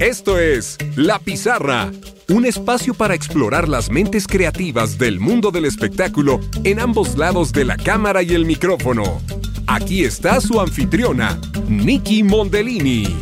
Esto 0.00 0.38
es 0.38 0.76
La 0.94 1.18
Pizarra, 1.18 1.90
un 2.28 2.44
espacio 2.44 2.92
para 2.92 3.14
explorar 3.14 3.66
las 3.66 3.88
mentes 3.88 4.26
creativas 4.26 4.98
del 4.98 5.20
mundo 5.20 5.50
del 5.50 5.64
espectáculo 5.64 6.38
en 6.64 6.80
ambos 6.80 7.16
lados 7.16 7.50
de 7.50 7.64
la 7.64 7.78
cámara 7.78 8.22
y 8.22 8.34
el 8.34 8.44
micrófono. 8.44 9.22
Aquí 9.66 10.04
está 10.04 10.42
su 10.42 10.60
anfitriona, 10.60 11.40
Nikki 11.66 12.22
Mondellini. 12.22 13.16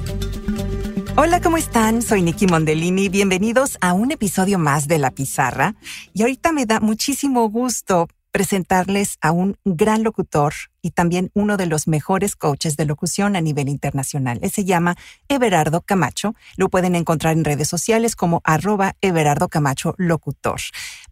Hola, 1.16 1.40
¿cómo 1.40 1.58
están? 1.58 2.02
Soy 2.02 2.22
Nikki 2.22 2.48
Mondellini. 2.48 3.08
Bienvenidos 3.08 3.78
a 3.80 3.92
un 3.92 4.10
episodio 4.10 4.58
más 4.58 4.88
de 4.88 4.98
La 4.98 5.12
Pizarra. 5.12 5.76
Y 6.12 6.22
ahorita 6.22 6.50
me 6.50 6.66
da 6.66 6.80
muchísimo 6.80 7.48
gusto 7.50 8.08
presentarles 8.34 9.16
a 9.20 9.30
un 9.30 9.56
gran 9.64 10.02
locutor 10.02 10.54
y 10.82 10.90
también 10.90 11.30
uno 11.34 11.56
de 11.56 11.66
los 11.66 11.86
mejores 11.86 12.34
coaches 12.34 12.76
de 12.76 12.84
locución 12.84 13.36
a 13.36 13.40
nivel 13.40 13.68
internacional. 13.68 14.40
Él 14.42 14.50
se 14.50 14.64
llama 14.64 14.96
Everardo 15.28 15.82
Camacho. 15.82 16.34
Lo 16.56 16.68
pueden 16.68 16.96
encontrar 16.96 17.34
en 17.34 17.44
redes 17.44 17.68
sociales 17.68 18.16
como 18.16 18.40
arroba 18.42 18.96
Everardo 19.02 19.48
Camacho 19.48 19.94
Locutor. 19.98 20.60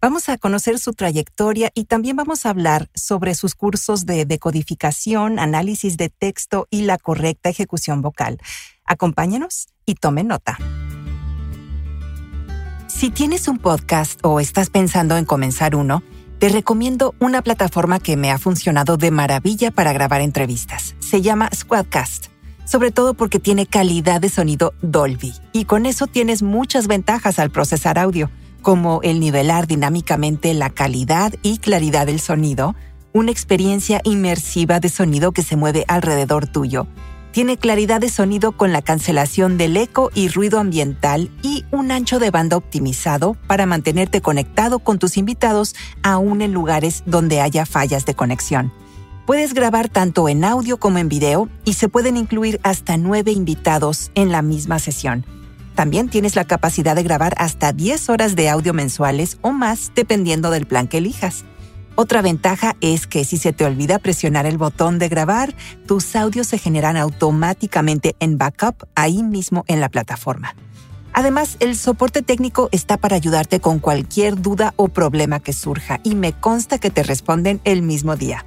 Vamos 0.00 0.28
a 0.28 0.36
conocer 0.36 0.80
su 0.80 0.94
trayectoria 0.94 1.70
y 1.74 1.84
también 1.84 2.16
vamos 2.16 2.44
a 2.44 2.50
hablar 2.50 2.90
sobre 2.92 3.36
sus 3.36 3.54
cursos 3.54 4.04
de 4.04 4.24
decodificación, 4.24 5.38
análisis 5.38 5.96
de 5.96 6.08
texto 6.08 6.66
y 6.70 6.82
la 6.82 6.98
correcta 6.98 7.50
ejecución 7.50 8.02
vocal. 8.02 8.40
Acompáñenos 8.84 9.68
y 9.86 9.94
tomen 9.94 10.26
nota. 10.26 10.58
Si 12.88 13.10
tienes 13.10 13.46
un 13.46 13.58
podcast 13.58 14.18
o 14.24 14.40
estás 14.40 14.70
pensando 14.70 15.16
en 15.16 15.24
comenzar 15.24 15.76
uno, 15.76 16.02
te 16.42 16.48
recomiendo 16.48 17.14
una 17.20 17.40
plataforma 17.40 18.00
que 18.00 18.16
me 18.16 18.32
ha 18.32 18.36
funcionado 18.36 18.96
de 18.96 19.12
maravilla 19.12 19.70
para 19.70 19.92
grabar 19.92 20.22
entrevistas. 20.22 20.96
Se 20.98 21.22
llama 21.22 21.48
Squadcast, 21.54 22.30
sobre 22.64 22.90
todo 22.90 23.14
porque 23.14 23.38
tiene 23.38 23.66
calidad 23.66 24.20
de 24.20 24.28
sonido 24.28 24.74
Dolby 24.82 25.34
y 25.52 25.66
con 25.66 25.86
eso 25.86 26.08
tienes 26.08 26.42
muchas 26.42 26.88
ventajas 26.88 27.38
al 27.38 27.50
procesar 27.50 27.96
audio, 27.96 28.28
como 28.60 29.02
el 29.04 29.20
nivelar 29.20 29.68
dinámicamente 29.68 30.52
la 30.52 30.70
calidad 30.70 31.32
y 31.42 31.58
claridad 31.58 32.06
del 32.06 32.18
sonido, 32.18 32.74
una 33.12 33.30
experiencia 33.30 34.00
inmersiva 34.02 34.80
de 34.80 34.88
sonido 34.88 35.30
que 35.30 35.44
se 35.44 35.54
mueve 35.54 35.84
alrededor 35.86 36.48
tuyo 36.48 36.88
tiene 37.32 37.56
claridad 37.56 38.00
de 38.00 38.10
sonido 38.10 38.52
con 38.52 38.72
la 38.72 38.82
cancelación 38.82 39.56
del 39.58 39.76
eco 39.76 40.10
y 40.14 40.28
ruido 40.28 40.60
ambiental 40.60 41.30
y 41.42 41.64
un 41.72 41.90
ancho 41.90 42.18
de 42.18 42.30
banda 42.30 42.56
optimizado 42.58 43.36
para 43.46 43.66
mantenerte 43.66 44.20
conectado 44.20 44.78
con 44.78 44.98
tus 44.98 45.16
invitados 45.16 45.74
aún 46.02 46.42
en 46.42 46.52
lugares 46.52 47.02
donde 47.06 47.40
haya 47.40 47.66
fallas 47.66 48.04
de 48.04 48.14
conexión. 48.14 48.72
Puedes 49.26 49.54
grabar 49.54 49.88
tanto 49.88 50.28
en 50.28 50.44
audio 50.44 50.78
como 50.78 50.98
en 50.98 51.08
video 51.08 51.48
y 51.64 51.72
se 51.74 51.88
pueden 51.88 52.16
incluir 52.16 52.60
hasta 52.64 52.96
nueve 52.96 53.32
invitados 53.32 54.10
en 54.14 54.30
la 54.30 54.42
misma 54.42 54.78
sesión. 54.78 55.24
También 55.74 56.10
tienes 56.10 56.36
la 56.36 56.44
capacidad 56.44 56.94
de 56.94 57.02
grabar 57.02 57.34
hasta 57.38 57.72
10 57.72 58.10
horas 58.10 58.36
de 58.36 58.50
audio 58.50 58.74
mensuales 58.74 59.38
o 59.40 59.52
más 59.52 59.92
dependiendo 59.94 60.50
del 60.50 60.66
plan 60.66 60.86
que 60.86 60.98
elijas. 60.98 61.44
Otra 61.94 62.22
ventaja 62.22 62.74
es 62.80 63.06
que 63.06 63.24
si 63.24 63.36
se 63.36 63.52
te 63.52 63.66
olvida 63.66 63.98
presionar 63.98 64.46
el 64.46 64.56
botón 64.56 64.98
de 64.98 65.10
grabar, 65.10 65.54
tus 65.86 66.16
audios 66.16 66.46
se 66.46 66.56
generan 66.56 66.96
automáticamente 66.96 68.16
en 68.18 68.38
backup 68.38 68.86
ahí 68.94 69.22
mismo 69.22 69.64
en 69.68 69.80
la 69.80 69.90
plataforma. 69.90 70.56
Además, 71.12 71.58
el 71.60 71.76
soporte 71.76 72.22
técnico 72.22 72.70
está 72.72 72.96
para 72.96 73.16
ayudarte 73.16 73.60
con 73.60 73.78
cualquier 73.78 74.40
duda 74.40 74.72
o 74.76 74.88
problema 74.88 75.40
que 75.40 75.52
surja 75.52 76.00
y 76.02 76.14
me 76.14 76.32
consta 76.32 76.78
que 76.78 76.88
te 76.88 77.02
responden 77.02 77.60
el 77.64 77.82
mismo 77.82 78.16
día. 78.16 78.46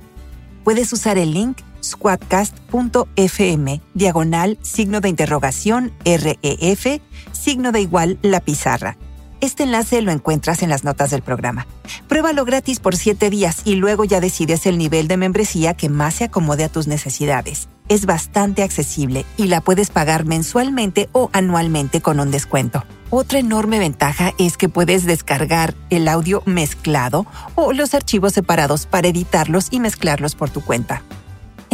Puedes 0.63 0.91
usar 0.91 1.19
el 1.19 1.31
link 1.31 1.59
squadcast.fm, 1.83 3.81
diagonal, 3.93 4.57
signo 4.63 5.01
de 5.01 5.09
interrogación, 5.09 5.93
REF, 6.03 6.99
signo 7.31 7.71
de 7.71 7.81
igual, 7.81 8.17
la 8.23 8.39
pizarra 8.39 8.97
este 9.45 9.63
enlace 9.63 10.01
lo 10.01 10.11
encuentras 10.11 10.61
en 10.63 10.69
las 10.69 10.83
notas 10.83 11.11
del 11.11 11.21
programa. 11.21 11.67
Pruébalo 12.07 12.45
gratis 12.45 12.79
por 12.79 12.95
7 12.95 13.29
días 13.29 13.61
y 13.65 13.75
luego 13.75 14.03
ya 14.03 14.19
decides 14.19 14.65
el 14.65 14.77
nivel 14.77 15.07
de 15.07 15.17
membresía 15.17 15.73
que 15.73 15.89
más 15.89 16.15
se 16.15 16.25
acomode 16.25 16.63
a 16.63 16.69
tus 16.69 16.87
necesidades. 16.87 17.69
Es 17.87 18.05
bastante 18.05 18.63
accesible 18.63 19.25
y 19.37 19.47
la 19.47 19.61
puedes 19.61 19.89
pagar 19.89 20.25
mensualmente 20.25 21.09
o 21.11 21.29
anualmente 21.33 22.01
con 22.01 22.19
un 22.19 22.31
descuento. 22.31 22.83
Otra 23.11 23.39
enorme 23.39 23.79
ventaja 23.79 24.33
es 24.39 24.57
que 24.57 24.67
puedes 24.67 25.05
descargar 25.05 25.75
el 25.89 26.07
audio 26.07 26.41
mezclado 26.45 27.25
o 27.53 27.71
los 27.71 27.93
archivos 27.93 28.33
separados 28.33 28.87
para 28.87 29.07
editarlos 29.07 29.67
y 29.71 29.79
mezclarlos 29.79 30.35
por 30.35 30.49
tu 30.49 30.61
cuenta. 30.61 31.03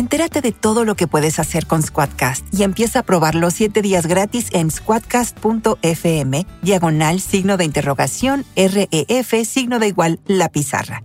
Entérate 0.01 0.41
de 0.41 0.51
todo 0.51 0.83
lo 0.83 0.95
que 0.95 1.05
puedes 1.05 1.37
hacer 1.37 1.67
con 1.67 1.83
Squadcast 1.83 2.51
y 2.51 2.63
empieza 2.63 2.97
a 2.97 3.03
probar 3.03 3.35
los 3.35 3.53
7 3.53 3.83
días 3.83 4.07
gratis 4.07 4.47
en 4.51 4.71
squadcast.fm, 4.71 6.47
diagonal 6.63 7.19
signo 7.21 7.55
de 7.55 7.65
interrogación, 7.65 8.43
REF, 8.55 9.47
signo 9.47 9.77
de 9.77 9.89
igual, 9.89 10.19
la 10.25 10.49
pizarra. 10.49 11.03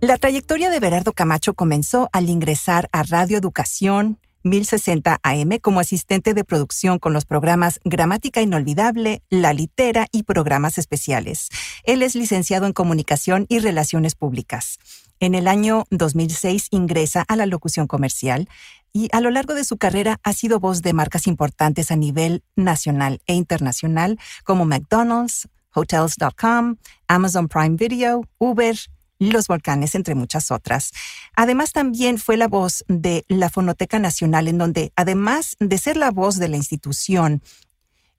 La 0.00 0.18
trayectoria 0.18 0.70
de 0.70 0.80
Berardo 0.80 1.12
Camacho 1.12 1.54
comenzó 1.54 2.08
al 2.12 2.28
ingresar 2.28 2.88
a 2.90 3.04
Radio 3.04 3.38
Educación, 3.38 4.18
1060 4.46 5.18
AM 5.22 5.58
como 5.60 5.80
asistente 5.80 6.32
de 6.32 6.44
producción 6.44 6.98
con 6.98 7.12
los 7.12 7.24
programas 7.24 7.80
Gramática 7.84 8.40
Inolvidable, 8.40 9.22
La 9.28 9.52
Litera 9.52 10.06
y 10.12 10.22
programas 10.22 10.78
especiales. 10.78 11.48
Él 11.84 12.02
es 12.02 12.14
licenciado 12.14 12.66
en 12.66 12.72
Comunicación 12.72 13.46
y 13.48 13.58
Relaciones 13.58 14.14
Públicas. 14.14 14.78
En 15.18 15.34
el 15.34 15.48
año 15.48 15.84
2006 15.90 16.68
ingresa 16.70 17.24
a 17.26 17.36
la 17.36 17.46
locución 17.46 17.86
comercial 17.86 18.48
y 18.92 19.08
a 19.12 19.20
lo 19.20 19.30
largo 19.30 19.54
de 19.54 19.64
su 19.64 19.76
carrera 19.76 20.20
ha 20.22 20.32
sido 20.32 20.60
voz 20.60 20.82
de 20.82 20.92
marcas 20.92 21.26
importantes 21.26 21.90
a 21.90 21.96
nivel 21.96 22.42
nacional 22.54 23.20
e 23.26 23.34
internacional 23.34 24.18
como 24.44 24.64
McDonald's, 24.64 25.48
Hotels.com, 25.74 26.76
Amazon 27.06 27.48
Prime 27.48 27.76
Video, 27.76 28.24
Uber, 28.38 28.76
los 29.18 29.46
Volcanes, 29.46 29.94
entre 29.94 30.14
muchas 30.14 30.50
otras. 30.50 30.92
Además, 31.34 31.72
también 31.72 32.18
fue 32.18 32.36
la 32.36 32.48
voz 32.48 32.84
de 32.88 33.24
la 33.28 33.50
Fonoteca 33.50 33.98
Nacional, 33.98 34.48
en 34.48 34.58
donde, 34.58 34.92
además 34.96 35.56
de 35.60 35.78
ser 35.78 35.96
la 35.96 36.10
voz 36.10 36.36
de 36.38 36.48
la 36.48 36.56
institución, 36.56 37.42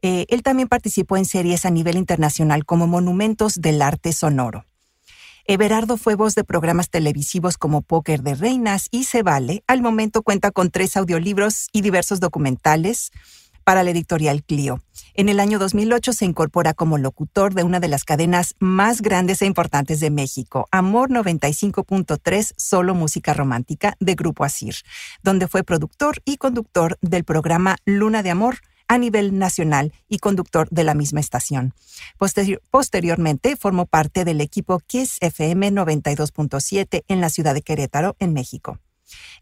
eh, 0.01 0.25
él 0.29 0.43
también 0.43 0.67
participó 0.67 1.17
en 1.17 1.25
series 1.25 1.65
a 1.65 1.71
nivel 1.71 1.97
internacional 1.97 2.65
como 2.65 2.87
Monumentos 2.87 3.55
del 3.55 3.81
Arte 3.81 4.13
Sonoro. 4.13 4.65
Everardo 5.49 5.95
fue 5.95 6.15
voz 6.15 6.35
de 6.35 6.43
programas 6.43 6.89
televisivos 6.89 7.57
como 7.57 7.81
Póker 7.81 8.21
de 8.21 8.35
Reinas 8.35 8.89
y 8.91 9.05
Se 9.05 9.23
Vale. 9.23 9.63
Al 9.65 9.81
momento 9.81 10.21
cuenta 10.21 10.51
con 10.51 10.71
tres 10.71 10.97
audiolibros 10.97 11.69
y 11.71 11.81
diversos 11.81 12.19
documentales 12.19 13.11
para 13.67 13.83
la 13.83 13.89
editorial 13.89 14.45
Clio. 14.45 14.81
En 15.13 15.28
el 15.28 15.41
año 15.41 15.59
2008 15.59 16.13
se 16.13 16.23
incorpora 16.23 16.73
como 16.73 16.97
locutor 16.97 17.53
de 17.53 17.63
una 17.63 17.81
de 17.81 17.89
las 17.89 18.05
cadenas 18.05 18.55
más 18.59 19.01
grandes 19.01 19.41
e 19.41 19.45
importantes 19.45 20.00
de 20.00 20.09
México, 20.09 20.69
Amor 20.72 21.09
95.3, 21.09 22.53
solo 22.56 22.95
música 22.95 23.33
romántica 23.33 23.97
de 24.00 24.16
Grupo 24.16 24.45
Asir, 24.45 24.75
donde 25.22 25.50
fue 25.50 25.66
productor 25.66 26.22
y 26.23 26.38
conductor 26.38 26.97
del 27.01 27.25
programa 27.25 27.75
Luna 27.83 28.23
de 28.23 28.29
Amor 28.29 28.59
a 28.88 28.97
nivel 28.97 29.38
nacional 29.38 29.91
y 30.07 30.19
conductor 30.19 30.69
de 30.72 30.85
la 30.85 30.94
misma 30.94 31.19
estación. 31.19 31.73
posteriormente 32.72 33.57
formó 33.57 33.85
parte 33.85 34.23
del 34.23 34.39
equipo 34.39 34.79
Kiss 34.79 35.17
FM 35.19 35.73
92.7 35.73 37.03
en 37.09 37.19
la 37.19 37.29
ciudad 37.29 37.53
de 37.53 37.63
Querétaro, 37.63 38.16
en 38.19 38.31
México. 38.31 38.79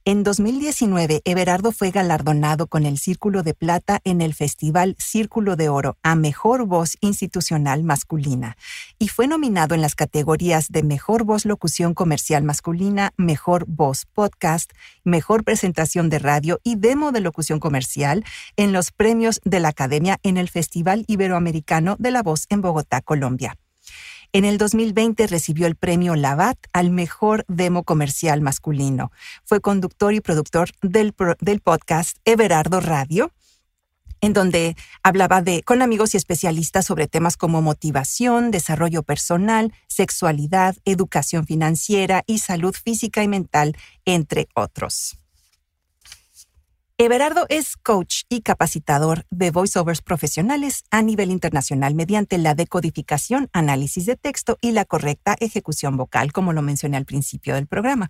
En 0.03 0.23
2019, 0.23 1.21
Everardo 1.25 1.71
fue 1.71 1.91
galardonado 1.91 2.67
con 2.67 2.85
el 2.85 2.97
Círculo 2.97 3.43
de 3.43 3.53
Plata 3.53 4.01
en 4.03 4.21
el 4.21 4.33
Festival 4.33 4.95
Círculo 4.99 5.55
de 5.55 5.69
Oro 5.69 5.97
a 6.03 6.15
Mejor 6.15 6.65
Voz 6.65 6.97
Institucional 7.01 7.83
Masculina 7.83 8.57
y 8.99 9.07
fue 9.07 9.27
nominado 9.27 9.73
en 9.73 9.81
las 9.81 9.95
categorías 9.95 10.69
de 10.69 10.83
Mejor 10.83 11.23
Voz 11.23 11.45
Locución 11.45 11.93
Comercial 11.93 12.43
Masculina, 12.43 13.13
Mejor 13.17 13.65
Voz 13.67 14.05
Podcast, 14.05 14.71
Mejor 15.03 15.43
Presentación 15.43 16.09
de 16.09 16.19
Radio 16.19 16.59
y 16.63 16.75
Demo 16.75 17.11
de 17.11 17.21
Locución 17.21 17.59
Comercial 17.59 18.23
en 18.57 18.73
los 18.73 18.91
premios 18.91 19.41
de 19.43 19.59
la 19.59 19.69
Academia 19.69 20.19
en 20.23 20.37
el 20.37 20.49
Festival 20.49 21.05
Iberoamericano 21.07 21.95
de 21.99 22.11
la 22.11 22.21
Voz 22.21 22.45
en 22.49 22.61
Bogotá, 22.61 23.01
Colombia. 23.01 23.57
En 24.35 24.43
el 24.43 24.57
2020 24.57 25.27
recibió 25.27 25.65
el 25.65 25.77
premio 25.77 26.13
Lavat 26.13 26.57
al 26.73 26.89
mejor 26.89 27.45
demo 27.47 27.83
comercial 27.83 28.41
masculino. 28.41 29.13
Fue 29.45 29.61
conductor 29.61 30.13
y 30.13 30.19
productor 30.19 30.71
del, 30.81 31.15
del 31.39 31.61
podcast 31.61 32.17
Everardo 32.25 32.81
Radio, 32.81 33.31
en 34.19 34.33
donde 34.33 34.75
hablaba 35.03 35.41
de 35.41 35.63
con 35.63 35.81
amigos 35.81 36.15
y 36.15 36.17
especialistas 36.17 36.85
sobre 36.85 37.07
temas 37.07 37.37
como 37.37 37.61
motivación, 37.61 38.51
desarrollo 38.51 39.03
personal, 39.03 39.71
sexualidad, 39.87 40.75
educación 40.83 41.45
financiera 41.45 42.25
y 42.27 42.39
salud 42.39 42.75
física 42.75 43.23
y 43.23 43.29
mental, 43.29 43.77
entre 44.03 44.49
otros. 44.53 45.17
Everardo 46.97 47.45
es 47.49 47.75
coach 47.75 48.21
y 48.29 48.39
capacitador 48.39 49.25
de 49.29 49.51
voiceovers 49.51 50.01
profesionales 50.01 50.85
a 50.91 51.01
nivel 51.01 51.29
internacional 51.29 51.93
mediante 51.93 52.37
la 52.37 52.55
decodificación, 52.55 53.49
análisis 53.51 54.05
de 54.05 54.15
texto 54.15 54.57
y 54.61 54.71
la 54.71 54.85
correcta 54.85 55.35
ejecución 55.41 55.97
vocal, 55.97 56.31
como 56.31 56.53
lo 56.53 56.61
mencioné 56.61 56.95
al 56.95 57.03
principio 57.03 57.55
del 57.55 57.67
programa. 57.67 58.09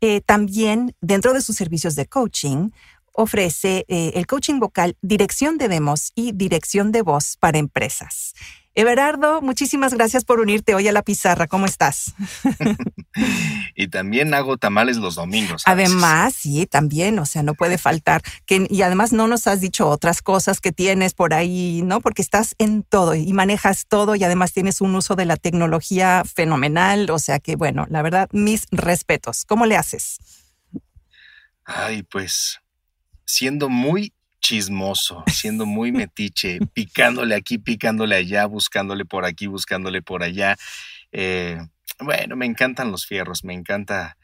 Eh, 0.00 0.20
también, 0.20 0.94
dentro 1.00 1.32
de 1.32 1.40
sus 1.40 1.56
servicios 1.56 1.96
de 1.96 2.06
coaching, 2.06 2.70
ofrece 3.14 3.86
eh, 3.88 4.12
el 4.16 4.26
coaching 4.26 4.58
vocal, 4.58 4.96
dirección 5.00 5.56
de 5.56 5.68
demos 5.68 6.12
y 6.14 6.32
dirección 6.32 6.92
de 6.92 7.02
voz 7.02 7.36
para 7.38 7.58
empresas. 7.58 8.34
Everardo, 8.76 9.40
muchísimas 9.40 9.94
gracias 9.94 10.24
por 10.24 10.40
unirte 10.40 10.74
hoy 10.74 10.88
a 10.88 10.92
la 10.92 11.02
pizarra. 11.02 11.46
¿Cómo 11.46 11.64
estás? 11.64 12.12
y 13.76 13.86
también 13.86 14.34
hago 14.34 14.56
tamales 14.56 14.96
los 14.96 15.14
domingos. 15.14 15.62
Además, 15.64 16.34
sí, 16.34 16.66
también, 16.66 17.20
o 17.20 17.24
sea, 17.24 17.44
no 17.44 17.54
puede 17.54 17.78
faltar. 17.78 18.22
Que, 18.46 18.66
y 18.68 18.82
además 18.82 19.12
no 19.12 19.28
nos 19.28 19.46
has 19.46 19.60
dicho 19.60 19.88
otras 19.88 20.22
cosas 20.22 20.60
que 20.60 20.72
tienes 20.72 21.14
por 21.14 21.34
ahí, 21.34 21.82
¿no? 21.84 22.00
Porque 22.00 22.20
estás 22.20 22.56
en 22.58 22.82
todo 22.82 23.14
y 23.14 23.32
manejas 23.32 23.86
todo 23.86 24.16
y 24.16 24.24
además 24.24 24.52
tienes 24.52 24.80
un 24.80 24.96
uso 24.96 25.14
de 25.14 25.26
la 25.26 25.36
tecnología 25.36 26.24
fenomenal. 26.24 27.08
O 27.10 27.20
sea 27.20 27.38
que, 27.38 27.54
bueno, 27.54 27.86
la 27.90 28.02
verdad, 28.02 28.28
mis 28.32 28.66
respetos. 28.72 29.44
¿Cómo 29.44 29.66
le 29.66 29.76
haces? 29.76 30.18
Ay, 31.64 32.02
pues 32.02 32.60
siendo 33.24 33.68
muy 33.68 34.12
chismoso, 34.40 35.24
siendo 35.26 35.66
muy 35.66 35.92
metiche, 35.92 36.60
picándole 36.72 37.34
aquí, 37.34 37.58
picándole 37.58 38.16
allá, 38.16 38.46
buscándole 38.46 39.04
por 39.04 39.24
aquí, 39.24 39.46
buscándole 39.46 40.02
por 40.02 40.22
allá. 40.22 40.56
Eh, 41.12 41.58
bueno, 42.00 42.36
me 42.36 42.46
encantan 42.46 42.90
los 42.90 43.06
fierros, 43.06 43.44
me 43.44 43.54
encanta 43.54 44.16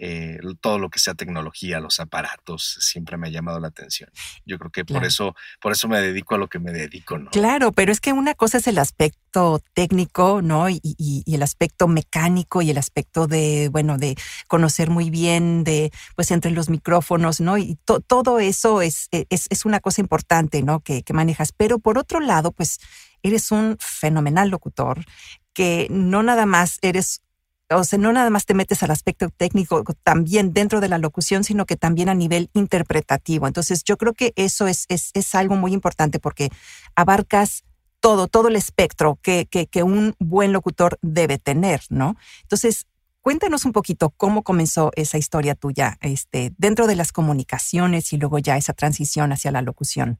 eh, 0.00 0.38
todo 0.60 0.78
lo 0.78 0.90
que 0.90 1.00
sea 1.00 1.14
tecnología, 1.14 1.80
los 1.80 1.98
aparatos, 1.98 2.78
siempre 2.80 3.16
me 3.16 3.26
ha 3.26 3.30
llamado 3.30 3.58
la 3.58 3.68
atención. 3.68 4.08
Yo 4.46 4.56
creo 4.58 4.70
que 4.70 4.84
por 4.84 5.04
eso, 5.04 5.34
por 5.60 5.72
eso 5.72 5.88
me 5.88 6.00
dedico 6.00 6.36
a 6.36 6.38
lo 6.38 6.48
que 6.48 6.60
me 6.60 6.70
dedico, 6.70 7.18
¿no? 7.18 7.30
Claro, 7.30 7.72
pero 7.72 7.90
es 7.90 8.00
que 8.00 8.12
una 8.12 8.34
cosa 8.34 8.58
es 8.58 8.68
el 8.68 8.78
aspecto 8.78 9.60
técnico, 9.74 10.40
¿no? 10.40 10.70
Y, 10.70 10.80
el 11.26 11.42
aspecto 11.42 11.88
mecánico 11.88 12.62
y 12.62 12.70
el 12.70 12.78
aspecto 12.78 13.26
de, 13.26 13.68
bueno, 13.70 13.98
de 13.98 14.16
conocer 14.46 14.88
muy 14.88 15.10
bien, 15.10 15.64
de, 15.64 15.90
pues 16.14 16.30
entre 16.30 16.52
los 16.52 16.70
micrófonos, 16.70 17.40
¿no? 17.40 17.58
Y 17.58 17.76
todo 17.84 18.38
eso 18.38 18.82
es, 18.82 19.08
es, 19.10 19.46
es, 19.50 19.64
una 19.64 19.80
cosa 19.80 20.00
importante, 20.00 20.62
¿no? 20.62 20.80
Que, 20.80 21.02
que 21.02 21.12
manejas. 21.12 21.52
Pero 21.52 21.80
por 21.80 21.98
otro 21.98 22.20
lado, 22.20 22.52
pues 22.52 22.78
eres 23.22 23.50
un 23.50 23.76
fenomenal 23.80 24.48
locutor 24.48 25.04
que 25.52 25.88
no 25.90 26.22
nada 26.22 26.46
más 26.46 26.78
eres 26.82 27.20
o 27.70 27.84
sea, 27.84 27.98
no 27.98 28.12
nada 28.12 28.30
más 28.30 28.46
te 28.46 28.54
metes 28.54 28.82
al 28.82 28.90
aspecto 28.90 29.28
técnico 29.30 29.84
también 30.02 30.52
dentro 30.52 30.80
de 30.80 30.88
la 30.88 30.98
locución, 30.98 31.44
sino 31.44 31.66
que 31.66 31.76
también 31.76 32.08
a 32.08 32.14
nivel 32.14 32.50
interpretativo. 32.54 33.46
Entonces, 33.46 33.84
yo 33.84 33.98
creo 33.98 34.14
que 34.14 34.32
eso 34.36 34.66
es, 34.66 34.86
es, 34.88 35.34
algo 35.34 35.56
muy 35.56 35.74
importante 35.74 36.18
porque 36.18 36.48
abarcas 36.94 37.64
todo, 38.00 38.26
todo 38.26 38.48
el 38.48 38.56
espectro 38.56 39.18
que, 39.20 39.46
que, 39.46 39.82
un 39.82 40.14
buen 40.18 40.52
locutor 40.52 40.98
debe 41.02 41.38
tener, 41.38 41.82
¿no? 41.90 42.16
Entonces, 42.42 42.86
cuéntanos 43.20 43.66
un 43.66 43.72
poquito 43.72 44.10
cómo 44.10 44.42
comenzó 44.42 44.90
esa 44.96 45.18
historia 45.18 45.54
tuya 45.54 45.98
este, 46.00 46.52
dentro 46.56 46.86
de 46.86 46.96
las 46.96 47.12
comunicaciones 47.12 48.12
y 48.12 48.16
luego 48.16 48.38
ya 48.38 48.56
esa 48.56 48.72
transición 48.72 49.32
hacia 49.32 49.50
la 49.50 49.60
locución. 49.60 50.18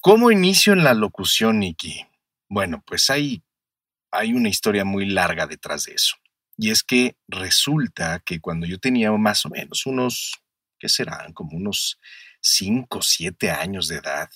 ¿Cómo 0.00 0.30
inicio 0.30 0.72
en 0.72 0.82
la 0.82 0.94
locución, 0.94 1.60
Nikki? 1.60 2.04
Bueno, 2.48 2.82
pues 2.84 3.10
hay 3.10 3.42
hay 4.14 4.32
una 4.32 4.48
historia 4.48 4.84
muy 4.84 5.06
larga 5.06 5.46
detrás 5.46 5.84
de 5.84 5.94
eso. 5.94 6.16
Y 6.56 6.70
es 6.70 6.82
que 6.82 7.16
resulta 7.26 8.20
que 8.24 8.40
cuando 8.40 8.66
yo 8.66 8.78
tenía 8.78 9.10
más 9.12 9.44
o 9.44 9.50
menos 9.50 9.86
unos, 9.86 10.40
¿qué 10.78 10.88
serán? 10.88 11.32
Como 11.32 11.56
unos 11.56 11.98
5 12.40 12.98
o 12.98 13.02
7 13.02 13.50
años 13.50 13.88
de 13.88 13.96
edad, 13.96 14.30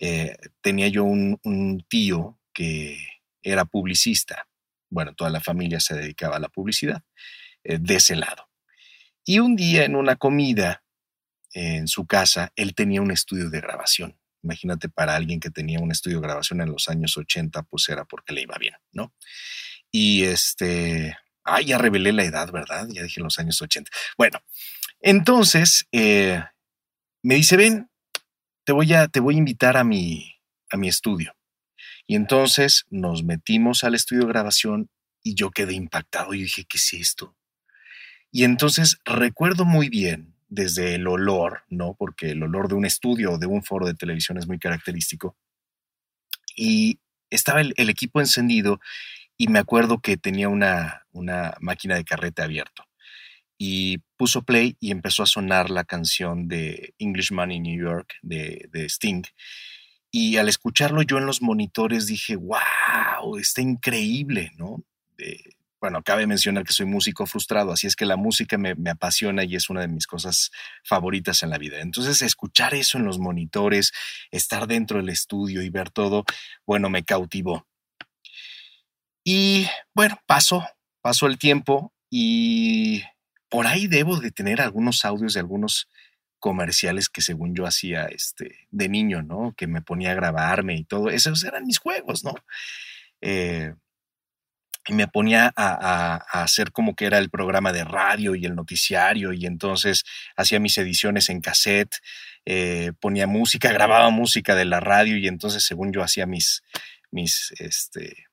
eh, 0.00 0.36
tenía 0.60 0.88
yo 0.88 1.04
un, 1.04 1.84
tío 1.88 2.40
que 2.52 2.98
era 3.42 3.64
publicista. 3.64 4.48
Bueno, 4.90 5.14
toda 5.14 5.30
la 5.30 5.40
familia 5.40 5.78
se 5.78 5.94
dedicaba 5.94 6.36
a 6.36 6.40
la 6.40 6.48
publicidad 6.48 7.02
eh, 7.62 7.78
de 7.80 7.96
ese 7.96 8.16
lado. 8.16 8.48
Y 9.24 9.38
un 9.38 9.54
día 9.54 9.84
en 9.84 9.94
una 9.94 10.16
comida 10.16 10.82
en 11.52 11.86
su 11.86 12.06
casa, 12.06 12.52
él 12.56 12.74
tenía 12.74 13.00
un 13.00 13.12
estudio 13.12 13.48
de 13.48 13.60
grabación. 13.60 14.18
Imagínate 14.44 14.88
para 14.88 15.16
alguien 15.16 15.40
que 15.40 15.50
tenía 15.50 15.80
un 15.80 15.90
estudio 15.90 16.20
de 16.20 16.26
grabación 16.26 16.60
en 16.60 16.70
los 16.70 16.88
años 16.88 17.16
80, 17.16 17.62
pues 17.62 17.88
era 17.88 18.04
porque 18.04 18.34
le 18.34 18.42
iba 18.42 18.56
bien, 18.58 18.74
¿no? 18.92 19.14
Y 19.90 20.24
este, 20.24 21.16
ah, 21.44 21.62
ya 21.62 21.78
revelé 21.78 22.12
la 22.12 22.24
edad, 22.24 22.52
¿verdad? 22.52 22.86
Ya 22.90 23.02
dije 23.02 23.20
en 23.20 23.24
los 23.24 23.38
años 23.38 23.60
80. 23.60 23.90
Bueno, 24.18 24.40
entonces 25.00 25.86
eh, 25.92 26.44
me 27.22 27.36
dice, 27.36 27.56
ven, 27.56 27.90
te 28.64 28.72
voy 28.72 28.92
a, 28.92 29.08
te 29.08 29.20
voy 29.20 29.36
a 29.36 29.38
invitar 29.38 29.76
a 29.76 29.84
mi, 29.84 30.36
a 30.70 30.76
mi 30.76 30.88
estudio. 30.88 31.34
Y 32.06 32.16
entonces 32.16 32.84
nos 32.90 33.24
metimos 33.24 33.82
al 33.82 33.94
estudio 33.94 34.22
de 34.22 34.28
grabación 34.28 34.90
y 35.22 35.34
yo 35.34 35.50
quedé 35.50 35.72
impactado. 35.72 36.34
y 36.34 36.42
dije, 36.42 36.66
¿qué 36.66 36.76
es 36.76 36.92
esto? 36.92 37.34
Y 38.30 38.44
entonces 38.44 38.98
recuerdo 39.04 39.64
muy 39.64 39.88
bien 39.88 40.33
desde 40.54 40.94
el 40.94 41.06
olor, 41.06 41.64
¿no? 41.68 41.94
Porque 41.98 42.30
el 42.30 42.42
olor 42.42 42.68
de 42.68 42.74
un 42.74 42.84
estudio 42.84 43.32
o 43.32 43.38
de 43.38 43.46
un 43.46 43.62
foro 43.62 43.86
de 43.86 43.94
televisión 43.94 44.38
es 44.38 44.46
muy 44.46 44.58
característico. 44.58 45.36
Y 46.56 47.00
estaba 47.30 47.60
el, 47.60 47.90
equipo 47.90 48.20
encendido 48.20 48.80
y 49.36 49.48
me 49.48 49.58
acuerdo 49.58 49.98
que 49.98 50.16
tenía 50.16 50.48
una, 50.48 51.06
una 51.12 51.54
máquina 51.60 51.96
de 51.96 52.04
carrete 52.04 52.42
abierto. 52.42 52.84
Y 53.58 53.98
puso 54.16 54.42
play 54.42 54.76
y 54.80 54.90
empezó 54.90 55.22
a 55.22 55.26
sonar 55.26 55.70
la 55.70 55.84
canción 55.84 56.48
de 56.48 56.94
Englishman 56.98 57.50
in 57.50 57.64
New 57.64 57.80
York 57.80 58.14
de, 58.22 58.68
de 58.70 58.86
Sting. 58.86 59.24
Y 60.10 60.36
al 60.36 60.48
escucharlo 60.48 61.02
yo 61.02 61.18
en 61.18 61.26
los 61.26 61.42
monitores 61.42 62.06
dije, 62.06 62.36
wow, 62.36 63.36
está 63.38 63.60
increíble, 63.62 64.52
¿no? 64.56 64.84
Bueno, 65.84 66.02
cabe 66.02 66.26
mencionar 66.26 66.64
que 66.64 66.72
soy 66.72 66.86
músico 66.86 67.26
frustrado, 67.26 67.70
así 67.70 67.86
es 67.86 67.94
que 67.94 68.06
la 68.06 68.16
música 68.16 68.56
me, 68.56 68.74
apasiona 68.90 69.44
y 69.44 69.54
es 69.54 69.68
una 69.68 69.82
de 69.82 69.88
mis 69.88 70.06
cosas 70.06 70.50
favoritas 70.82 71.42
en 71.42 71.50
la 71.50 71.58
vida. 71.58 71.80
Entonces, 71.80 72.22
escuchar 72.22 72.72
eso 72.72 72.96
en 72.96 73.04
los 73.04 73.18
monitores, 73.18 73.92
estar 74.30 74.66
dentro 74.66 74.96
del 74.96 75.10
estudio 75.10 75.60
y 75.60 75.68
ver 75.68 75.90
todo, 75.90 76.24
bueno, 76.64 76.88
me 76.88 77.04
cautivó. 77.04 77.66
Y 79.22 79.68
bueno, 79.92 80.18
pasó, 80.24 80.66
pasó 81.02 81.26
el 81.26 81.36
tiempo 81.36 81.92
y 82.08 83.02
por 83.50 83.66
ahí 83.66 83.86
debo 83.86 84.18
de 84.20 84.30
tener 84.30 84.62
algunos 84.62 85.04
audios 85.04 85.34
de 85.34 85.40
algunos 85.40 85.90
comerciales 86.38 87.10
que 87.10 87.20
según 87.20 87.54
yo 87.54 87.66
hacía 87.66 88.06
este, 88.06 88.56
de 88.70 88.88
niño, 88.88 89.20
¿no? 89.20 89.52
Que 89.54 89.66
me 89.66 89.82
ponía 89.82 90.12
a 90.12 90.14
grabarme 90.14 90.76
y 90.76 90.84
todo. 90.84 91.10
Esos 91.10 91.44
eran 91.44 91.66
mis 91.66 91.76
juegos, 91.76 92.24
¿no? 92.24 92.32
Eh, 93.20 93.74
y 94.86 94.92
me 94.92 95.08
ponía 95.08 95.52
a, 95.56 96.16
hacer 96.42 96.72
como 96.72 96.94
que 96.94 97.06
era 97.06 97.18
el 97.18 97.30
programa 97.30 97.72
de 97.72 97.84
radio 97.84 98.34
y 98.34 98.44
el 98.44 98.54
noticiario 98.54 99.32
y 99.32 99.46
entonces 99.46 100.04
hacía 100.36 100.60
mis 100.60 100.76
ediciones 100.78 101.28
en 101.30 101.40
cassette, 101.40 101.96
eh, 102.44 102.92
ponía 103.00 103.26
música, 103.26 103.72
grababa 103.72 104.10
música 104.10 104.54
de 104.54 104.66
la 104.66 104.80
radio 104.80 105.16
y 105.16 105.26
entonces 105.26 105.64
según 105.64 105.92
yo 105.92 106.02
hacía 106.02 106.26
mis, 106.26 106.62
mis, 107.10 107.52
este, 107.58 108.26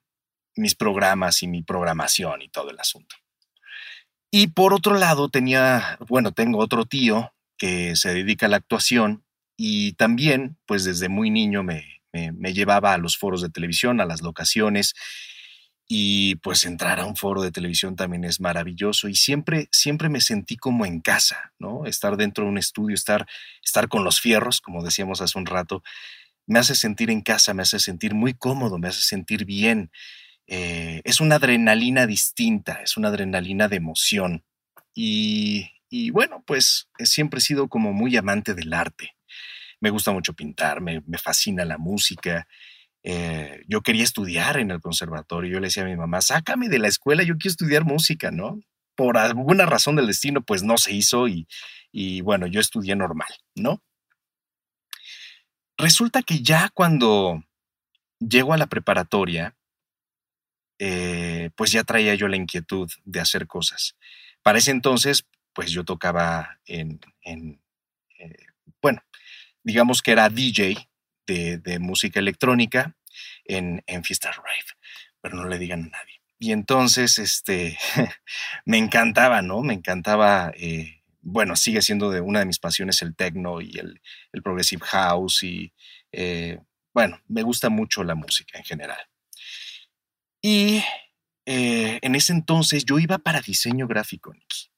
mis 0.55 0.75
programas 0.75 1.41
y 1.43 1.47
mi 1.47 1.63
programación 1.63 2.41
y 2.41 2.49
todo 2.49 2.69
el 2.71 2.79
asunto. 2.79 3.15
Y 4.29 4.47
por 4.47 4.73
otro 4.73 4.97
lado 4.97 5.29
tenía, 5.29 5.97
bueno, 6.07 6.31
tengo 6.31 6.59
otro 6.59 6.85
tío 6.85 7.33
que 7.57 7.95
se 7.95 8.13
dedica 8.13 8.47
a 8.47 8.49
la 8.49 8.57
actuación 8.57 9.23
y 9.57 9.93
también, 9.93 10.57
pues 10.65 10.83
desde 10.83 11.09
muy 11.09 11.29
niño 11.29 11.63
me, 11.63 12.01
me 12.11 12.53
llevaba 12.53 12.93
a 12.93 12.97
los 12.97 13.17
foros 13.17 13.41
de 13.41 13.49
televisión, 13.49 14.01
a 14.01 14.05
las 14.05 14.21
locaciones 14.21 14.95
y 15.93 16.35
pues 16.35 16.63
entrar 16.63 17.01
a 17.01 17.05
un 17.05 17.17
foro 17.17 17.41
de 17.41 17.51
televisión 17.51 17.97
también 17.97 18.23
es 18.23 18.39
maravilloso 18.39 19.09
y 19.09 19.15
siempre 19.15 19.67
siempre 19.73 20.07
me 20.07 20.21
sentí 20.21 20.55
como 20.55 20.85
en 20.85 21.01
casa, 21.01 21.51
¿no? 21.59 21.85
Estar 21.85 22.15
dentro 22.15 22.45
de 22.45 22.49
un 22.49 22.57
estudio, 22.57 22.95
estar 22.95 23.27
estar 23.61 23.89
con 23.89 24.05
los 24.05 24.21
fierros, 24.21 24.61
como 24.61 24.85
decíamos 24.85 25.19
hace 25.19 25.37
un 25.37 25.45
rato, 25.45 25.83
me 26.47 26.59
hace 26.59 26.75
sentir 26.75 27.09
en 27.09 27.19
casa, 27.19 27.53
me 27.53 27.63
hace 27.63 27.77
sentir 27.77 28.13
muy 28.13 28.33
cómodo, 28.33 28.77
me 28.77 28.87
hace 28.87 29.01
sentir 29.01 29.43
bien. 29.43 29.91
Eh, 30.47 31.01
es 31.03 31.19
una 31.19 31.35
adrenalina 31.35 32.07
distinta, 32.07 32.79
es 32.81 32.95
una 32.95 33.09
adrenalina 33.09 33.67
de 33.67 33.75
emoción. 33.75 34.45
Y, 34.95 35.71
y 35.89 36.11
bueno, 36.11 36.41
pues 36.47 36.87
siempre 36.99 37.39
he 37.39 37.41
sido 37.41 37.67
como 37.67 37.91
muy 37.91 38.15
amante 38.15 38.53
del 38.53 38.71
arte. 38.71 39.17
Me 39.81 39.89
gusta 39.89 40.13
mucho 40.13 40.31
pintar, 40.35 40.79
me, 40.79 41.03
me 41.05 41.17
fascina 41.17 41.65
la 41.65 41.77
música 41.77 42.47
eh, 43.03 43.63
yo 43.67 43.81
quería 43.81 44.03
estudiar 44.03 44.57
en 44.57 44.71
el 44.71 44.81
conservatorio. 44.81 45.51
Yo 45.51 45.59
le 45.59 45.67
decía 45.67 45.83
a 45.83 45.87
mi 45.87 45.95
mamá, 45.95 46.21
sácame 46.21 46.69
de 46.69 46.79
la 46.79 46.87
escuela, 46.87 47.23
yo 47.23 47.37
quiero 47.37 47.51
estudiar 47.51 47.83
música, 47.83 48.31
¿no? 48.31 48.59
Por 48.95 49.17
alguna 49.17 49.65
razón 49.65 49.95
del 49.95 50.07
destino, 50.07 50.41
pues 50.41 50.63
no 50.63 50.77
se 50.77 50.93
hizo 50.93 51.27
y, 51.27 51.47
y 51.91 52.21
bueno, 52.21 52.47
yo 52.47 52.59
estudié 52.59 52.95
normal, 52.95 53.29
¿no? 53.55 53.81
Resulta 55.77 56.21
que 56.21 56.41
ya 56.41 56.69
cuando 56.73 57.43
llego 58.19 58.53
a 58.53 58.57
la 58.57 58.67
preparatoria, 58.67 59.55
eh, 60.77 61.49
pues 61.55 61.71
ya 61.71 61.83
traía 61.83 62.15
yo 62.15 62.27
la 62.27 62.37
inquietud 62.37 62.89
de 63.03 63.19
hacer 63.19 63.47
cosas. 63.47 63.95
Para 64.43 64.59
ese 64.59 64.71
entonces, 64.71 65.25
pues 65.53 65.71
yo 65.71 65.83
tocaba 65.83 66.59
en, 66.65 66.99
eh, 67.23 67.57
bueno, 68.81 69.03
digamos 69.63 70.01
que 70.01 70.11
era 70.11 70.29
DJ 70.29 70.89
de, 71.31 71.79
música 71.79 72.19
electrónica 72.19 72.95
en, 73.45 73.83
en 73.87 74.03
Fiesta 74.03 74.31
Rave, 74.31 74.65
pero 75.21 75.35
no 75.35 75.47
le 75.47 75.57
digan 75.57 75.85
a 75.85 75.97
nadie. 75.97 76.21
Y 76.39 76.51
entonces, 76.51 77.19
este, 77.19 77.77
me 78.65 78.77
encantaba, 78.77 79.41
¿no? 79.41 79.61
Me 79.61 79.73
encantaba 79.73 80.51
eh, 80.55 81.01
bueno, 81.21 81.55
sigue 81.55 81.81
siendo 81.81 82.09
de 82.09 82.21
una 82.21 82.39
de 82.39 82.45
mis 82.45 82.59
pasiones 82.59 83.01
el 83.01 83.15
techno 83.15 83.61
y 83.61 83.77
el, 83.77 84.01
progressive 84.43 84.85
house 84.85 85.43
y, 85.43 85.71
eh, 86.11 86.59
bueno, 86.93 87.21
me 87.27 87.43
gusta 87.43 87.69
mucho 87.69 88.03
la 88.03 88.15
música 88.15 88.57
en 88.57 88.63
general. 88.63 88.99
Y 90.41 90.83
eh, 91.45 91.99
en 92.01 92.15
ese 92.15 92.33
entonces 92.33 92.85
yo 92.85 92.97
iba 92.99 93.19
para 93.19 93.41
diseño 93.41 93.87
gráfico, 93.87 94.33
Nicky. 94.33 94.71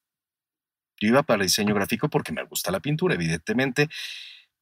Yo 1.00 1.08
iba 1.08 1.24
para 1.24 1.44
diseño 1.44 1.74
gráfico 1.74 2.10
porque 2.10 2.34
me 2.34 2.44
gusta 2.44 2.72
la 2.72 2.82
pintura, 2.82 3.16
evidentemente, 3.16 3.90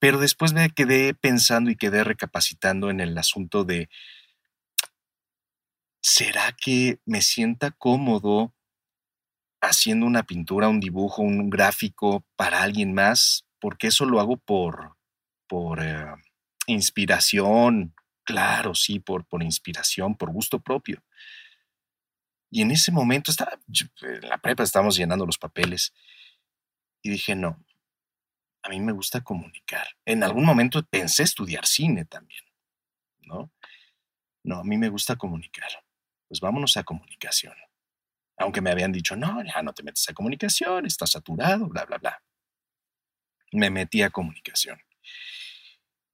pero 0.02 0.18
después 0.18 0.52
me 0.52 0.68
quedé 0.72 1.14
pensando 1.14 1.70
y 1.70 1.76
quedé 1.76 2.04
recapacitando 2.04 2.90
en 2.90 3.02
el 3.02 3.16
asunto 3.20 3.66
de, 3.66 3.88
¿será 6.02 6.54
que 6.54 7.00
me 7.06 7.22
sienta 7.22 7.70
cómodo 7.70 8.52
haciendo 9.62 10.08
una 10.08 10.24
pintura, 10.24 10.70
un 10.70 10.80
dibujo, 10.80 11.22
un 11.22 11.52
gráfico 11.52 12.26
para 12.36 12.64
alguien 12.64 12.96
más? 12.96 13.46
Porque 13.60 13.88
eso 13.88 14.06
lo 14.06 14.20
hago 14.20 14.38
por, 14.38 14.98
por 15.48 15.84
eh, 15.84 16.16
inspiración, 16.66 17.94
claro, 18.24 18.74
sí, 18.74 19.00
por, 19.00 19.24
por 19.26 19.44
inspiración, 19.44 20.16
por 20.16 20.32
gusto 20.32 20.60
propio. 20.60 21.04
Y 22.50 22.64
en 22.64 22.72
ese 22.72 22.92
momento 22.92 23.30
estaba, 23.30 23.52
en 24.02 24.28
la 24.28 24.40
prepa 24.40 24.64
estábamos 24.64 24.96
llenando 24.98 25.28
los 25.28 25.38
papeles 25.38 25.94
y 27.04 27.12
dije, 27.12 27.36
no, 27.36 27.64
a 28.64 28.70
mí 28.70 28.80
me 28.80 28.92
gusta 28.92 29.22
comunicar. 29.22 29.88
En 30.06 30.24
algún 30.24 30.46
momento 30.46 30.84
pensé 30.84 31.24
estudiar 31.24 31.66
cine 31.66 32.06
también, 32.06 32.44
¿no? 33.22 33.52
No, 34.44 34.60
a 34.60 34.64
mí 34.64 34.78
me 34.78 34.90
gusta 34.90 35.16
comunicar. 35.16 35.70
Pues 36.28 36.40
vámonos 36.40 36.78
a 36.78 36.84
comunicación. 36.84 37.56
Aunque 38.38 38.62
me 38.62 38.72
habían 38.72 38.92
dicho, 38.92 39.16
no, 39.16 39.44
ya 39.44 39.62
no 39.62 39.74
te 39.74 39.84
metes 39.84 40.08
a 40.10 40.14
comunicación, 40.14 40.86
estás 40.86 41.12
saturado, 41.12 41.68
bla, 41.68 41.86
bla, 41.86 41.98
bla. 41.98 42.24
Me 43.52 43.70
metí 43.70 44.02
a 44.02 44.10
comunicación. 44.10 44.80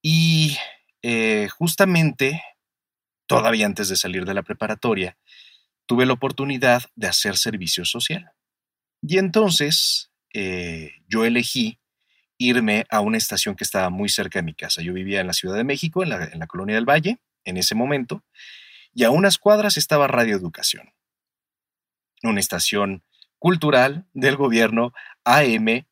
Y 0.01 0.58
eh, 1.01 1.48
justamente, 1.50 2.44
todavía 3.27 3.66
antes 3.66 3.89
de 3.89 3.96
salir 3.96 4.25
de 4.25 4.34
la 4.34 4.44
preparatoria, 4.44 5.18
tuve 5.86 6.06
la 6.06 6.13
oportunidad 6.13 6.84
de 6.96 7.08
hacer 7.08 7.38
servicio 7.38 7.86
social. 7.86 8.32
Y 9.01 9.20
entonces 9.20 10.12
eh, 10.34 10.92
yo 11.08 11.24
elegí 11.25 11.80
irme 12.38 12.86
a 12.89 13.01
una 13.01 13.17
estación 13.17 13.56
que 13.56 13.63
estaba 13.63 13.89
muy 13.89 14.10
cerca 14.10 14.39
de 14.39 14.44
mi 14.44 14.53
casa. 14.53 14.82
Yo 14.82 14.94
vivía 14.94 15.22
en 15.22 15.27
la 15.27 15.34
Ciudad 15.34 15.56
de 15.56 15.63
México, 15.63 16.03
en 16.03 16.10
la, 16.10 16.48
Colonia 16.48 16.75
del 16.75 16.89
Valle, 16.89 17.17
en 17.44 17.58
ese 17.58 17.75
momento, 17.75 18.24
y 18.94 19.03
a 19.03 19.12
unas 19.12 19.38
cuadras 19.38 19.77
estaba 19.77 20.08
Radio 20.08 20.36
Educación, 20.36 20.94
una 22.24 22.39
estación 22.39 23.03
cultural 23.39 24.06
del 24.13 24.36
gobierno 24.36 24.94
AM, 25.24 25.86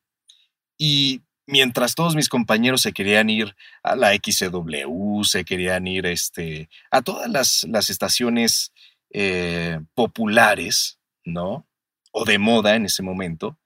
y 0.78 1.22
mientras 1.46 1.94
todos 1.94 2.14
mis 2.14 2.28
compañeros 2.28 2.82
se 2.82 2.92
querían 2.92 3.30
ir 3.30 3.56
a 3.82 3.96
la 3.96 4.12
XW, 4.14 5.22
se 5.22 5.44
querían 5.44 5.86
ir 5.86 6.06
este, 6.06 6.68
a 6.90 7.02
todas 7.02 7.30
las, 7.64 7.90
estaciones 7.90 8.72
eh, 9.10 9.80
populares, 9.94 10.98
¿no? 11.24 11.66
O 12.12 12.24
de 12.24 12.38
moda 12.38 12.74
en 12.74 12.86
ese 12.86 13.02
momento, 13.02 13.58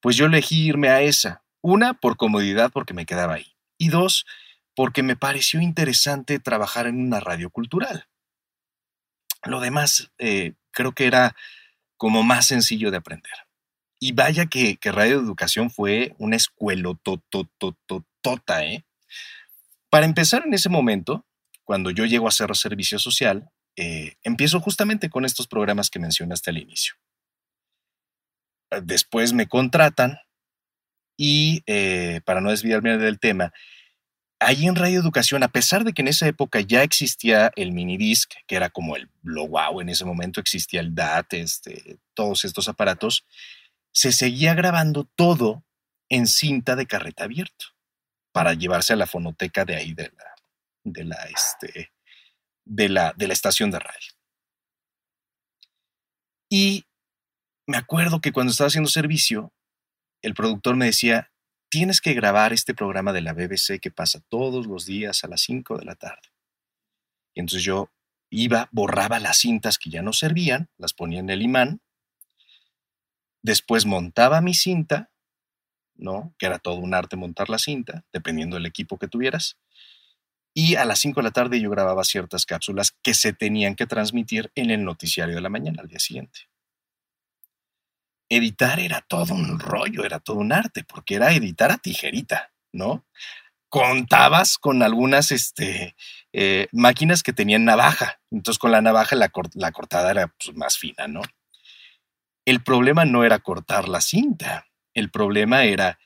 pues 0.00 0.16
yo 0.16 0.26
elegí 0.26 0.66
irme 0.68 0.88
a 0.88 1.02
esa. 1.02 1.42
Una, 1.68 1.94
por 1.94 2.16
comodidad, 2.16 2.70
porque 2.70 2.94
me 2.94 3.06
quedaba 3.06 3.34
ahí. 3.34 3.56
Y 3.76 3.88
dos, 3.88 4.24
porque 4.76 5.02
me 5.02 5.16
pareció 5.16 5.60
interesante 5.60 6.38
trabajar 6.38 6.86
en 6.86 7.00
una 7.00 7.18
radio 7.18 7.50
cultural. 7.50 8.06
Lo 9.42 9.58
demás 9.58 10.12
eh, 10.18 10.52
creo 10.70 10.92
que 10.92 11.06
era 11.06 11.34
como 11.96 12.22
más 12.22 12.46
sencillo 12.46 12.92
de 12.92 12.98
aprender. 12.98 13.32
Y 13.98 14.12
vaya 14.12 14.46
que, 14.46 14.76
que 14.76 14.92
Radio 14.92 15.18
Educación 15.18 15.72
fue 15.72 16.14
una 16.18 16.36
escuela 16.36 16.96
tota, 18.20 18.64
¿eh? 18.64 18.84
Para 19.90 20.06
empezar 20.06 20.44
en 20.46 20.54
ese 20.54 20.68
momento, 20.68 21.26
cuando 21.64 21.90
yo 21.90 22.04
llego 22.04 22.26
a 22.26 22.28
hacer 22.28 22.54
servicio 22.54 23.00
social, 23.00 23.50
eh, 23.74 24.14
empiezo 24.22 24.60
justamente 24.60 25.10
con 25.10 25.24
estos 25.24 25.48
programas 25.48 25.90
que 25.90 25.98
mencionaste 25.98 26.50
al 26.50 26.58
inicio 26.58 26.94
después 28.82 29.32
me 29.32 29.46
contratan 29.46 30.18
y 31.16 31.62
eh, 31.66 32.20
para 32.24 32.40
no 32.40 32.50
desviarme 32.50 32.98
del 32.98 33.18
tema, 33.18 33.52
ahí 34.38 34.66
en 34.66 34.76
Radio 34.76 35.00
Educación, 35.00 35.42
a 35.42 35.48
pesar 35.48 35.84
de 35.84 35.92
que 35.92 36.02
en 36.02 36.08
esa 36.08 36.26
época 36.26 36.60
ya 36.60 36.82
existía 36.82 37.52
el 37.56 37.72
minidisc, 37.72 38.32
que 38.46 38.56
era 38.56 38.70
como 38.70 38.96
el 38.96 39.08
lo 39.22 39.48
wow, 39.48 39.80
en 39.80 39.88
ese 39.88 40.04
momento 40.04 40.40
existía 40.40 40.80
el 40.80 40.94
DAT, 40.94 41.34
este, 41.34 41.98
todos 42.14 42.44
estos 42.44 42.68
aparatos, 42.68 43.24
se 43.92 44.12
seguía 44.12 44.54
grabando 44.54 45.08
todo 45.16 45.64
en 46.08 46.26
cinta 46.26 46.76
de 46.76 46.86
carreta 46.86 47.24
abierto 47.24 47.66
para 48.32 48.52
llevarse 48.52 48.92
a 48.92 48.96
la 48.96 49.06
fonoteca 49.06 49.64
de 49.64 49.76
ahí 49.76 49.94
de 49.94 50.12
la, 50.16 50.34
de 50.84 51.04
la, 51.04 51.16
este, 51.24 51.92
de 52.64 52.88
la, 52.88 53.14
de 53.16 53.26
la 53.26 53.32
estación 53.32 53.70
de 53.70 53.78
radio. 53.78 54.12
Y 56.50 56.84
me 57.66 57.78
acuerdo 57.78 58.20
que 58.20 58.32
cuando 58.32 58.50
estaba 58.50 58.68
haciendo 58.68 58.90
servicio, 58.90 59.52
el 60.22 60.34
productor 60.34 60.76
me 60.76 60.86
decía, 60.86 61.30
tienes 61.68 62.00
que 62.00 62.14
grabar 62.14 62.52
este 62.52 62.74
programa 62.74 63.12
de 63.12 63.20
la 63.20 63.32
BBC 63.32 63.80
que 63.80 63.90
pasa 63.90 64.20
todos 64.28 64.66
los 64.66 64.86
días 64.86 65.24
a 65.24 65.28
las 65.28 65.42
5 65.42 65.78
de 65.78 65.84
la 65.84 65.94
tarde. 65.94 66.32
Y 67.34 67.40
entonces 67.40 67.64
yo 67.64 67.90
iba, 68.30 68.68
borraba 68.72 69.20
las 69.20 69.38
cintas 69.38 69.78
que 69.78 69.90
ya 69.90 70.02
no 70.02 70.12
servían, 70.12 70.70
las 70.78 70.94
ponía 70.94 71.20
en 71.20 71.30
el 71.30 71.42
imán, 71.42 71.80
después 73.42 73.86
montaba 73.86 74.40
mi 74.40 74.54
cinta, 74.54 75.10
¿no? 75.94 76.34
Que 76.38 76.46
era 76.46 76.58
todo 76.58 76.76
un 76.76 76.94
arte 76.94 77.16
montar 77.16 77.48
la 77.48 77.58
cinta, 77.58 78.04
dependiendo 78.12 78.56
del 78.56 78.66
equipo 78.66 78.98
que 78.98 79.08
tuvieras. 79.08 79.58
Y 80.54 80.76
a 80.76 80.84
las 80.84 80.98
5 81.00 81.20
de 81.20 81.24
la 81.24 81.30
tarde 81.30 81.60
yo 81.60 81.70
grababa 81.70 82.04
ciertas 82.04 82.46
cápsulas 82.46 82.96
que 83.02 83.14
se 83.14 83.32
tenían 83.32 83.76
que 83.76 83.86
transmitir 83.86 84.50
en 84.54 84.70
el 84.70 84.84
noticiario 84.84 85.34
de 85.34 85.42
la 85.42 85.50
mañana 85.50 85.82
al 85.82 85.88
día 85.88 85.98
siguiente 85.98 86.48
editar 88.28 88.80
era 88.80 89.00
todo 89.02 89.34
un 89.34 89.58
rollo, 89.58 90.04
era 90.04 90.20
todo 90.20 90.38
un 90.38 90.52
arte, 90.52 90.84
porque 90.84 91.14
era 91.14 91.32
editar 91.32 91.70
a 91.70 91.78
tijerita, 91.78 92.52
¿no? 92.72 93.06
Contabas 93.68 94.58
con 94.58 94.82
algunas 94.82 95.32
este, 95.32 95.96
eh, 96.32 96.68
máquinas 96.72 97.22
que 97.22 97.32
tenían 97.32 97.64
navaja, 97.64 98.20
entonces 98.30 98.58
con 98.58 98.72
la 98.72 98.80
navaja 98.80 99.16
la, 99.16 99.28
cortada 99.28 100.10
era 100.10 100.28
pues, 100.28 100.56
más 100.56 100.78
fina, 100.78 101.08
¿no? 101.08 101.22
El 102.44 102.62
problema 102.62 103.04
no 103.04 103.24
era 103.24 103.40
cortar 103.40 103.88
la 103.88 104.00
cinta, 104.00 104.66
el 104.94 105.10
problema 105.10 105.64
era 105.64 105.98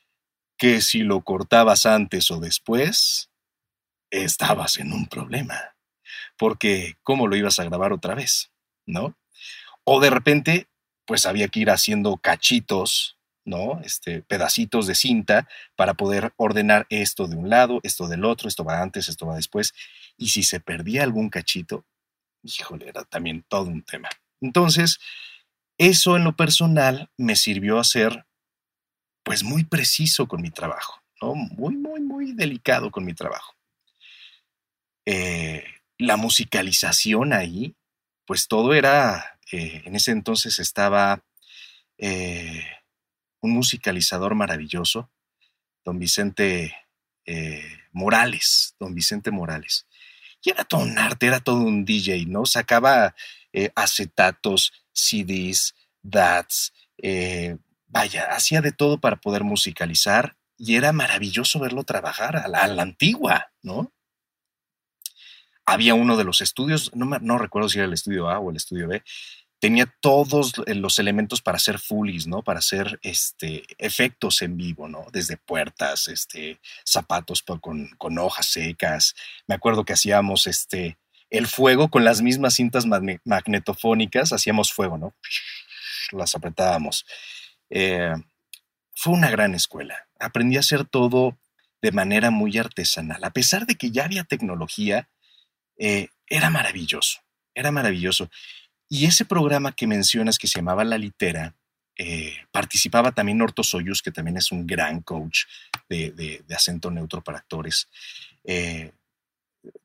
que 0.57 0.81
si 0.81 0.99
lo 0.99 1.21
cortabas 1.21 1.85
antes 1.85 2.29
o 2.31 2.39
después, 2.39 3.29
estabas 4.09 4.77
en 4.77 4.93
un 4.93 5.07
problema, 5.07 5.75
porque 6.37 6.95
¿cómo 7.03 7.27
lo 7.27 7.35
ibas 7.35 7.59
a 7.59 7.63
grabar 7.63 7.93
otra 7.93 8.15
vez? 8.15 8.51
¿No? 8.85 9.17
O 9.83 9.99
de 9.99 10.09
repente 10.09 10.70
pues 11.05 11.25
había 11.25 11.47
que 11.47 11.61
ir 11.61 11.69
haciendo 11.69 12.17
cachitos, 12.17 13.17
¿no? 13.45 13.81
Este, 13.83 14.21
pedacitos 14.21 14.87
de 14.87 14.95
cinta 14.95 15.47
para 15.75 15.93
poder 15.95 16.33
ordenar 16.37 16.85
esto 16.89 17.27
de 17.27 17.35
un 17.35 17.49
lado, 17.49 17.79
esto 17.83 18.07
del 18.07 18.25
otro, 18.25 18.47
esto 18.47 18.63
va 18.63 18.81
antes, 18.81 19.09
esto 19.09 19.25
va 19.25 19.35
después. 19.35 19.73
Y 20.17 20.29
si 20.29 20.43
se 20.43 20.59
perdía 20.59 21.03
algún 21.03 21.29
cachito, 21.29 21.85
híjole, 22.43 22.89
era 22.89 23.03
también 23.03 23.43
todo 23.47 23.65
un 23.65 23.83
tema. 23.83 24.09
Entonces, 24.41 24.99
eso 25.77 26.15
en 26.17 26.23
lo 26.23 26.35
personal 26.35 27.09
me 27.17 27.35
sirvió 27.35 27.79
a 27.79 27.83
ser, 27.83 28.25
pues, 29.23 29.43
muy 29.43 29.63
preciso 29.63 30.27
con 30.27 30.41
mi 30.41 30.51
trabajo, 30.51 31.01
¿no? 31.21 31.35
Muy, 31.35 31.75
muy, 31.75 32.01
muy 32.01 32.33
delicado 32.33 32.91
con 32.91 33.05
mi 33.05 33.13
trabajo. 33.13 33.55
Eh, 35.05 35.63
la 35.97 36.17
musicalización 36.17 37.33
ahí, 37.33 37.75
pues 38.25 38.47
todo 38.47 38.73
era 38.73 39.39
en 39.51 39.95
ese 39.95 40.11
entonces 40.11 40.59
estaba 40.59 41.23
eh, 41.97 42.65
un 43.41 43.51
musicalizador 43.51 44.33
maravilloso, 44.33 45.11
don 45.85 45.99
Vicente 45.99 46.75
eh, 47.25 47.77
Morales, 47.91 48.75
don 48.79 48.95
Vicente 48.95 49.31
Morales. 49.31 49.87
Y 50.43 50.49
era 50.49 50.63
todo 50.63 50.81
un 50.81 50.97
arte, 50.97 51.27
era 51.27 51.39
todo 51.39 51.57
un 51.57 51.85
DJ, 51.85 52.25
¿no? 52.25 52.45
Sacaba 52.45 53.15
eh, 53.53 53.71
acetatos, 53.75 54.73
CDs, 54.91 55.75
DATs, 56.01 56.73
vaya, 57.87 58.33
hacía 58.33 58.61
de 58.61 58.71
todo 58.71 58.99
para 58.99 59.17
poder 59.17 59.43
musicalizar 59.43 60.35
y 60.57 60.75
era 60.75 60.91
maravilloso 60.93 61.59
verlo 61.59 61.83
trabajar 61.83 62.37
a 62.37 62.47
la, 62.47 62.81
antigua, 62.81 63.51
¿no? 63.61 63.91
Había 65.65 65.93
uno 65.93 66.17
de 66.17 66.23
los 66.23 66.41
estudios, 66.41 66.91
no, 66.95 67.05
no 67.19 67.37
recuerdo 67.37 67.69
si 67.69 67.77
era 67.77 67.87
el 67.87 67.93
estudio 67.93 68.29
A 68.29 68.39
o 68.39 68.49
el 68.49 68.57
estudio 68.57 68.87
B, 68.87 69.03
tenía 69.61 69.85
todos 69.85 70.53
eh, 70.65 70.73
los 70.73 70.97
elementos 70.97 71.39
para 71.39 71.57
hacer 71.57 71.77
fullies, 71.77 72.25
¿no? 72.25 72.41
Para 72.41 72.59
hacer 72.59 72.99
este, 73.03 73.63
efectos 73.77 74.41
en 74.41 74.57
vivo, 74.57 74.89
¿no? 74.89 75.05
Desde 75.13 75.37
puertas, 75.37 76.07
este, 76.07 76.59
zapatos 76.83 77.43
con, 77.43 78.17
hojas 78.17 78.47
secas. 78.47 79.15
Me 79.45 79.53
acuerdo 79.53 79.85
que 79.85 79.93
hacíamos 79.93 80.47
este, 80.47 80.97
el 81.29 81.45
fuego 81.45 81.89
con 81.89 82.03
las 82.03 82.23
mismas 82.23 82.55
cintas 82.55 82.87
magnetofónicas, 83.23 84.33
hacíamos 84.33 84.73
fuego, 84.73 84.97
¿no? 84.97 85.13
Las 86.11 86.33
apretábamos. 86.33 87.05
Eh, 87.69 88.15
fue 88.95 89.13
una 89.13 89.29
gran 89.29 89.53
escuela. 89.53 90.07
Aprendí 90.19 90.57
a 90.57 90.61
hacer 90.61 90.85
todo 90.85 91.37
de 91.83 91.91
manera 91.91 92.31
muy 92.31 92.57
artesanal. 92.57 93.23
A 93.23 93.29
pesar 93.29 93.67
de 93.67 93.75
que 93.75 93.91
ya 93.91 94.05
había 94.05 94.23
tecnología, 94.23 95.07
eh, 95.77 96.09
era 96.25 96.49
maravilloso, 96.49 97.19
era 97.53 97.71
maravilloso. 97.71 98.31
Y 98.91 99.05
ese 99.05 99.23
programa 99.23 99.71
que 99.71 99.87
mencionas 99.87 100.37
que 100.37 100.47
se 100.47 100.59
llamaba 100.59 100.83
La 100.83 100.97
Litera, 100.97 101.55
eh, 101.97 102.35
participaba 102.51 103.13
también 103.13 103.41
Orto 103.41 103.63
Soyuz, 103.63 104.01
que 104.01 104.11
también 104.11 104.35
es 104.35 104.51
un 104.51 104.67
gran 104.67 104.99
coach 104.99 105.45
de, 105.87 106.43
acento 106.53 106.91
neutro 106.91 107.23
para 107.23 107.37
actores. 107.37 107.87
Eh, 108.43 108.91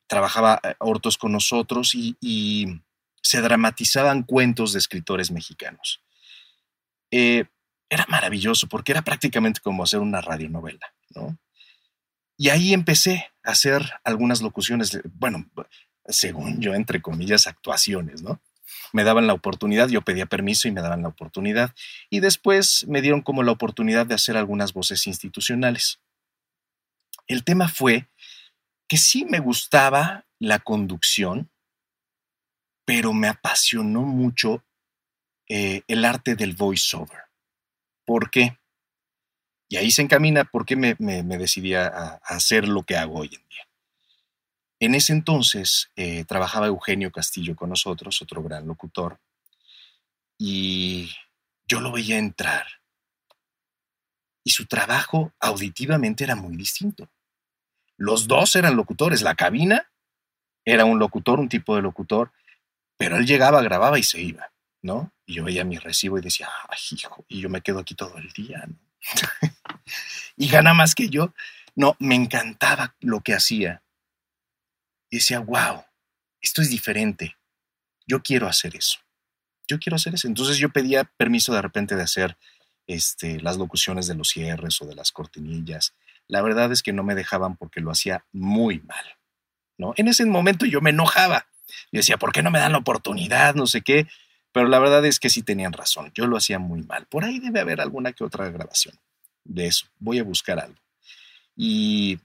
trabajaba 0.08 0.60
Hortos 0.80 1.18
con 1.18 1.30
nosotros 1.30 1.94
y, 1.94 2.16
y, 2.20 2.80
se 3.22 3.40
dramatizaban 3.40 4.25
cuentos 4.25 4.72
de 4.72 4.80
escritores 4.80 5.30
mexicanos. 5.30 6.02
era 7.08 8.06
maravilloso 8.08 8.66
porque 8.66 8.90
era 8.90 9.02
prácticamente 9.02 9.60
como 9.60 9.84
hacer 9.84 10.00
una 10.00 10.20
radionovela, 10.20 10.92
¿no? 11.14 11.38
Y 12.36 12.48
ahí 12.48 12.75
empecé 12.75 13.30
a 13.44 13.52
hacer 13.52 13.88
algunas 14.02 14.42
locuciones, 14.42 15.00
bueno, 15.12 15.48
según 16.08 16.60
yo, 16.60 16.75
entre 16.75 17.00
comillas, 17.00 17.46
actuaciones, 17.46 18.22
¿no? 18.22 18.40
Me 18.93 19.05
daban 19.05 19.26
la 19.26 19.33
oportunidad, 19.33 19.88
yo 19.88 20.02
pedía 20.02 20.26
permiso 20.26 20.69
y 20.69 20.73
me 20.73 20.83
daban 20.83 21.02
la 21.02 21.09
oportunidad. 21.09 21.75
Y 22.11 22.21
después 22.21 22.87
me 22.88 23.02
dieron 23.02 23.23
como 23.23 23.43
la 23.43 23.52
oportunidad 23.52 24.07
de 24.07 24.14
hacer 24.14 24.37
algunas 24.37 24.73
voces 24.73 25.07
institucionales. 25.07 26.00
El 27.26 27.45
tema 27.45 27.69
fue 27.69 28.09
que 28.88 28.97
sí 28.97 29.25
me 29.25 29.40
gustaba 29.40 30.26
la 30.38 30.59
conducción, 30.59 31.50
pero 32.85 33.12
me 33.12 33.28
apasionó 33.28 34.02
mucho 34.02 34.64
eh, 35.49 35.83
el 35.88 36.05
arte 36.05 36.37
del 36.37 36.55
voiceover. 36.55 37.23
¿Por 38.05 38.31
qué? 38.31 38.59
Y 39.69 39.76
ahí 39.76 39.90
se 39.90 40.02
encamina 40.02 40.45
por 40.45 40.64
qué 40.64 40.76
me, 40.76 40.95
decidí 40.95 41.75
a, 41.75 42.21
hacer 42.23 42.69
lo 42.69 42.85
que 42.85 42.97
hago 42.97 43.21
hoy 43.21 43.31
en 43.33 43.49
día. 43.49 43.65
En 44.78 44.95
ese 44.95 45.12
entonces 45.12 45.90
eh, 45.97 46.25
trabajaba 46.25 46.66
Eugenio 46.66 47.11
Castillo 47.11 47.56
con 47.56 47.71
nosotros, 47.71 48.21
otro 48.21 48.42
gran 48.42 48.66
locutor, 48.66 49.18
y 50.38 51.11
yo 51.66 51.80
lo 51.80 51.92
veía 51.92 52.18
entrar. 52.18 52.66
Y 54.45 54.50
su 54.50 54.66
trabajo 54.66 55.33
auditivamente 55.40 56.25
era 56.25 56.37
muy 56.37 56.56
distinto. 56.56 57.09
Los 57.97 58.28
dos 58.28 58.54
eran 58.54 58.76
locutores, 58.76 59.23
la 59.23 59.35
cabina 59.35 59.90
era 60.64 60.85
un 60.85 60.99
locutor, 60.99 61.40
un 61.40 61.49
tipo 61.49 61.75
de 61.75 61.83
locutor, 61.83 62.33
pero 62.97 63.16
él 63.16 63.26
llegaba, 63.26 63.62
grababa 63.62 63.99
y 63.99 64.02
se 64.02 64.21
iba, 64.21 64.52
¿no? 64.83 65.12
Y 65.25 65.35
yo 65.35 65.45
veía 65.45 65.64
mi 65.64 65.78
recibo 65.78 66.18
y 66.18 66.23
decía, 66.23 66.49
ay, 66.68 66.78
hijo, 66.92 67.25
y 67.28 67.40
yo 67.40 67.49
me 67.49 67.62
quedo 67.62 67.78
aquí 67.78 67.95
todo 67.95 68.18
el 68.18 68.30
día, 68.33 68.64
¿no? 68.66 68.76
y 70.37 70.49
gana 70.49 70.75
más 70.75 70.95
que 70.95 71.09
yo. 71.09 71.33
No, 71.75 71.97
me 71.99 72.14
encantaba 72.14 72.95
lo 73.00 73.21
que 73.21 73.35
hacía. 73.35 73.83
Y 75.10 75.16
decía, 75.16 75.40
wow, 75.40 75.84
esto 76.40 76.62
es 76.62 76.70
diferente. 76.70 77.36
Yo 78.06 78.22
quiero 78.22 78.46
hacer 78.46 78.76
eso. 78.76 78.98
Yo 79.68 79.78
quiero 79.78 79.96
hacer 79.96 80.14
eso. 80.14 80.28
Entonces 80.28 80.58
yo 80.58 80.70
pedía 80.70 81.04
permiso 81.04 81.52
de 81.52 81.62
repente 81.62 81.96
de 81.96 82.02
hacer 82.02 82.36
este, 82.86 83.40
las 83.40 83.56
locuciones 83.56 84.06
de 84.06 84.14
los 84.14 84.28
cierres 84.28 84.80
o 84.80 84.86
de 84.86 84.94
las 84.94 85.12
cortinillas. 85.12 85.94
La 86.28 86.42
verdad 86.42 86.70
es 86.72 86.82
que 86.82 86.92
no 86.92 87.02
me 87.02 87.14
dejaban 87.14 87.56
porque 87.56 87.80
lo 87.80 87.90
hacía 87.90 88.25
muy 88.32 88.80
mal. 88.80 89.04
¿no? 89.78 89.92
En 89.96 90.08
ese 90.08 90.25
momento 90.26 90.66
yo 90.66 90.80
me 90.80 90.90
enojaba. 90.90 91.46
y 91.90 91.98
decía, 91.98 92.16
¿por 92.16 92.32
qué 92.32 92.42
no 92.42 92.50
me 92.50 92.58
dan 92.58 92.72
la 92.72 92.78
oportunidad? 92.78 93.54
No 93.54 93.66
sé 93.66 93.82
qué. 93.82 94.06
Pero 94.52 94.68
la 94.68 94.78
verdad 94.78 95.04
es 95.04 95.20
que 95.20 95.28
sí 95.28 95.42
tenían 95.42 95.75
razón, 95.75 96.12
yo 96.14 96.26
lo 96.26 96.38
hacía 96.38 96.58
muy 96.58 96.82
mal. 96.82 97.04
Por 97.06 97.25
ahí 97.25 97.40
debe 97.40 97.60
haber 97.60 97.80
alguna 97.80 98.14
que 98.14 98.25
otra 98.25 98.48
grabación 98.48 98.98
de 99.44 99.66
eso. 99.66 99.86
Voy 99.98 100.18
a 100.18 100.25
buscar 100.25 100.58
algo. 100.58 100.80
Y 101.54 102.18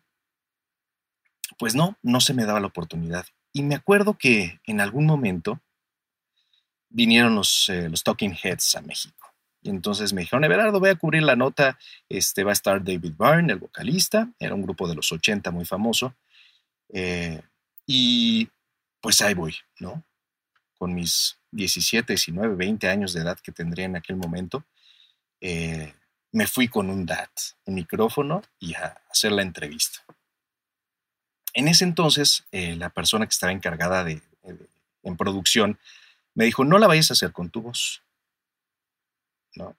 pues 1.62 1.76
no, 1.76 1.96
no 2.02 2.22
se 2.22 2.34
me 2.34 2.46
daba 2.46 2.60
la 2.60 2.66
oportunidad. 2.66 3.28
Y 3.54 3.62
me 3.62 3.76
acuerdo 3.76 4.18
que 4.18 4.60
en 4.66 4.82
algún 4.82 5.06
momento 5.06 5.62
vinieron 6.90 7.36
los, 7.36 7.70
eh, 7.70 7.88
Talking 8.04 8.34
Heads 8.34 8.78
a 8.78 8.82
México. 8.82 9.28
Y 9.62 9.70
entonces 9.70 10.12
me 10.12 10.22
dijeron, 10.22 10.44
Everardo, 10.44 10.80
voy 10.80 10.90
a 10.90 10.96
cubrir 10.96 11.22
la 11.22 11.36
nota, 11.36 11.78
este, 12.10 12.44
va 12.44 12.50
a 12.50 12.54
estar 12.54 12.84
David 12.84 13.14
Byrne, 13.16 13.54
el 13.54 13.60
vocalista, 13.60 14.28
era 14.40 14.56
un 14.56 14.64
grupo 14.64 14.88
de 14.88 14.96
los 14.96 15.12
80 15.12 15.52
muy 15.52 15.66
famoso. 15.66 16.16
Eh, 16.90 17.40
y 17.86 18.50
pues 19.00 19.22
ahí 19.22 19.36
voy, 19.36 19.54
¿no? 19.78 20.04
Con 20.80 20.96
mis 20.96 21.38
17, 21.52 22.14
19, 22.14 22.56
20 22.56 22.88
años 22.88 23.14
de 23.14 23.22
edad 23.22 23.38
que 23.40 23.52
tendría 23.52 23.86
en 23.86 23.98
aquel 23.98 24.16
momento, 24.16 24.66
eh, 25.40 25.94
me 26.32 26.48
fui 26.48 26.68
con 26.70 26.90
un 26.90 27.06
DAT, 27.06 27.30
un 27.66 27.76
micrófono 27.76 28.42
y 28.58 28.74
a 28.74 29.00
hacer 29.12 29.32
la 29.32 29.44
entrevista. 29.44 30.04
En 31.54 31.68
ese 31.68 31.84
entonces, 31.84 32.46
eh, 32.52 32.76
la 32.76 32.90
persona 32.90 33.26
que 33.26 33.32
estaba 33.32 33.52
encargada 33.52 34.04
de, 34.04 34.22
en 35.04 35.18
producción 35.18 35.80
me 36.34 36.46
dijo, 36.46 36.64
no 36.64 36.78
la 36.78 36.88
vayas 36.88 37.12
a 37.12 37.14
hacer 37.14 37.32
con 37.32 37.50
tu 37.50 37.62
voz. 37.62 38.04
¿No? 39.56 39.76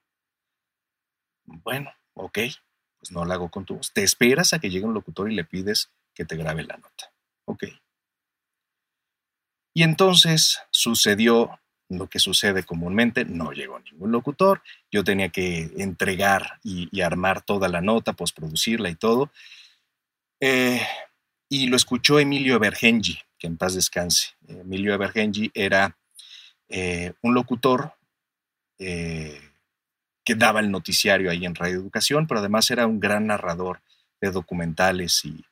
Bueno, 1.45 1.91
ok, 2.15 2.39
pues 2.99 3.11
no 3.11 3.25
la 3.25 3.35
hago 3.35 3.51
con 3.51 3.65
tu 3.65 3.77
voz. 3.77 3.93
Te 3.93 4.03
esperas 4.03 4.53
a 4.53 4.59
que 4.59 4.71
llegue 4.71 4.85
un 4.85 4.95
locutor 4.95 5.31
y 5.31 5.35
le 5.35 5.45
pides 5.45 5.91
que 6.15 6.25
te 6.25 6.37
grabe 6.37 6.63
la 6.63 6.77
nota. 6.77 7.13
Ok. 7.47 7.65
Y 9.75 9.83
entonces 9.83 10.61
sucedió 10.71 11.59
lo 11.89 12.09
que 12.09 12.19
sucede 12.19 12.65
comúnmente, 12.65 13.25
no 13.25 13.53
llegó 13.53 13.79
ningún 13.81 14.13
locutor, 14.13 14.63
yo 14.91 15.05
tenía 15.05 15.29
que 15.29 15.71
entregar 15.77 16.59
y, 16.63 17.01
armar 17.03 17.43
toda 17.43 17.69
la 17.69 17.81
nota, 17.81 18.15
postproducirla 18.15 18.89
y 18.89 18.95
todo. 18.95 19.31
Eh, 20.41 20.81
y 21.53 21.67
lo 21.67 21.77
escuchó 21.77 22.19
Emilio 22.19 22.57
Evergengi, 22.57 23.19
que 23.39 23.47
en 23.47 23.59
paz 23.59 23.75
descanse. 23.75 24.31
Emilio 24.49 24.95
Evergengi 24.95 25.51
era 25.53 25.99
eh, 26.67 27.13
un 27.21 27.35
locutor 27.35 27.93
eh, 28.79 29.39
que 30.25 30.35
daba 30.35 30.61
el 30.61 30.71
noticiario 30.71 31.31
ahí 31.31 31.45
en 31.45 31.55
Radio 31.55 31.75
Educación, 31.75 32.27
pero 32.27 32.41
además 32.41 32.71
era 32.71 32.87
un 32.87 32.99
gran 32.99 33.27
narrador 33.27 33.83
de 34.19 34.31
documentales 34.31 35.27
y, 35.27 35.45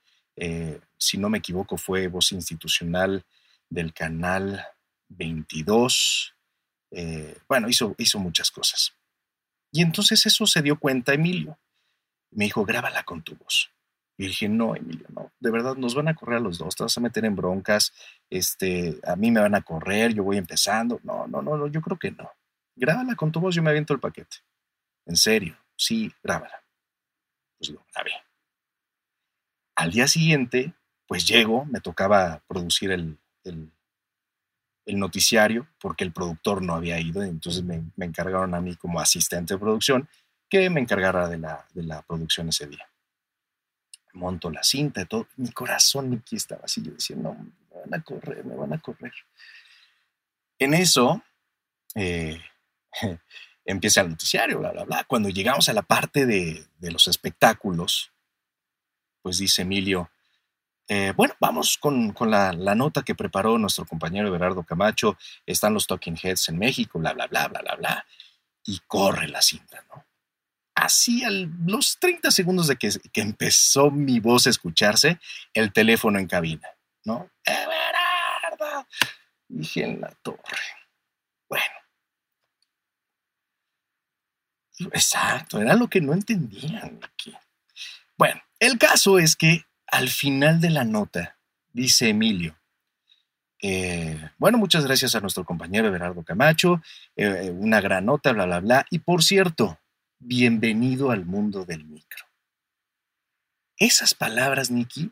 si 0.96 1.18
no 1.18 1.28
me 1.28 1.36
equivoco, 1.36 1.76
fue 1.76 2.08
voz 2.08 2.32
institucional 2.32 3.26
del 3.68 3.92
canal 3.92 4.64
22. 5.08 6.34
Eh, 6.92 7.36
bueno, 7.46 7.68
hizo, 7.68 7.94
hizo 7.98 8.18
muchas 8.18 8.50
cosas. 8.50 8.94
Y 9.70 9.82
entonces 9.82 10.24
eso 10.24 10.46
se 10.46 10.62
dio 10.62 10.78
cuenta 10.78 11.12
Emilio. 11.12 11.58
Me 12.30 12.46
dijo, 12.46 12.64
grábala 12.64 13.02
con 13.02 13.22
tu 13.22 13.36
voz. 13.36 13.70
Y 14.20 14.26
dije, 14.26 14.50
no, 14.50 14.76
Emilio, 14.76 15.06
no, 15.08 15.32
de 15.40 15.50
verdad 15.50 15.76
nos 15.76 15.94
van 15.94 16.08
a 16.08 16.14
correr 16.14 16.36
a 16.36 16.40
los 16.40 16.58
dos, 16.58 16.76
te 16.76 16.82
vas 16.82 16.94
a 16.94 17.00
meter 17.00 17.24
en 17.24 17.34
broncas, 17.34 17.94
este, 18.28 19.00
a 19.02 19.16
mí 19.16 19.30
me 19.30 19.40
van 19.40 19.54
a 19.54 19.62
correr, 19.62 20.12
yo 20.12 20.22
voy 20.24 20.36
empezando. 20.36 21.00
No, 21.04 21.26
no, 21.26 21.40
no, 21.40 21.56
no 21.56 21.66
yo 21.68 21.80
creo 21.80 21.98
que 21.98 22.10
no. 22.10 22.30
Grábala 22.76 23.14
con 23.14 23.32
tu 23.32 23.40
voz, 23.40 23.54
yo 23.54 23.62
me 23.62 23.70
aviento 23.70 23.94
el 23.94 24.00
paquete. 24.00 24.36
En 25.06 25.16
serio, 25.16 25.56
sí, 25.74 26.12
grábala. 26.22 26.62
Pues 27.56 27.70
lo 27.70 27.82
grabé. 27.94 28.12
Al 29.76 29.90
día 29.90 30.06
siguiente, 30.06 30.74
pues 31.06 31.26
llego, 31.26 31.64
me 31.64 31.80
tocaba 31.80 32.42
producir 32.46 32.90
el, 32.90 33.18
el 34.90 34.98
noticiario 34.98 35.66
porque 35.80 36.04
el 36.04 36.12
productor 36.12 36.60
no 36.62 36.74
había 36.74 37.00
ido, 37.00 37.22
entonces 37.22 37.62
me, 37.64 37.82
encargaron 38.04 38.54
a 38.54 38.60
mí 38.60 38.76
como 38.76 39.00
asistente 39.00 39.54
de 39.54 39.60
producción 39.60 40.08
que 40.48 40.68
me 40.68 40.80
encargara 40.80 41.26
de 41.26 41.38
la, 41.38 41.66
de 41.72 41.84
la 41.84 42.02
producción 42.02 42.48
ese 42.48 42.66
día. 42.66 42.89
Monto 44.12 44.50
la 44.50 44.62
cinta, 44.62 45.02
y 45.02 45.06
todo, 45.06 45.28
mi 45.36 45.50
corazón 45.52 46.12
aquí 46.20 46.36
estaba 46.36 46.62
así, 46.64 46.82
yo 46.82 46.92
decía, 46.92 47.16
no, 47.16 47.34
me 47.34 47.80
van 47.80 47.94
a 47.94 48.02
correr, 48.02 48.44
me 48.44 48.56
van 48.56 48.72
a 48.72 48.80
correr. 48.80 49.12
En 50.58 50.74
eso 50.74 51.22
eh, 51.94 52.40
empieza 53.64 54.00
el 54.02 54.10
noticiario, 54.10 54.58
bla, 54.58 54.72
bla, 54.72 54.84
bla. 54.84 55.04
Cuando 55.04 55.28
llegamos 55.28 55.68
a 55.68 55.72
la 55.72 55.82
parte 55.82 56.26
de, 56.26 56.66
de 56.78 56.90
los 56.90 57.06
espectáculos, 57.08 58.12
pues 59.22 59.38
dice 59.38 59.62
Emilio, 59.62 60.10
eh, 60.92 61.12
bueno, 61.16 61.34
vamos 61.38 61.78
con, 61.78 62.12
la, 62.28 62.52
nota 62.52 63.04
que 63.04 63.14
preparó 63.14 63.56
nuestro 63.58 63.86
compañero 63.86 64.26
Everardo 64.26 64.64
Camacho. 64.64 65.16
Están 65.46 65.72
los 65.72 65.86
Talking 65.86 66.18
Heads 66.20 66.48
en 66.48 66.58
México, 66.58 66.98
bla, 66.98 67.12
bla, 67.12 67.28
bla, 67.28 67.46
bla, 67.46 67.60
bla, 67.60 67.76
bla. 67.76 68.06
Y 68.64 68.80
corre 68.88 69.28
la 69.28 69.40
cinta, 69.40 69.84
¿no? 69.88 70.04
Así, 70.80 71.22
a 71.24 71.30
los 71.30 71.98
30 71.98 72.30
segundos 72.30 72.66
de 72.66 72.76
que, 72.76 72.90
empezó 73.20 73.90
mi 73.90 74.18
voz 74.18 74.46
a 74.46 74.50
escucharse, 74.50 75.20
el 75.52 75.74
teléfono 75.74 76.18
en 76.18 76.26
cabina, 76.26 76.68
¿no? 77.04 77.30
Everardo. 77.44 78.86
Dije 79.46 79.84
en 79.84 80.00
la 80.00 80.10
torre. 80.22 80.38
Bueno. 81.50 81.64
Exacto, 84.92 85.60
era 85.60 85.74
lo 85.74 85.88
que 85.88 86.00
no 86.00 86.14
entendían 86.14 86.98
aquí. 87.04 87.36
Bueno, 88.16 88.40
el 88.58 88.78
caso 88.78 89.18
es 89.18 89.36
que 89.36 89.66
al 89.86 90.08
final 90.08 90.62
de 90.62 90.70
la 90.70 90.84
nota, 90.84 91.36
dice 91.74 92.08
Emilio, 92.08 92.58
eh, 93.60 94.30
bueno, 94.38 94.56
muchas 94.56 94.86
gracias 94.86 95.14
a 95.14 95.20
nuestro 95.20 95.44
compañero 95.44 95.88
Everardo 95.88 96.24
Camacho, 96.24 96.80
eh, 97.16 97.50
una 97.50 97.82
gran 97.82 98.06
nota, 98.06 98.32
bla, 98.32 98.46
bla, 98.46 98.60
bla. 98.60 98.86
Y 98.88 99.00
por 99.00 99.22
cierto, 99.22 99.78
bienvenido 100.20 101.10
al 101.10 101.24
mundo 101.24 101.64
del 101.64 101.86
micro. 101.86 102.26
Esas 103.78 104.14
palabras, 104.14 104.70
Nicky, 104.70 105.10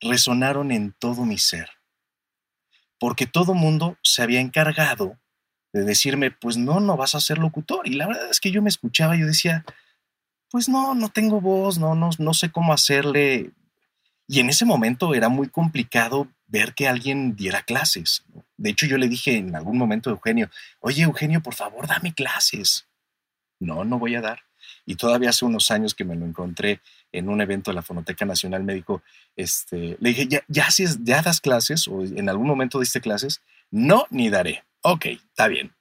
resonaron 0.00 0.70
en 0.70 0.92
todo 0.92 1.24
mi 1.24 1.38
ser, 1.38 1.70
porque 2.98 3.26
todo 3.26 3.54
mundo 3.54 3.96
se 4.02 4.22
había 4.22 4.40
encargado 4.40 5.18
de 5.72 5.84
decirme, 5.84 6.30
pues 6.30 6.58
no, 6.58 6.80
no 6.80 6.98
vas 6.98 7.14
a 7.14 7.20
ser 7.20 7.38
locutor. 7.38 7.88
Y 7.88 7.94
la 7.94 8.06
verdad 8.06 8.28
es 8.30 8.38
que 8.38 8.50
yo 8.50 8.60
me 8.60 8.68
escuchaba 8.68 9.16
y 9.16 9.20
yo 9.20 9.26
decía, 9.26 9.64
pues 10.50 10.68
no, 10.68 10.94
no 10.94 11.08
tengo 11.08 11.40
voz, 11.40 11.78
no, 11.78 11.94
no, 11.94 12.10
no 12.18 12.34
sé 12.34 12.52
cómo 12.52 12.74
hacerle. 12.74 13.52
Y 14.28 14.40
en 14.40 14.50
ese 14.50 14.66
momento 14.66 15.14
era 15.14 15.30
muy 15.30 15.48
complicado 15.48 16.28
ver 16.46 16.74
que 16.74 16.86
alguien 16.88 17.34
diera 17.34 17.62
clases. 17.62 18.24
De 18.58 18.70
hecho, 18.70 18.84
yo 18.84 18.98
le 18.98 19.08
dije 19.08 19.38
en 19.38 19.56
algún 19.56 19.78
momento 19.78 20.10
a 20.10 20.12
Eugenio, 20.12 20.50
oye 20.80 21.04
Eugenio, 21.04 21.42
por 21.42 21.54
favor, 21.54 21.86
dame 21.86 22.12
clases. 22.12 22.86
No, 23.62 23.84
no 23.84 23.98
voy 23.98 24.14
a 24.14 24.20
dar. 24.20 24.40
Y 24.84 24.96
todavía 24.96 25.30
hace 25.30 25.44
unos 25.44 25.70
años 25.70 25.94
que 25.94 26.04
me 26.04 26.16
lo 26.16 26.26
encontré 26.26 26.80
en 27.12 27.28
un 27.28 27.40
evento 27.40 27.70
de 27.70 27.76
la 27.76 27.82
Fonoteca 27.82 28.24
Nacional 28.24 28.64
Médico, 28.64 29.02
este, 29.36 29.96
le 30.00 30.08
dije, 30.10 30.26
¿Ya, 30.26 30.42
ya, 30.48 30.68
ya 31.00 31.22
das 31.22 31.40
clases 31.40 31.86
o 31.88 32.02
en 32.02 32.28
algún 32.28 32.46
momento 32.46 32.80
diste 32.80 33.00
clases? 33.00 33.42
No, 33.70 34.06
ni 34.10 34.30
daré. 34.30 34.64
Ok, 34.82 35.06
está 35.06 35.48
bien. 35.48 35.72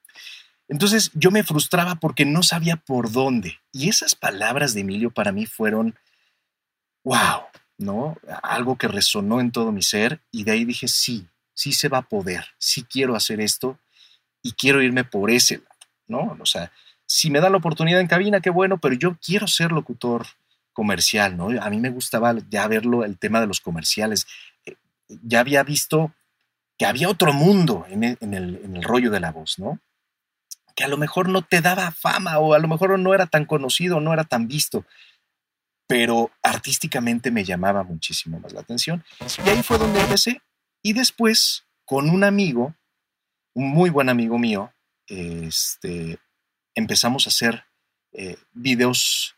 Entonces 0.68 1.12
yo 1.14 1.32
me 1.32 1.44
frustraba 1.44 1.96
porque 1.96 2.26
no 2.26 2.44
sabía 2.44 2.78
por 2.78 3.12
dónde. 3.12 3.60
Y 3.72 3.90
esas 3.90 4.16
palabras 4.16 4.74
de 4.74 4.82
Emilio 4.82 5.12
para 5.12 5.32
mí 5.32 5.46
fueron, 5.46 5.96
wow, 7.04 7.44
¿no? 7.78 8.18
Algo 8.44 8.78
que 8.78 8.88
resonó 8.88 9.42
en 9.42 9.52
todo 9.52 9.72
mi 9.72 9.82
ser 9.82 10.22
y 10.32 10.44
de 10.44 10.52
ahí 10.52 10.66
dije, 10.66 10.88
sí, 10.88 11.28
sí 11.54 11.74
se 11.74 11.90
va 11.90 12.00
a 12.00 12.08
poder, 12.08 12.46
sí 12.58 12.84
quiero 12.84 13.16
hacer 13.16 13.42
esto 13.42 13.80
y 14.42 14.54
quiero 14.54 14.82
irme 14.82 15.04
por 15.04 15.30
ese 15.30 15.58
lado, 15.58 15.76
¿no? 16.08 16.38
O 16.40 16.46
sea, 16.46 16.72
si 17.12 17.30
me 17.30 17.42
da 17.42 17.50
la 17.50 17.58
oportunidad 17.58 18.00
en 18.00 18.08
cabina, 18.08 18.40
qué 18.40 18.50
bueno, 18.50 18.78
pero 18.78 18.96
yo 18.96 19.18
quiero 19.22 19.46
ser 19.46 19.74
locutor 19.74 20.28
comercial, 20.72 21.36
¿no? 21.36 21.50
A 21.62 21.70
mí 21.70 21.78
me 21.78 21.90
gustaba 21.90 22.34
ya 22.50 22.66
verlo, 22.68 23.04
el 23.04 23.20
tema 23.20 23.42
de 23.42 23.48
los 23.48 23.60
comerciales. 23.60 24.28
Eh, 24.66 24.78
ya 25.22 25.42
había 25.42 25.62
visto 25.64 26.14
que 26.78 26.86
había 26.86 27.10
otro 27.10 27.34
mundo 27.34 27.86
en 27.90 28.06
el, 28.06 28.18
en 28.22 28.34
el, 28.78 28.82
rollo 28.82 29.12
de 29.12 29.20
la 29.20 29.34
voz, 29.34 29.60
¿no? 29.60 29.82
Que 30.74 30.86
a 30.86 30.88
lo 30.88 30.96
mejor 30.96 31.28
no 31.28 31.42
te 31.42 31.60
daba 31.60 31.92
fama 31.92 32.40
o 32.40 32.54
a 32.54 32.60
lo 32.60 32.70
mejor 32.70 32.98
no 32.98 33.14
era 33.14 33.26
tan 33.26 33.44
conocido, 33.44 34.00
no 34.00 34.14
era 34.14 34.24
tan 34.24 34.48
visto, 34.48 34.86
pero 35.88 36.32
artísticamente 36.42 37.30
me 37.30 37.44
llamaba 37.44 37.84
muchísimo 37.84 38.40
más 38.40 38.54
la 38.54 38.62
atención. 38.62 39.04
Y 39.46 39.50
ahí 39.50 39.62
fue 39.64 39.78
donde 39.78 40.00
empecé. 40.00 40.42
Y 40.82 40.94
después, 40.94 41.66
con 41.84 42.10
un 42.10 42.24
amigo, 42.24 42.74
un 43.54 43.68
muy 43.68 43.90
buen 43.90 44.08
amigo 44.08 44.40
mío, 44.40 44.72
este, 45.08 46.18
empezamos 46.76 47.26
a 47.26 47.30
hacer 47.30 47.66
eh, 48.14 48.38
videos 48.54 49.36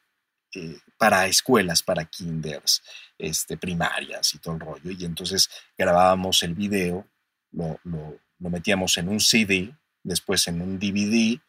eh, 0.55 0.77
para 0.97 1.27
escuelas, 1.27 1.83
para 1.83 2.05
kinders, 2.05 2.81
este, 3.17 3.57
primarias 3.57 4.33
y 4.35 4.39
todo 4.39 4.55
el 4.55 4.59
rollo. 4.59 4.91
Y 4.91 5.05
entonces 5.05 5.49
grabábamos 5.77 6.43
el 6.43 6.53
video 6.53 7.07
lo, 7.53 8.19
metíamos 8.39 8.97
en 8.97 9.09
un 9.09 9.19
CD, 9.19 9.73
después 10.03 10.47
en 10.47 10.61
un 10.61 10.79
DVD, 10.79 11.39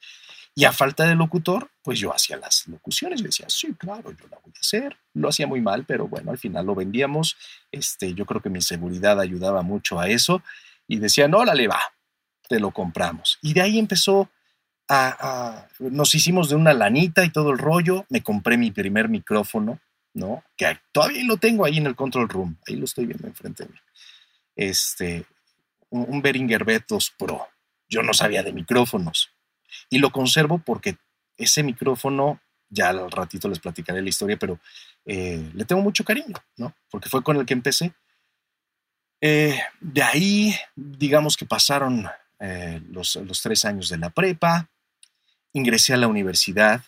y 0.56 0.64
a 0.64 0.72
falta 0.72 1.04
de 1.04 1.16
locutor, 1.16 1.70
pues 1.82 1.98
yo 1.98 2.14
hacía 2.14 2.36
las 2.36 2.68
locuciones. 2.68 3.20
Yo 3.20 3.26
decía, 3.26 3.46
sí, 3.48 3.74
claro, 3.74 4.12
yo 4.12 4.28
la 4.30 4.38
voy 4.38 4.52
a 4.54 4.60
hacer. 4.60 4.96
Lo 5.12 5.28
hacía 5.28 5.48
muy 5.48 5.60
mal, 5.60 5.84
pero 5.84 6.06
bueno, 6.06 6.30
al 6.30 6.38
final 6.38 6.66
lo 6.66 6.76
vendíamos. 6.76 7.36
Este, 7.72 8.14
yo 8.14 8.24
creo 8.24 8.40
que 8.40 8.50
mi 8.50 8.62
seguridad 8.62 9.18
ayudaba 9.18 9.62
mucho 9.62 9.98
a 9.98 10.08
eso. 10.08 10.42
Y 10.86 10.98
decía, 10.98 11.26
no, 11.26 11.44
la 11.44 11.54
le 11.54 11.66
va, 11.66 11.80
te 12.48 12.60
lo 12.60 12.70
compramos. 12.70 13.38
Y 13.42 13.52
de 13.52 13.62
ahí 13.62 13.80
empezó 13.80 14.30
Nos 15.78 16.14
hicimos 16.14 16.48
de 16.48 16.56
una 16.56 16.74
lanita 16.74 17.24
y 17.24 17.30
todo 17.30 17.50
el 17.50 17.58
rollo. 17.58 18.04
Me 18.10 18.22
compré 18.22 18.56
mi 18.56 18.70
primer 18.70 19.08
micrófono, 19.08 19.80
¿no? 20.12 20.44
Que 20.56 20.78
todavía 20.92 21.24
lo 21.24 21.36
tengo 21.36 21.64
ahí 21.64 21.78
en 21.78 21.86
el 21.86 21.96
control 21.96 22.28
room. 22.28 22.58
Ahí 22.66 22.76
lo 22.76 22.84
estoy 22.84 23.06
viendo 23.06 23.26
enfrente 23.26 23.64
de 23.64 23.70
mí. 23.70 23.78
Este, 24.56 25.24
un 25.90 26.20
Behringer 26.22 26.64
B2 26.64 27.12
Pro. 27.18 27.48
Yo 27.88 28.02
no 28.02 28.14
sabía 28.14 28.42
de 28.42 28.52
micrófonos 28.52 29.30
y 29.90 29.98
lo 29.98 30.10
conservo 30.10 30.58
porque 30.58 30.96
ese 31.36 31.62
micrófono, 31.62 32.40
ya 32.68 32.90
al 32.90 33.10
ratito 33.10 33.48
les 33.48 33.58
platicaré 33.58 34.02
la 34.02 34.08
historia, 34.08 34.36
pero 34.38 34.58
eh, 35.04 35.50
le 35.54 35.64
tengo 35.64 35.82
mucho 35.82 36.04
cariño, 36.04 36.34
¿no? 36.56 36.74
Porque 36.90 37.08
fue 37.08 37.22
con 37.22 37.36
el 37.36 37.46
que 37.46 37.54
empecé. 37.54 37.92
Eh, 39.20 39.58
de 39.80 40.02
ahí, 40.02 40.54
digamos 40.74 41.36
que 41.36 41.46
pasaron 41.46 42.06
eh, 42.40 42.80
los, 42.90 43.18
tres 43.42 43.64
años 43.64 43.88
de 43.88 43.98
la 43.98 44.10
prepa, 44.10 44.68
ingresé 45.54 45.94
a 45.94 45.96
la 45.96 46.08
universidad 46.08 46.84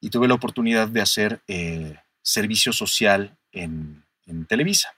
y 0.00 0.10
tuve 0.10 0.28
la 0.28 0.34
oportunidad 0.34 0.88
de 0.88 1.00
hacer 1.00 1.40
servicio 2.22 2.72
social 2.72 3.38
en 3.52 4.04
Televisa. 4.46 4.94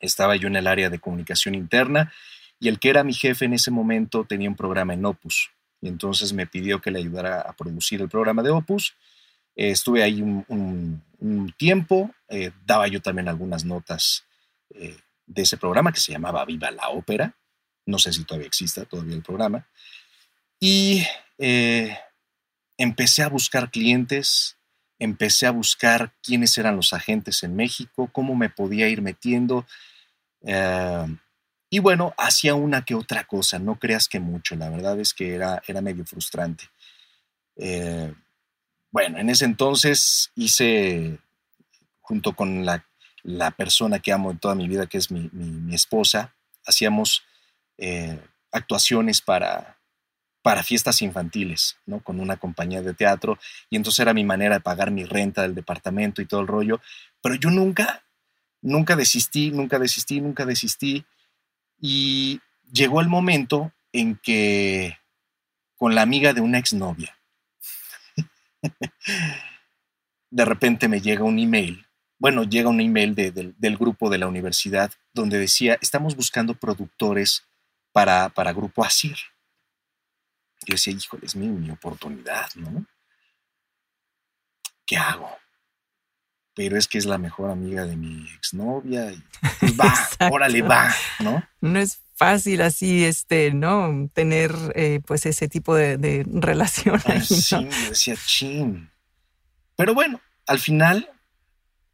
Estaba 0.00 0.34
yo 0.36 0.48
en 0.48 0.56
el 0.56 0.66
área 0.66 0.90
de 0.90 0.98
comunicación 0.98 1.54
interna 1.54 2.12
y 2.58 2.68
el 2.68 2.78
que 2.78 2.90
era 2.90 3.04
mi 3.04 3.14
jefe 3.14 3.44
en 3.44 3.54
ese 3.54 3.70
momento 3.70 4.24
tenía 4.24 4.48
un 4.48 4.56
programa 4.56 4.94
en 4.94 5.04
Opus. 5.04 5.50
Y 5.80 5.88
entonces 5.88 6.32
me 6.34 6.46
pidió 6.46 6.80
que 6.80 6.90
le 6.90 6.98
ayudara 6.98 7.40
a 7.40 7.54
producir 7.54 8.02
el 8.02 8.08
programa 8.08 8.42
de 8.42 8.50
Opus. 8.50 8.94
Eh, 9.56 9.70
estuve 9.70 10.02
ahí 10.02 10.20
un, 10.20 11.02
tiempo, 11.56 12.10
eh, 12.28 12.50
daba 12.64 12.86
yo 12.88 13.00
también 13.00 13.28
algunas 13.28 13.64
notas 13.64 14.24
eh, 14.70 14.96
de 15.26 15.42
ese 15.42 15.56
programa 15.56 15.92
que 15.92 16.00
se 16.00 16.12
llamaba 16.12 16.44
Viva 16.44 16.70
la 16.70 16.90
Ópera. 16.90 17.34
No 17.86 17.98
sé 17.98 18.12
si 18.12 18.24
todavía 18.24 18.46
exista 18.46 18.84
todavía 18.84 19.16
el 19.16 19.22
programa. 19.22 19.66
Y 20.60 21.04
empecé 22.76 23.22
a 23.22 23.28
buscar 23.28 23.70
clientes, 23.70 24.56
empecé 25.00 25.46
a 25.46 25.50
buscar 25.50 26.12
quiénes 26.22 26.56
eran 26.58 26.76
los 26.76 26.92
agentes 26.92 27.42
en 27.42 27.56
México, 27.56 28.08
cómo 28.12 28.36
me 28.36 28.50
podía 28.50 28.88
ir 28.88 29.02
metiendo. 29.02 29.66
Eh, 30.42 31.16
y 31.70 31.78
bueno, 31.78 32.14
hacía 32.18 32.54
una 32.54 32.84
que 32.84 32.94
otra 32.94 33.24
cosa, 33.24 33.58
no 33.58 33.78
creas 33.78 34.08
que 34.08 34.20
mucho, 34.20 34.56
la 34.56 34.68
verdad 34.68 35.00
es 35.00 35.14
que 35.14 35.34
era, 35.34 35.62
era 35.66 35.80
medio 35.80 36.04
frustrante. 36.04 36.64
Eh, 37.56 38.12
bueno, 38.90 39.18
en 39.18 39.30
ese 39.30 39.44
entonces 39.44 40.32
hice, 40.34 41.18
junto 42.00 42.34
con 42.34 42.64
la, 42.64 42.84
persona 43.56 43.98
que 44.00 44.12
amo 44.12 44.30
en 44.30 44.38
toda 44.38 44.54
mi 44.54 44.66
vida, 44.68 44.86
que 44.86 44.98
es 44.98 45.10
mi, 45.10 45.74
esposa, 45.74 46.34
hacíamos 46.66 47.22
eh, 47.78 48.18
actuaciones 48.50 49.20
para, 49.20 49.79
para 50.42 50.62
fiestas 50.62 51.02
infantiles, 51.02 51.76
¿no? 51.86 52.00
Con 52.00 52.20
una 52.20 52.36
compañía 52.36 52.82
de 52.82 52.94
teatro, 52.94 53.38
y 53.68 53.76
entonces 53.76 54.00
era 54.00 54.14
mi 54.14 54.24
manera 54.24 54.56
de 54.56 54.60
pagar 54.60 54.90
mi 54.90 55.04
renta 55.04 55.42
del 55.42 55.54
departamento 55.54 56.22
y 56.22 56.26
todo 56.26 56.40
el 56.40 56.46
rollo, 56.46 56.80
pero 57.20 57.34
yo 57.34 57.50
nunca 57.50 58.02
nunca 58.62 58.96
desistí, 58.96 59.50
nunca 59.50 59.78
desistí, 59.78 60.20
nunca 60.20 60.44
desistí. 60.46 61.04
Y 61.78 62.40
llegó 62.70 63.00
el 63.00 63.08
momento 63.08 63.72
en 63.92 64.16
que 64.16 64.98
con 65.76 65.94
la 65.94 66.02
amiga 66.02 66.32
de 66.32 66.40
una 66.40 66.58
exnovia, 66.58 67.16
de 70.30 70.44
repente 70.44 70.88
me 70.88 71.00
llega 71.00 71.24
un 71.24 71.38
email, 71.38 71.86
bueno, 72.18 72.44
llega 72.44 72.68
un 72.68 72.80
email 72.80 73.14
del 73.14 73.76
grupo 73.78 74.10
de 74.10 74.18
la 74.18 74.26
universidad 74.26 74.92
donde 75.14 75.38
decía, 75.38 75.78
estamos 75.80 76.14
buscando 76.16 76.54
productores 76.54 77.44
para, 77.92 78.28
para 78.28 78.52
Grupo 78.52 78.84
Asir. 78.84 79.16
Yo 80.66 80.74
decía, 80.74 80.92
híjole, 80.92 81.26
es 81.26 81.36
mi, 81.36 81.48
mi 81.48 81.70
oportunidad, 81.70 82.48
¿no? 82.54 82.84
¿Qué 84.86 84.96
hago? 84.96 85.40
pero 86.60 86.76
es 86.76 86.88
que 86.88 86.98
es 86.98 87.06
la 87.06 87.16
mejor 87.16 87.50
amiga 87.50 87.86
de 87.86 87.96
mi 87.96 88.28
exnovia 88.34 89.10
y 89.12 89.22
pues 89.60 89.72
va, 89.80 89.94
órale, 90.30 90.60
va, 90.60 90.94
¿no? 91.20 91.42
No 91.62 91.78
es 91.78 92.02
fácil 92.14 92.60
así, 92.60 93.02
este, 93.04 93.52
¿no? 93.54 94.10
Tener 94.12 94.52
eh, 94.74 95.00
pues 95.06 95.24
ese 95.24 95.48
tipo 95.48 95.74
de, 95.74 96.26
relación. 96.30 97.00
Ahí, 97.06 97.22
Sí, 97.22 97.66
decía, 97.88 98.14
chin. 98.26 98.90
Pero 99.74 99.94
bueno, 99.94 100.20
al 100.46 100.58
final 100.58 101.08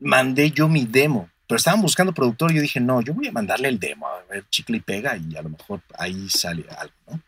mandé 0.00 0.50
yo 0.50 0.66
mi 0.68 0.84
demo, 0.84 1.30
pero 1.46 1.58
estaban 1.58 1.80
buscando 1.80 2.12
productor 2.12 2.50
y 2.50 2.56
yo 2.56 2.62
dije, 2.62 2.80
no, 2.80 3.00
yo 3.02 3.14
voy 3.14 3.28
a 3.28 3.32
mandarle 3.32 3.68
el 3.68 3.78
demo, 3.78 4.08
a 4.08 4.22
ver, 4.28 4.48
chicle 4.48 4.78
y 4.78 4.80
pega 4.80 5.16
y 5.16 5.36
a 5.36 5.42
lo 5.42 5.50
mejor 5.50 5.80
ahí 5.96 6.28
sale 6.28 6.66
algo, 6.76 6.94
¿no? 7.06 7.22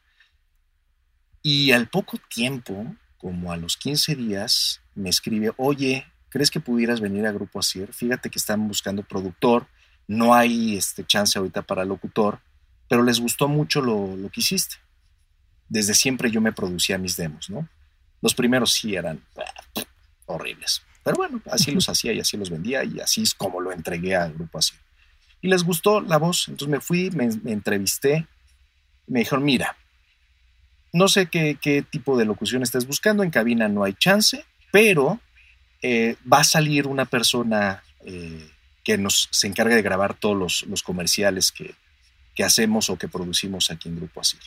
Y 1.43 1.73
al 1.73 1.89
poco 1.89 2.19
tiempo, 2.29 2.95
como 3.17 3.53
a 3.53 3.57
los 3.57 3.77
15 3.77 4.17
días, 4.17 4.81
me 4.95 5.09
escribe, 5.09 5.53
oye, 5.57 6.07
¿crees 6.29 6.51
que 6.51 6.61
pudieras 6.61 7.01
venir 7.01 7.27
a 7.27 7.33
Grupo 7.33 7.59
Asir? 7.61 7.93
Fíjate 7.93 8.31
que 8.31 8.39
están 8.39 8.67
buscando 8.69 9.03
productor, 9.03 9.67
no 10.07 10.35
hay 10.35 10.77
este, 10.77 11.05
chance 11.05 11.39
ahorita 11.39 11.63
para 11.63 11.85
locutor, 11.85 12.41
pero 12.89 13.03
les 13.03 13.21
gustó 13.21 13.49
mucho 13.49 13.81
lo, 13.81 14.17
que 14.31 14.41
hiciste. 14.41 14.77
Desde 15.69 15.95
siempre 15.95 16.31
yo 16.31 16.41
me 16.41 16.53
producía 16.53 16.99
mis 16.99 17.17
demos, 17.17 17.51
¿no? 17.51 17.69
Los 18.23 18.35
primeros 18.35 18.73
sí 18.73 18.97
eran 18.97 19.23
ah, 19.37 19.83
horribles, 20.27 20.83
pero 21.05 21.17
bueno, 21.17 21.41
así 21.51 21.71
los 21.71 21.89
hacía 21.89 22.13
y 22.13 22.21
así 22.21 22.37
los 22.37 22.51
vendía 22.51 22.83
y 22.85 23.01
así 23.01 23.23
es 23.23 23.35
como 23.35 23.61
lo 23.61 23.71
entregué 23.71 24.17
a 24.17 24.29
Grupo 24.29 24.59
Asir. 24.59 24.79
Y 25.41 25.49
les 25.49 25.63
gustó 25.63 26.01
la 26.01 26.17
voz, 26.17 26.49
entonces 26.49 26.69
me 26.69 26.81
fui, 26.81 27.11
me, 27.11 27.29
entrevisté, 27.53 28.27
me 29.07 29.21
dijeron, 29.21 29.45
mira, 29.45 29.77
no 30.93 31.09
sé 31.09 31.27
qué, 31.27 31.85
tipo 31.91 32.17
de 32.17 32.25
locución 32.25 32.63
estés 32.63 32.87
buscando, 32.87 33.23
en 33.23 33.31
cabina 33.31 33.69
no 33.69 33.85
hay 33.85 33.95
chance, 33.95 34.45
pero 34.73 35.21
eh, 35.83 36.17
va 36.31 36.41
a 36.41 36.45
salir 36.45 36.87
una 36.87 37.05
persona 37.05 37.83
eh, 38.05 38.51
que 38.85 38.99
nos 38.99 39.29
se 39.31 39.47
encarga 39.47 39.75
de 39.75 39.83
grabar 39.83 40.15
todos 40.15 40.65
los, 40.67 40.83
comerciales 40.83 41.53
que, 41.53 41.75
que, 42.35 42.45
hacemos 42.45 42.91
o 42.91 42.97
que 42.97 43.09
producimos 43.09 43.71
aquí 43.71 43.89
en 43.89 43.97
Grupo 43.97 44.21
Asir. 44.21 44.41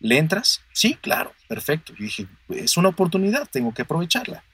¿Le 0.00 0.18
entras? 0.18 0.60
Sí, 0.72 0.94
claro, 1.00 1.32
perfecto. 1.48 1.94
Yo 1.94 2.04
dije, 2.04 2.26
es 2.50 2.76
una 2.76 2.90
oportunidad, 2.90 3.48
tengo 3.50 3.72
que 3.72 3.82
aprovecharla. 3.82 4.44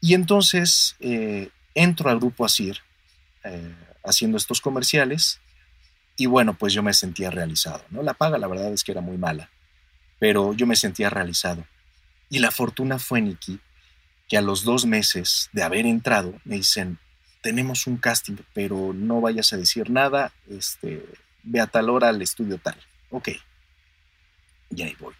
Y 0.00 0.14
entonces 0.14 0.94
eh, 1.00 1.48
entro 1.74 2.10
al 2.10 2.18
Grupo 2.18 2.44
Asir 2.44 2.82
haciendo 4.04 4.36
estos 4.36 4.60
comerciales 4.60 5.40
y 6.18 6.26
bueno, 6.26 6.54
pues 6.54 6.72
yo 6.72 6.82
me 6.82 6.92
sentía 6.92 7.30
realizado. 7.30 7.82
¿no? 7.90 8.02
La 8.02 8.12
paga, 8.12 8.36
la 8.36 8.48
verdad 8.48 8.72
es 8.72 8.84
que 8.84 8.92
era 8.92 9.00
muy 9.00 9.16
mala, 9.16 9.50
pero 10.18 10.52
yo 10.54 10.66
me 10.66 10.76
sentía 10.76 11.10
realizado. 11.10 11.64
Y 12.30 12.40
la 12.40 12.50
fortuna 12.50 12.98
fue, 12.98 13.20
Nikki, 13.20 13.60
que 14.28 14.36
a 14.36 14.42
los 14.42 14.64
dos 14.64 14.84
meses 14.84 15.48
de 15.52 15.62
haber 15.62 15.86
entrado 15.86 16.38
me 16.44 16.56
dicen, 16.56 16.98
tenemos 17.40 17.86
un 17.86 17.96
casting, 17.96 18.36
pero 18.52 18.92
no 18.92 19.20
vayas 19.20 19.52
a 19.52 19.56
decir 19.56 19.90
nada, 19.90 20.32
este, 20.50 21.04
ve 21.42 21.60
a 21.60 21.66
tal 21.66 21.88
hora 21.88 22.08
al 22.08 22.20
estudio 22.20 22.58
tal. 22.58 22.76
Ok, 23.10 23.30
y 24.70 24.82
ahí 24.82 24.96
voy. 24.98 25.14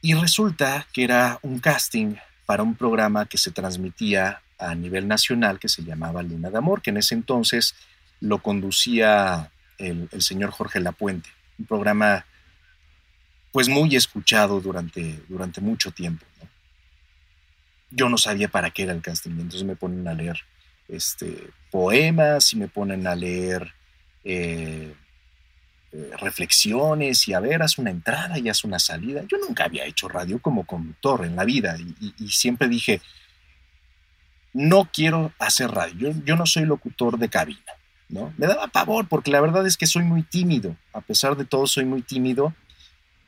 Y 0.00 0.14
resulta 0.14 0.88
que 0.92 1.04
era 1.04 1.38
un 1.42 1.60
casting 1.60 2.16
para 2.46 2.64
un 2.64 2.74
programa 2.74 3.26
que 3.26 3.38
se 3.38 3.52
transmitía 3.52 4.42
a 4.58 4.74
nivel 4.74 5.06
nacional 5.06 5.60
que 5.60 5.68
se 5.68 5.84
llamaba 5.84 6.22
Luna 6.22 6.50
de 6.50 6.58
Amor, 6.58 6.82
que 6.82 6.90
en 6.90 6.96
ese 6.96 7.14
entonces 7.14 7.74
lo 8.20 8.42
conducía 8.42 9.52
el, 9.78 10.08
el 10.10 10.22
señor 10.22 10.50
Jorge 10.50 10.80
Lapuente, 10.80 11.30
un 11.58 11.66
programa 11.66 12.26
pues 13.52 13.68
muy 13.68 13.94
escuchado 13.94 14.60
durante, 14.60 15.20
durante 15.28 15.60
mucho 15.60 15.90
tiempo. 15.90 16.24
Yo 17.90 18.08
no 18.08 18.16
sabía 18.16 18.48
para 18.48 18.70
qué 18.70 18.84
era 18.84 18.92
el 18.92 19.02
casting, 19.02 19.32
entonces 19.32 19.64
me 19.64 19.76
ponen 19.76 20.08
a 20.08 20.14
leer 20.14 20.38
este, 20.88 21.50
poemas 21.70 22.52
y 22.54 22.56
me 22.56 22.68
ponen 22.68 23.06
a 23.06 23.14
leer 23.14 23.72
eh, 24.24 24.94
eh, 25.92 26.10
reflexiones 26.18 27.28
y 27.28 27.34
a 27.34 27.40
ver, 27.40 27.62
haz 27.62 27.76
una 27.76 27.90
entrada 27.90 28.38
y 28.38 28.48
haz 28.48 28.64
una 28.64 28.78
salida. 28.78 29.24
Yo 29.28 29.36
nunca 29.36 29.64
había 29.64 29.84
hecho 29.84 30.08
radio 30.08 30.40
como 30.40 30.64
conductor 30.64 31.26
en 31.26 31.36
la 31.36 31.44
vida 31.44 31.76
y, 31.78 32.28
siempre 32.30 32.68
dije, 32.68 33.02
no 34.54 34.88
quiero 34.90 35.32
hacer 35.38 35.70
radio, 35.70 36.10
yo, 36.10 36.24
yo, 36.24 36.36
no 36.36 36.46
soy 36.46 36.64
locutor 36.64 37.18
de 37.18 37.28
cabina. 37.28 37.60
¿no? 38.08 38.32
Me 38.38 38.46
daba 38.46 38.68
pavor 38.68 39.06
porque 39.08 39.30
la 39.30 39.40
verdad 39.40 39.66
es 39.66 39.76
que 39.76 39.86
soy 39.86 40.02
muy 40.02 40.22
tímido, 40.22 40.76
a 40.94 41.02
pesar 41.02 41.36
de 41.36 41.44
todo 41.44 41.66
soy 41.66 41.84
muy 41.84 42.00
tímido 42.00 42.54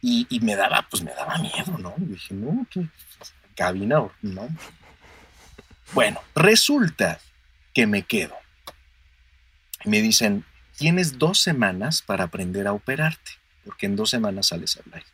y, 0.07 0.41
me 0.41 0.55
daba, 0.55 0.87
pues 0.91 1.03
me 1.03 1.15
daba 1.15 1.39
miedo, 1.39 1.79
¿no? 1.79 1.95
Y 1.97 2.05
dije, 2.05 2.35
no, 2.35 2.67
¿qué? 2.71 2.87
Cabina, 3.57 4.07
¿no? 4.21 4.49
Bueno, 5.95 6.21
resulta 6.35 7.19
que 7.73 7.87
me 7.87 8.03
quedo. 8.03 8.37
Me 9.87 10.03
dicen, 10.03 10.45
tienes 10.77 11.19
dos 11.19 11.41
semanas 11.41 12.03
para 12.03 12.25
aprender 12.25 12.67
a 12.67 12.75
operarte, 12.75 13.33
porque 13.65 13.87
en 13.87 13.97
dos 13.97 14.11
semanas 14.11 14.49
sales 14.49 14.77
al 14.77 14.93
aire. 14.93 15.07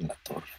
En 0.00 0.08
la 0.08 0.14
torre. 0.16 0.50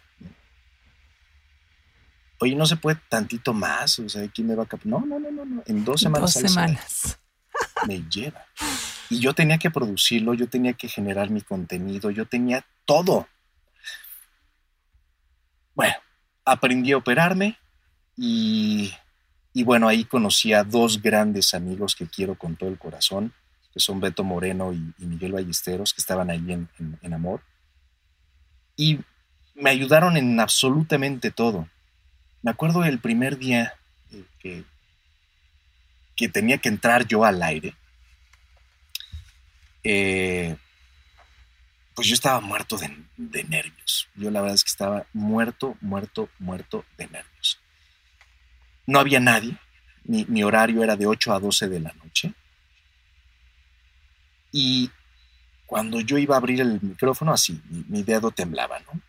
Oye, 2.39 2.55
no 2.55 2.65
se 2.65 2.77
puede 2.77 3.01
tantito 3.09 3.53
más, 3.53 3.99
o 3.99 4.07
sea, 4.07 4.25
¿quién 4.29 4.47
me 4.47 4.55
va 4.55 4.63
a? 4.63 4.67
No, 4.85 5.01
no, 5.01 5.19
no, 5.19 5.29
no, 5.29 5.43
no. 5.43 5.63
En 5.65 5.83
dos 5.83 5.99
semanas. 5.99 6.33
Dos 6.33 6.51
semanas. 6.51 7.19
Me 7.85 8.01
lleva. 8.09 8.45
Y 9.09 9.19
yo 9.19 9.33
tenía 9.33 9.57
que 9.57 9.71
producirlo, 9.71 10.33
yo 10.35 10.47
tenía 10.47 10.71
que 10.71 10.87
generar 10.87 11.29
mi 11.29 11.41
contenido, 11.41 12.11
yo 12.11 12.25
tenía 12.27 12.65
todo. 12.87 13.27
Bueno, 15.75 15.93
aprendí 16.43 16.93
a 16.93 16.97
operarme 16.97 17.59
y, 18.15 18.91
bueno, 19.53 19.87
ahí 19.87 20.05
conocí 20.05 20.53
a 20.53 20.63
dos 20.63 20.99
grandes 20.99 21.53
amigos 21.53 21.95
que 21.95 22.07
quiero 22.07 22.33
con 22.35 22.55
todo 22.55 22.69
el 22.69 22.79
corazón, 22.79 23.33
que 23.71 23.79
son 23.79 23.99
Beto 23.99 24.23
Moreno 24.23 24.73
y, 24.73 24.93
Miguel 24.97 25.33
Ballesteros, 25.33 25.93
que 25.93 26.01
estaban 26.01 26.31
ahí 26.31 26.43
en, 26.51 27.13
Amor. 27.13 27.43
Y 28.75 28.99
me 29.53 29.69
ayudaron 29.69 30.17
en 30.17 30.39
absolutamente 30.39 31.29
todo. 31.29 31.69
Me 32.41 32.49
acuerdo 32.49 32.83
el 32.83 32.99
primer 32.99 33.37
día 33.37 33.75
eh, 34.11 34.23
que, 34.39 34.63
que 36.15 36.29
tenía 36.29 36.57
que 36.57 36.69
entrar 36.69 37.05
yo 37.05 37.23
al 37.23 37.43
aire 37.43 37.75
eh, 39.89 40.57
pues 41.97 42.09
yo 42.09 42.13
estaba 42.13 42.39
muerto 42.41 42.77
de, 42.77 43.43
nervios. 43.45 44.07
Yo 44.13 44.29
la 44.29 44.41
verdad 44.41 44.53
es 44.53 44.63
que 44.63 44.69
estaba 44.69 45.07
muerto, 45.13 45.75
muerto, 45.81 46.29
muerto 46.37 46.85
de 46.95 47.07
nervios. 47.07 47.59
No 48.85 48.99
había 48.99 49.19
nadie, 49.19 49.57
mi, 50.03 50.43
horario 50.43 50.83
era 50.83 50.95
de 50.95 51.07
8 51.07 51.33
a 51.33 51.39
12 51.39 51.67
de 51.67 51.79
la 51.79 51.91
noche. 51.93 52.35
Y 54.51 54.91
cuando 55.65 55.99
yo 55.99 56.19
iba 56.19 56.35
a 56.35 56.37
abrir 56.37 56.61
el 56.61 56.79
micrófono, 56.83 57.33
así, 57.33 57.59
mi, 57.89 58.03
dedo 58.03 58.29
temblaba, 58.29 58.77
¿no? 58.81 59.01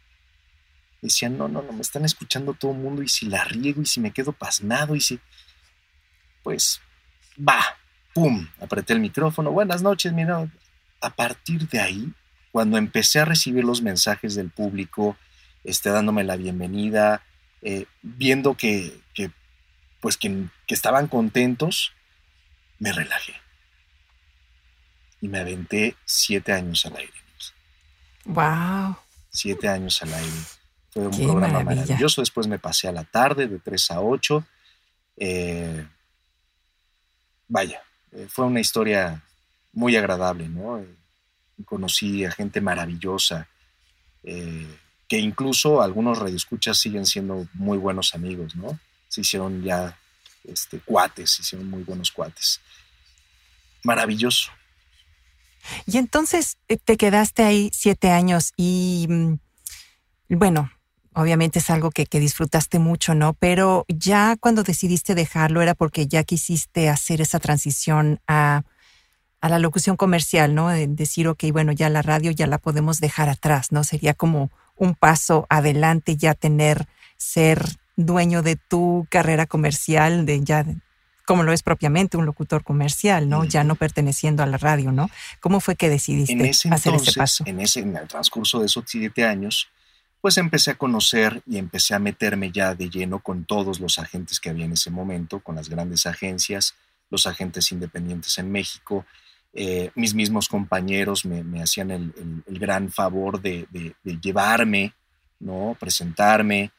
Decía, 1.02 1.28
no, 1.28 1.46
no, 1.46 1.60
no, 1.60 1.74
me 1.74 1.82
están 1.82 2.06
escuchando 2.06 2.54
todo 2.54 2.72
el 2.72 2.78
mundo 2.78 3.02
y 3.02 3.08
si 3.08 3.26
la 3.26 3.44
riego 3.44 3.82
y 3.82 3.86
si 3.86 4.00
me 4.00 4.12
quedo 4.12 4.32
pasmado 4.32 4.96
y 4.96 5.02
si... 5.02 5.20
Pues, 6.42 6.80
va, 7.38 7.62
¡pum! 8.14 8.48
Apreté 8.62 8.94
el 8.94 9.00
micrófono. 9.00 9.50
Buenas 9.50 9.82
noches, 9.82 10.10
mi 10.14 10.22
a 10.22 11.10
partir 11.10 11.68
de 11.68 11.80
ahí, 11.80 12.14
cuando 12.52 12.78
empecé 12.78 13.20
a 13.20 13.24
recibir 13.24 13.64
los 13.64 13.82
mensajes 13.82 14.34
del 14.34 14.50
público, 14.50 15.16
este, 15.64 15.90
dándome 15.90 16.24
la 16.24 16.36
bienvenida, 16.36 17.22
eh, 17.62 17.86
viendo 18.02 18.54
que, 18.54 19.00
pues 20.00 20.16
que, 20.16 20.46
estaban 20.68 21.08
contentos, 21.08 21.92
me 22.78 22.92
relajé. 22.92 23.34
Y 25.20 25.28
me 25.28 25.40
aventé 25.40 25.96
siete 26.04 26.52
años 26.52 26.86
al 26.86 26.96
aire. 26.96 27.12
¡Wow! 28.24 28.96
Siete 29.30 29.68
años 29.68 30.00
al 30.02 30.14
aire. 30.14 30.36
Fue 30.90 31.06
un 31.08 31.16
programa 31.16 31.64
maravilloso. 31.64 32.22
Después 32.22 32.46
me 32.46 32.58
pasé 32.58 32.88
a 32.88 32.92
la 32.92 33.04
tarde 33.04 33.48
de 33.48 33.58
3 33.58 33.90
a 33.90 34.00
8. 34.00 34.46
Eh, 35.16 35.86
vaya, 37.48 37.82
eh, 38.12 38.26
fue 38.30 38.44
una 38.46 38.60
historia 38.60 39.22
muy 39.72 39.96
agradable, 39.96 40.48
¿no? 40.48 40.84
Conocí 41.64 42.24
a 42.24 42.30
gente 42.30 42.60
maravillosa, 42.60 43.48
eh, 44.22 44.66
que 45.08 45.18
incluso 45.18 45.82
algunos 45.82 46.18
radioescuchas 46.18 46.78
siguen 46.78 47.06
siendo 47.06 47.48
muy 47.54 47.78
buenos 47.78 48.14
amigos, 48.14 48.54
¿no? 48.56 48.78
Se 49.08 49.22
hicieron 49.22 49.62
ya 49.62 49.98
este, 50.44 50.80
cuates, 50.80 51.40
hicieron 51.40 51.68
muy 51.68 51.82
buenos 51.82 52.10
cuates. 52.10 52.60
Maravilloso. 53.82 54.50
Y 55.86 55.98
entonces 55.98 56.58
eh, 56.68 56.76
te 56.76 56.96
quedaste 56.96 57.42
ahí 57.42 57.70
siete 57.72 58.10
años 58.10 58.52
y, 58.56 59.06
mm, 59.08 59.38
bueno, 60.30 60.70
obviamente 61.14 61.58
es 61.58 61.70
algo 61.70 61.90
que, 61.90 62.06
que, 62.06 62.20
disfrutaste 62.20 62.78
mucho, 62.78 63.14
¿no? 63.14 63.34
Pero 63.34 63.84
ya 63.88 64.36
cuando 64.38 64.62
decidiste 64.62 65.14
dejarlo 65.14 65.62
era 65.62 65.74
porque 65.74 66.06
ya 66.06 66.24
quisiste 66.24 66.88
hacer 66.88 67.20
esa 67.20 67.40
transición 67.40 68.20
a 68.26 68.62
a 69.40 69.48
la 69.48 69.58
locución 69.58 69.96
comercial, 69.96 70.54
¿no? 70.54 70.68
De 70.68 70.86
decir, 70.86 71.28
ok, 71.28 71.44
bueno, 71.52 71.72
ya 71.72 71.88
la 71.88 72.02
radio 72.02 72.30
ya 72.30 72.46
la 72.46 72.58
podemos 72.58 73.00
dejar 73.00 73.28
atrás, 73.28 73.72
¿no? 73.72 73.84
Sería 73.84 74.14
como 74.14 74.50
un 74.76 74.94
paso 74.94 75.46
adelante 75.48 76.16
ya 76.16 76.34
tener, 76.34 76.86
ser 77.16 77.64
dueño 77.96 78.42
de 78.42 78.56
tu 78.56 79.06
carrera 79.10 79.46
comercial, 79.46 80.26
de 80.26 80.42
ya, 80.42 80.64
como 81.24 81.42
lo 81.42 81.52
es 81.52 81.62
propiamente 81.62 82.16
un 82.16 82.26
locutor 82.26 82.64
comercial, 82.64 83.28
¿no? 83.28 83.44
Ya 83.44 83.64
no 83.64 83.74
perteneciendo 83.74 84.42
a 84.42 84.46
la 84.46 84.58
radio, 84.58 84.92
¿no? 84.92 85.10
¿Cómo 85.40 85.60
fue 85.60 85.76
que 85.76 85.88
decidiste 85.88 86.50
hacer 86.70 86.94
ese 86.94 87.12
paso? 87.12 87.44
En, 87.46 87.60
ese, 87.60 87.80
en 87.80 87.96
el 87.96 88.08
transcurso 88.08 88.60
de 88.60 88.66
esos 88.66 88.84
siete 88.86 89.24
años, 89.24 89.68
pues 90.20 90.36
empecé 90.36 90.72
a 90.72 90.74
conocer 90.74 91.42
y 91.46 91.58
empecé 91.58 91.94
a 91.94 92.00
meterme 92.00 92.50
ya 92.50 92.74
de 92.74 92.90
lleno 92.90 93.20
con 93.20 93.44
todos 93.44 93.78
los 93.78 93.98
agentes 94.00 94.40
que 94.40 94.50
había 94.50 94.64
en 94.64 94.72
ese 94.72 94.90
momento, 94.90 95.40
con 95.40 95.54
las 95.54 95.68
grandes 95.68 96.06
agencias, 96.06 96.74
los 97.10 97.26
agentes 97.26 97.70
independientes 97.72 98.36
en 98.38 98.50
México, 98.50 99.04
eh, 99.60 99.90
mis 99.96 100.14
mismos 100.14 100.48
compañeros 100.48 101.24
me, 101.24 101.60
hacían 101.60 101.90
el, 101.90 102.44
gran 102.60 102.92
favor 102.92 103.42
de, 103.42 103.66
llevarme, 104.22 104.94
¿no? 105.40 105.76
presentarme, 105.80 106.70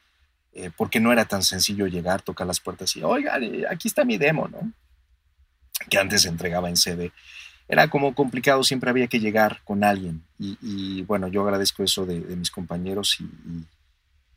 eh, 0.54 0.70
porque 0.74 0.98
no 0.98 1.12
era 1.12 1.26
tan 1.26 1.42
sencillo 1.42 1.86
llegar, 1.88 2.22
tocar 2.22 2.46
las 2.46 2.58
puertas 2.58 2.96
y, 2.96 3.02
oiga, 3.02 3.36
eh, 3.38 3.64
aquí 3.70 3.88
está 3.88 4.02
mi 4.06 4.16
demo, 4.16 4.48
¿no? 4.48 4.72
que 5.90 5.98
antes 5.98 6.22
se 6.22 6.30
entregaba 6.30 6.70
en 6.70 6.78
CD. 6.78 7.12
Era 7.68 7.90
como 7.90 8.14
complicado, 8.14 8.64
siempre 8.64 8.88
había 8.88 9.08
que 9.08 9.20
llegar 9.20 9.60
con 9.64 9.84
alguien. 9.84 10.24
Y, 10.38 11.02
bueno, 11.02 11.28
yo 11.28 11.42
agradezco 11.42 11.84
eso 11.84 12.06
de, 12.06 12.18
mis 12.34 12.50
compañeros 12.50 13.18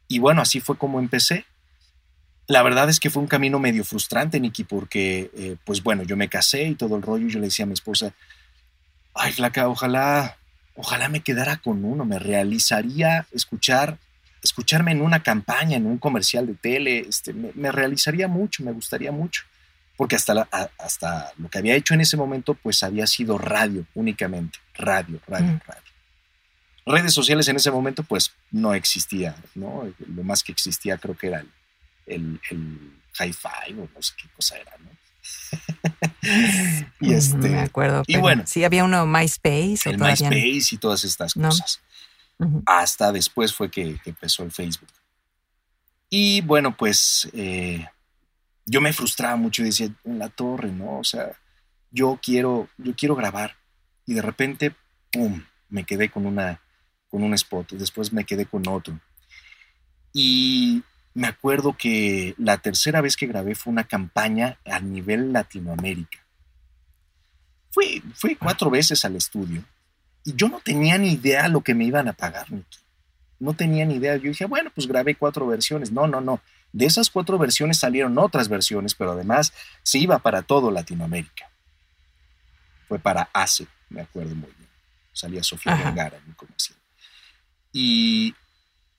y, 0.09 0.19
bueno, 0.19 0.41
así 0.41 0.59
fue 0.59 0.77
como 0.77 0.99
empecé. 0.99 1.45
La 2.47 2.61
verdad 2.61 2.89
es 2.89 2.99
que 2.99 3.09
fue 3.09 3.21
un 3.21 3.29
camino 3.29 3.57
medio 3.57 3.85
frustrante, 3.85 4.37
Nicky, 4.37 4.65
porque, 4.65 5.57
pues 5.65 5.81
bueno, 5.81 6.03
yo 6.03 6.17
me 6.17 6.27
casé 6.27 6.65
y 6.65 6.75
todo 6.75 6.97
el 6.97 7.01
rollo. 7.01 7.27
Yo 7.27 7.39
le 7.39 7.45
decía 7.45 7.63
a 7.63 7.67
mi 7.67 7.73
esposa, 7.73 8.13
ay, 9.13 9.31
flaca, 9.31 9.67
ojalá, 9.67 10.37
ojalá 10.75 11.09
me 11.09 11.21
quedara 11.21 11.57
con 11.57 11.85
uno. 11.85 12.05
Me 12.05 12.19
realizaría 12.19 13.25
escuchar 13.31 13.97
escucharme 14.43 14.91
en 14.91 15.01
una 15.01 15.23
campaña, 15.23 15.77
en 15.77 15.85
un 15.85 15.97
comercial 15.97 16.45
de 16.45 16.55
tele, 16.55 16.99
este, 16.99 17.33
me, 17.33 17.71
realizaría 17.71 18.27
mucho, 18.27 18.63
me 18.63 18.71
gustaría 18.71 19.11
mucho. 19.11 19.43
Porque 19.95 20.15
hasta, 20.15 20.47
hasta 20.77 21.31
lo 21.37 21.49
que 21.49 21.59
había 21.59 21.75
hecho 21.75 21.93
en 21.93 22.01
ese 22.01 22.17
momento, 22.17 22.55
pues 22.55 22.83
había 22.83 23.07
sido 23.07 23.37
radio 23.37 23.85
únicamente. 23.93 24.59
Radio, 24.73 25.19
radio, 25.27 25.59
radio. 25.65 25.81
Redes 26.85 27.13
sociales 27.13 27.47
en 27.47 27.55
ese 27.55 27.71
momento, 27.71 28.03
pues 28.03 28.33
no 28.51 28.73
existía, 28.73 29.35
¿no? 29.55 29.87
Lo 30.07 30.23
más 30.23 30.43
que 30.43 30.51
existía 30.51 30.97
creo 30.97 31.15
que 31.15 31.27
era 31.27 31.39
el, 31.39 31.49
el, 32.07 32.41
el 32.49 32.91
hi-fi 33.17 33.73
o 33.73 33.87
no 33.93 34.01
sé 34.01 34.13
qué 34.17 34.27
cosa 34.35 34.57
era, 34.57 34.71
¿no? 34.79 34.89
y 36.99 37.13
este, 37.13 37.49
me 37.49 37.59
acuerdo. 37.59 38.03
Y 38.07 38.17
bueno, 38.17 38.43
sí 38.45 38.63
había 38.63 38.83
uno 38.83 39.05
MySpace. 39.05 39.89
El 39.89 39.99
MySpace 39.99 40.67
y 40.71 40.77
todas 40.77 41.03
estas 41.03 41.33
cosas. 41.33 41.81
Hasta 42.65 43.11
después 43.11 43.53
fue 43.53 43.69
que, 43.69 43.99
empezó 44.05 44.43
el 44.43 44.51
Facebook. 44.51 44.89
Y 46.09 46.41
bueno, 46.41 46.75
pues 46.75 47.29
eh, 47.33 47.87
yo 48.65 48.81
me 48.81 48.93
frustraba 48.93 49.35
mucho 49.35 49.61
y 49.61 49.65
decía, 49.65 49.89
en 50.03 50.19
la 50.19 50.29
torre, 50.29 50.71
¿no? 50.71 50.99
O 50.99 51.03
sea, 51.03 51.31
yo 51.91 52.19
quiero, 52.21 52.69
yo 52.77 52.93
quiero 52.95 53.15
grabar. 53.15 53.55
Y 54.05 54.13
de 54.13 54.21
repente, 54.21 54.75
¡pum! 55.11 55.43
Me 55.69 55.85
quedé 55.85 56.09
con 56.09 56.25
una, 56.25 56.61
con 57.09 57.23
un 57.23 57.33
spot. 57.33 57.73
Y 57.73 57.77
después 57.77 58.11
me 58.13 58.25
quedé 58.25 58.45
con 58.45 58.67
otro. 58.67 58.99
Y 60.13 60.83
me 61.13 61.27
acuerdo 61.27 61.75
que 61.77 62.35
la 62.37 62.57
tercera 62.57 63.01
vez 63.01 63.15
que 63.15 63.27
grabé 63.27 63.55
fue 63.55 63.71
una 63.71 63.83
campaña 63.83 64.57
a 64.65 64.79
nivel 64.79 65.31
Latinoamérica. 65.31 66.19
Fui, 67.71 68.03
fui 68.15 68.35
cuatro 68.35 68.69
veces 68.69 69.03
al 69.05 69.15
estudio 69.15 69.63
y 70.23 70.35
yo 70.35 70.47
no 70.47 70.59
tenía 70.59 70.97
ni 70.97 71.13
idea 71.13 71.47
lo 71.47 71.61
que 71.61 71.73
me 71.73 71.85
iban 71.85 72.07
a 72.07 72.13
pagar, 72.13 72.51
Nicky. 72.51 72.79
No 73.39 73.53
tenía 73.53 73.85
ni 73.85 73.95
idea. 73.95 74.15
Yo 74.15 74.29
dije, 74.29 74.45
bueno, 74.45 74.71
pues 74.73 74.87
grabé 74.87 75.15
cuatro 75.15 75.45
versiones. 75.47 75.91
No, 75.91 76.07
no, 76.07 76.21
no. 76.21 76.39
De 76.71 76.85
esas 76.85 77.09
cuatro 77.09 77.37
versiones 77.37 77.77
salieron 77.77 78.17
otras 78.17 78.47
versiones, 78.47 78.95
pero 78.95 79.11
además 79.11 79.53
se 79.83 79.99
iba 79.99 80.17
para 80.19 80.41
todo 80.43 80.71
Latinoamérica. 80.71 81.49
Fue 82.87 82.99
para 82.99 83.29
ACE, 83.33 83.67
me 83.89 84.01
acuerdo 84.01 84.33
muy 84.33 84.49
bien. 84.57 84.69
Salía 85.11 85.43
Sofía 85.43 85.75
Vergara 85.75 86.17
en 86.17 86.27
mi 86.27 86.33
comercial. 86.33 86.77
Y 87.71 88.33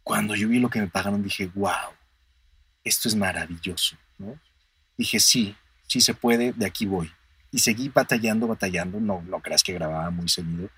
cuando 0.02 0.34
yo 0.34 0.48
vi 0.48 0.58
lo 0.58 0.68
que 0.68 0.80
me 0.80 0.88
pagaron, 0.88 1.22
dije, 1.22 1.50
wow, 1.54 1.92
esto 2.84 3.08
es 3.08 3.16
maravilloso, 3.16 3.96
¿no? 4.18 4.38
Dije, 4.96 5.18
sí, 5.18 5.56
sí 5.86 6.00
se 6.00 6.14
puede, 6.14 6.52
de 6.52 6.66
aquí 6.66 6.86
voy. 6.86 7.10
Y 7.50 7.58
seguí 7.58 7.88
batallando, 7.88 8.46
batallando, 8.46 9.00
no, 9.00 9.22
no 9.22 9.40
creas 9.40 9.62
que 9.62 9.72
grababa 9.72 10.10
muy 10.10 10.28
seguido. 10.28 10.68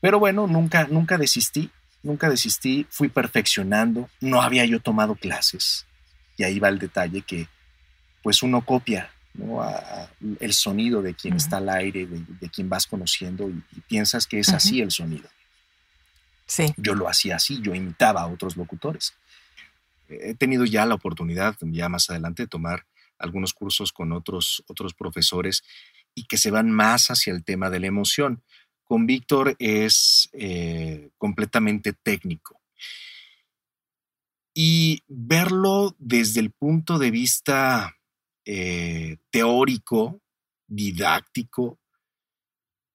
Pero 0.00 0.18
bueno, 0.18 0.46
nunca, 0.46 0.86
nunca 0.88 1.18
desistí, 1.18 1.70
nunca 2.02 2.28
desistí, 2.28 2.86
fui 2.90 3.08
perfeccionando, 3.08 4.08
no 4.20 4.42
había 4.42 4.64
yo 4.64 4.80
tomado 4.80 5.14
clases. 5.14 5.86
Y 6.36 6.44
ahí 6.44 6.58
va 6.58 6.68
el 6.68 6.78
detalle 6.78 7.22
que 7.22 7.46
pues 8.22 8.42
uno 8.42 8.64
copia 8.64 9.10
el 10.40 10.52
sonido 10.52 11.02
de 11.02 11.14
quien 11.14 11.34
está 11.34 11.58
al 11.58 11.68
aire, 11.68 12.06
de, 12.06 12.48
quien 12.50 12.68
vas 12.68 12.86
conociendo 12.86 13.48
y, 13.48 13.62
piensas 13.88 14.26
que 14.26 14.38
es 14.38 14.48
así 14.50 14.80
el 14.80 14.90
sonido. 14.90 15.28
Sí. 16.46 16.72
Yo 16.76 16.94
lo 16.94 17.08
hacía 17.08 17.36
así, 17.36 17.60
yo 17.62 17.74
imitaba 17.74 18.22
a 18.22 18.26
otros 18.26 18.56
locutores 18.56 19.14
he 20.20 20.34
tenido 20.34 20.64
ya 20.64 20.86
la 20.86 20.94
oportunidad, 20.94 21.56
ya 21.60 21.88
más 21.88 22.10
adelante, 22.10 22.44
de 22.44 22.48
tomar 22.48 22.86
algunos 23.18 23.54
cursos 23.54 23.92
con 23.92 24.12
otros, 24.12 24.64
otros 24.66 24.94
profesores 24.94 25.62
y 26.14 26.24
que 26.24 26.36
se 26.36 26.50
van 26.50 26.70
más 26.70 27.08
hacia 27.08 27.32
el 27.32 27.44
tema 27.44 27.70
de 27.70 27.80
la 27.80 27.86
emoción. 27.86 28.42
Con 28.84 29.06
Víctor 29.06 29.56
es 29.58 30.28
eh, 30.32 31.10
completamente 31.18 31.92
técnico. 31.92 32.60
Y 34.54 35.02
verlo 35.08 35.96
desde 35.98 36.40
el 36.40 36.50
punto 36.50 36.98
de 36.98 37.10
vista 37.10 37.96
eh, 38.44 39.16
teórico, 39.30 40.20
didáctico, 40.66 41.78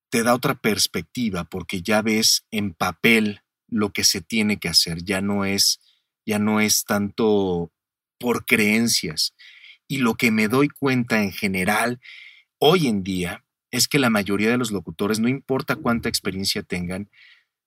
te 0.10 0.24
da 0.24 0.36
otra 0.36 0.56
perspectiva 0.56 1.46
porque 1.46 1.82
ya 1.82 2.02
ves 2.02 2.46
en 2.52 2.74
papel 2.74 3.42
lo 3.68 3.92
que 3.92 4.04
se 4.04 4.22
tiene 4.22 4.58
que 4.58 4.70
hacer, 4.70 5.04
ya 5.04 5.22
no 5.22 5.46
es 5.46 5.80
ya 6.28 6.40
no 6.40 6.60
es 6.60 6.84
tanto 6.84 7.72
por 8.20 8.46
creencias. 8.46 9.34
Y 9.88 10.00
lo 10.00 10.16
que 10.16 10.30
me 10.30 10.50
doy 10.50 10.68
cuenta 10.68 11.24
en 11.24 11.32
general 11.32 12.02
hoy 12.60 12.88
en 12.88 13.02
día 13.02 13.46
es 13.72 13.88
que 13.88 13.98
la 13.98 14.10
mayoría 14.10 14.50
de 14.50 14.58
los 14.58 14.72
locutores, 14.72 15.20
no 15.20 15.30
importa 15.30 15.78
cuánta 15.78 16.10
experiencia 16.10 16.64
tengan, 16.64 17.10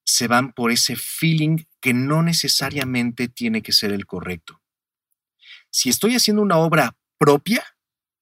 se 0.04 0.28
van 0.28 0.52
por 0.52 0.72
ese 0.72 0.94
feeling 0.94 1.64
que 1.80 1.94
no 1.94 2.22
necesariamente 2.22 3.28
tiene 3.28 3.62
que 3.62 3.72
ser 3.72 3.92
el 3.92 4.04
correcto. 4.04 4.60
Si 5.70 5.88
estoy 5.88 6.14
haciendo 6.14 6.42
una 6.42 6.58
obra 6.58 6.96
propia, 7.16 7.64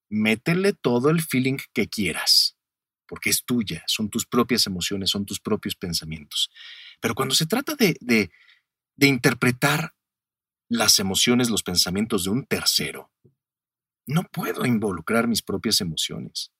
métele 0.08 0.72
todo 0.72 1.10
el 1.10 1.20
feeling 1.20 1.56
que 1.72 1.88
quieras, 1.88 2.56
porque 3.06 3.30
es 3.30 3.44
tuya, 3.44 3.82
son 3.88 4.08
tus 4.08 4.26
propias 4.26 4.66
emociones, 4.66 5.10
son 5.10 5.24
tus 5.26 5.40
propios 5.40 5.74
pensamientos. 5.74 6.50
Pero 7.00 7.14
cuando 7.14 7.34
se 7.34 7.46
trata 7.46 7.74
de, 7.74 7.96
de, 8.00 8.30
de 8.96 9.06
interpretar 9.06 9.94
las 10.68 10.98
emociones, 10.98 11.50
los 11.50 11.62
pensamientos 11.62 12.24
de 12.24 12.30
un 12.30 12.46
tercero. 12.46 13.10
No 14.06 14.24
puedo 14.24 14.66
involucrar 14.66 15.28
mis 15.28 15.42
propias 15.42 15.80
emociones. 15.80 16.52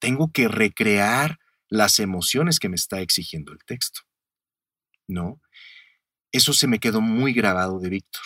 Tengo 0.00 0.30
que 0.32 0.48
recrear 0.48 1.38
las 1.68 1.98
emociones 1.98 2.58
que 2.58 2.68
me 2.68 2.76
está 2.76 3.00
exigiendo 3.00 3.52
el 3.52 3.58
texto. 3.64 4.00
¿No? 5.08 5.40
Eso 6.32 6.52
se 6.52 6.66
me 6.66 6.78
quedó 6.78 7.00
muy 7.00 7.32
grabado 7.32 7.78
de 7.78 7.88
Víctor. 7.88 8.22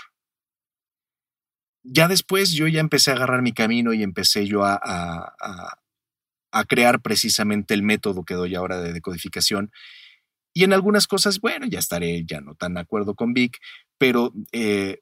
Ya 1.82 2.08
después 2.08 2.52
yo 2.52 2.66
ya 2.66 2.80
empecé 2.80 3.10
a 3.10 3.14
agarrar 3.14 3.42
mi 3.42 3.52
camino 3.52 3.92
y 3.92 4.02
empecé 4.02 4.46
yo 4.46 4.64
a, 4.64 4.78
a, 4.82 6.64
crear 6.64 7.00
precisamente 7.00 7.72
el 7.72 7.82
método 7.82 8.24
que 8.24 8.34
doy 8.34 8.54
ahora 8.54 8.80
de 8.80 8.92
decodificación. 8.92 9.70
Y 10.52 10.64
en 10.64 10.72
algunas 10.72 11.06
cosas, 11.06 11.40
bueno, 11.40 11.66
ya 11.66 11.78
estaré 11.78 12.24
ya 12.26 12.40
no 12.40 12.54
tan 12.54 12.74
de 12.74 12.80
acuerdo 12.80 13.14
con 13.14 13.32
Vic, 13.32 13.58
pero 13.96 14.32
eh, 14.52 15.00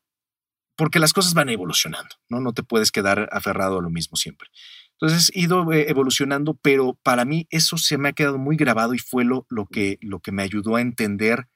porque 0.79 1.01
las 1.01 1.12
cosas 1.12 1.35
van 1.35 1.49
evolucionando, 1.49 2.14
¿no? 2.29 2.41
No 2.41 2.53
te 2.53 2.62
puedes 2.62 2.93
quedar 2.93 3.29
aferrado 3.33 3.81
a 3.81 3.83
lo 3.83 3.91
mismo 3.91 4.17
siempre. 4.17 4.49
Entonces, 4.93 5.33
he 5.35 5.41
ido 5.41 5.73
eh, 5.73 5.87
evolucionando, 5.88 6.55
pero 6.55 6.97
para 7.03 7.25
mí 7.25 7.49
eso 7.51 7.77
se 7.79 7.99
me 7.99 8.11
ha 8.11 8.12
quedado 8.12 8.38
muy 8.38 8.57
grabado 8.57 8.95
y 8.95 9.01
fue 9.01 9.25
lo, 9.25 9.45
que 9.67 9.99
me 10.31 10.43
ayudó 10.45 10.77
a 10.77 10.81
entender 10.81 11.49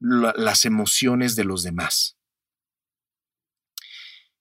las 0.00 0.64
emociones 0.64 1.36
de 1.36 1.44
los 1.44 1.62
demás. 1.62 2.16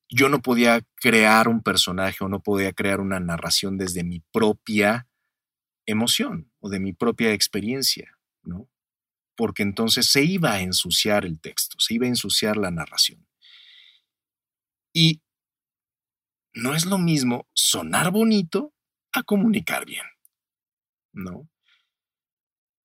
Yo 0.09 0.29
no 0.29 0.41
podía 0.41 0.81
crear 0.95 1.49
un 1.49 1.61
personaje 1.61 2.23
o 2.23 2.29
no 2.29 2.41
podía 2.41 2.71
crear 2.71 3.01
una 3.01 3.19
narración 3.19 3.77
desde 3.77 4.05
mi 4.05 4.21
propia 4.31 5.09
emoción 5.85 6.49
o 6.61 6.69
de 6.69 6.79
mi 6.79 6.93
propia 6.93 7.33
experiencia, 7.33 8.17
¿no? 8.41 8.69
Porque 9.35 9.63
entonces 9.63 10.09
se 10.09 10.23
iba 10.23 10.53
a 10.53 10.61
ensuciar 10.61 11.25
el 11.25 11.41
texto, 11.41 11.77
se 11.77 11.95
iba 11.95 12.05
a 12.05 12.09
ensuciar 12.09 12.55
la 12.55 12.71
narración. 12.71 13.27
Y 14.93 15.21
no 16.53 16.75
es 16.75 16.85
lo 16.85 16.97
mismo 16.97 17.47
sonar 17.53 18.11
bonito 18.11 18.73
a 19.13 19.23
comunicar 19.23 19.85
bien, 19.85 20.05
¿no? 21.13 21.49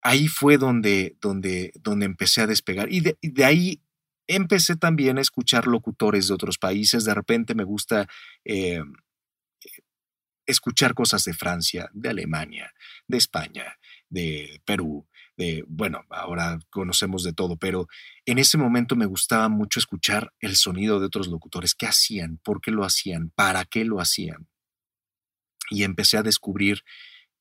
Ahí 0.02 0.28
fue 0.28 0.56
donde, 0.56 1.16
donde, 1.20 1.72
donde 1.80 2.06
empecé 2.06 2.42
a 2.42 2.46
despegar 2.46 2.92
y 2.92 3.00
de, 3.00 3.44
ahí 3.44 3.82
empecé 4.28 4.76
también 4.76 5.18
a 5.18 5.20
escuchar 5.20 5.66
locutores 5.66 6.28
de 6.28 6.34
otros 6.34 6.58
países. 6.58 7.04
De 7.04 7.14
repente 7.14 7.54
me 7.56 7.64
gusta 7.64 8.06
eh, 8.44 8.82
escuchar 10.46 10.94
cosas 10.94 11.24
de 11.24 11.34
Francia, 11.34 11.90
de 11.92 12.08
Alemania, 12.10 12.72
de 13.08 13.16
España, 13.18 13.78
de 14.08 14.60
Perú, 14.64 15.08
de, 15.36 15.64
bueno, 15.68 16.04
ahora 16.10 16.58
conocemos 16.70 17.22
de 17.22 17.32
todo, 17.32 17.56
pero 17.56 17.86
en 18.24 18.38
ese 18.38 18.58
momento 18.58 18.96
me 18.96 19.06
gustaba 19.06 19.48
mucho 19.48 19.78
escuchar 19.78 20.32
el 20.40 20.56
sonido 20.56 20.98
de 20.98 21.06
otros 21.06 21.28
locutores, 21.28 21.74
qué 21.74 21.86
hacían, 21.86 22.38
por 22.38 22.60
qué 22.60 22.70
lo 22.70 22.84
hacían, 22.84 23.30
para 23.34 23.64
qué 23.64 23.84
lo 23.84 24.00
hacían. 24.00 24.48
Y 25.70 25.84
empecé 25.84 26.16
a 26.16 26.22
descubrir 26.22 26.82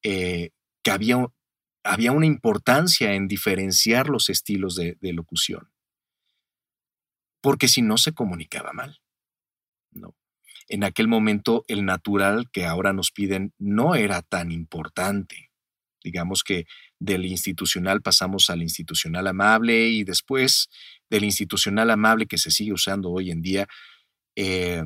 eh, 0.03 0.51
que 0.84 0.91
había, 0.91 1.26
había 1.84 2.11
una 2.11 2.26
importancia 2.26 3.13
en 3.13 3.28
diferenciar 3.28 4.09
los 4.09 4.30
estilos 4.30 4.76
de, 4.76 4.97
de 4.99 5.13
locución, 5.13 5.72
porque 7.41 7.67
si 7.67 7.82
no 7.82 7.97
se 7.97 8.13
comunicaba 8.13 8.74
mal. 8.74 8.99
¿no? 9.91 10.15
En 10.67 10.84
aquel 10.84 11.07
momento 11.07 11.63
el 11.67 11.86
natural 11.86 12.49
que 12.51 12.65
ahora 12.65 12.91
nos 12.91 13.11
piden 13.11 13.53
no 13.57 13.95
era 13.95 14.22
tan 14.22 14.51
importante. 14.51 15.51
Digamos 16.06 16.43
que 16.43 16.66
del 16.99 17.26
institucional 17.26 18.03
pasamos 18.03 18.51
al 18.51 18.62
institucional 18.62 19.26
amable 19.26 19.88
y 19.88 20.03
después 20.03 20.70
del 21.10 21.24
institucional 21.24 21.89
amable 21.89 22.28
que 22.28 22.38
se 22.38 22.51
sigue 22.51 22.74
usando 22.74 23.10
hoy 23.10 23.32
en 23.32 23.41
día, 23.41 23.68
eh, 24.36 24.84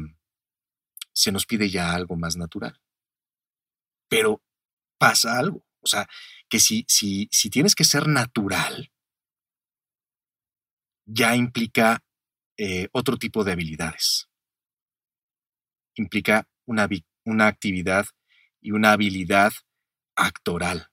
se 1.11 1.33
nos 1.33 1.45
pide 1.45 1.69
ya 1.69 1.93
algo 1.93 2.15
más 2.15 2.37
natural. 2.37 2.79
Pero 4.07 4.41
pasa 4.97 5.37
algo, 5.37 5.65
o 5.81 5.87
sea, 5.87 6.07
que 6.47 6.61
si, 6.61 6.85
si, 6.87 7.27
si 7.31 7.49
tienes 7.49 7.75
que 7.75 7.83
ser 7.83 8.07
natural, 8.07 8.93
ya 11.05 11.35
implica 11.35 12.01
eh, 12.57 12.87
otro 12.93 13.17
tipo 13.17 13.43
de 13.43 13.51
habilidades. 13.51 14.29
Implica 15.95 16.47
una, 16.65 16.87
una 17.25 17.47
actividad 17.47 18.05
y 18.61 18.71
una 18.71 18.93
habilidad 18.93 19.51
actoral. 20.15 20.87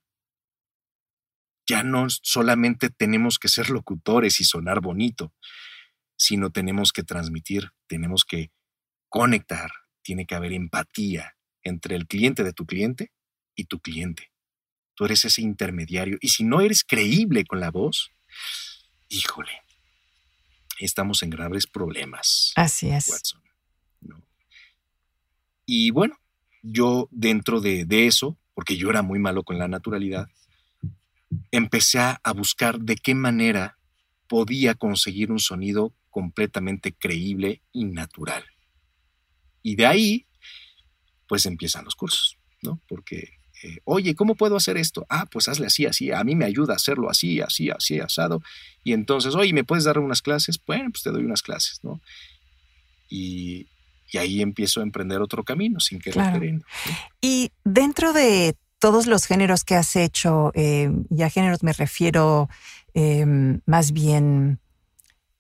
Ya 1.69 1.83
no 1.83 2.07
solamente 2.09 2.91
tenemos 2.91 3.39
que 3.39 3.49
ser 3.49 3.71
locutores 3.71 4.41
y 4.41 4.45
sonar 4.45 4.81
bonito, 4.81 5.35
sino 6.17 6.51
tenemos 6.51 6.93
que 6.93 7.03
transmitir, 7.03 7.71
tenemos 7.87 8.25
que 8.25 8.51
conectar, 9.09 9.71
tiene 10.03 10.27
que 10.27 10.35
haber 10.35 10.53
empatía 10.53 11.37
entre 11.63 11.97
el 11.97 12.07
cliente 12.07 12.45
de 12.45 12.53
tu 12.53 12.67
cliente 12.67 13.13
y 13.55 13.65
tu 13.65 13.81
cliente. 13.81 14.31
Tú 14.95 15.05
eres 15.05 15.25
ese 15.25 15.43
intermediario. 15.43 16.17
Y 16.21 16.29
si 16.29 16.45
no 16.45 16.61
eres 16.61 16.85
creíble 16.85 17.45
con 17.45 17.61
la 17.61 17.71
voz, 17.71 18.11
híjole, 19.09 19.63
estamos 20.79 21.23
en 21.23 21.31
graves 21.31 21.67
problemas. 21.67 22.53
Así 22.57 22.91
es. 22.91 23.35
Y 25.67 25.91
bueno, 25.91 26.17
yo 26.63 27.09
dentro 27.11 27.61
de, 27.61 27.85
de, 27.85 28.07
eso, 28.07 28.39
porque 28.55 28.77
yo 28.77 28.89
era 28.89 29.03
muy 29.03 29.19
malo 29.19 29.43
con 29.43 29.59
la 29.59 29.67
naturalidad, 29.67 30.29
empecé 31.51 31.99
a 31.99 32.33
buscar 32.35 32.79
de 32.79 32.97
qué 32.97 33.15
manera 33.15 33.79
podía 34.27 34.75
conseguir 34.75 35.31
un 35.31 35.39
sonido 35.39 35.95
completamente 36.11 36.95
creíble 36.95 37.63
y 37.73 37.85
natural. 37.85 38.45
Y 39.63 39.77
de 39.77 39.87
ahí, 39.87 40.27
pues 41.29 41.45
empiezan 41.47 41.85
los 41.85 41.95
cursos, 41.95 42.39
¿no? 42.63 42.81
Porque, 42.89 43.33
eh, 43.63 43.79
oye, 43.85 44.15
¿cómo 44.15 44.35
puedo 44.35 44.57
hacer 44.57 44.77
esto? 44.77 45.05
Ah, 45.09 45.27
pues 45.31 45.49
hazle 45.49 45.67
así, 45.67 45.87
así, 45.87 46.13
a 46.13 46.23
mí 46.25 46.35
me 46.35 46.45
ayuda 46.45 46.73
a 46.73 46.77
hacerlo 46.77 47.11
así, 47.11 47.41
así, 47.41 47.69
así, 47.71 48.01
asado. 48.01 48.43
Y 48.85 48.93
entonces, 48.93 49.35
oye, 49.35 49.53
¿me 49.53 49.65
puedes 49.65 49.85
dar 49.85 49.99
unas 49.99 50.23
clases? 50.23 50.59
Bueno, 50.65 50.91
pues 50.91 51.03
te 51.03 51.11
doy 51.11 51.25
unas 51.25 51.43
clases, 51.43 51.81
¿no? 51.83 52.01
Y, 53.09 53.67
ahí 54.15 54.41
empiezo 54.41 54.81
a 54.81 54.83
emprender 54.83 55.21
otro 55.21 55.45
camino 55.45 55.79
sin 55.79 55.99
querer 55.99 56.33
queriendo. 56.33 56.65
Y 57.21 57.51
dentro 57.65 58.15
de 58.15 58.57
todos 58.79 59.07
los 59.07 59.27
géneros 59.27 59.65
que 59.65 59.75
has 59.75 59.97
hecho, 59.97 60.53
eh, 60.55 60.91
y 61.11 61.23
a 61.23 61.31
géneros 61.31 61.63
me 61.63 61.73
refiero 61.73 62.49
eh, 62.95 63.25
más 63.67 63.93
bien 63.93 64.61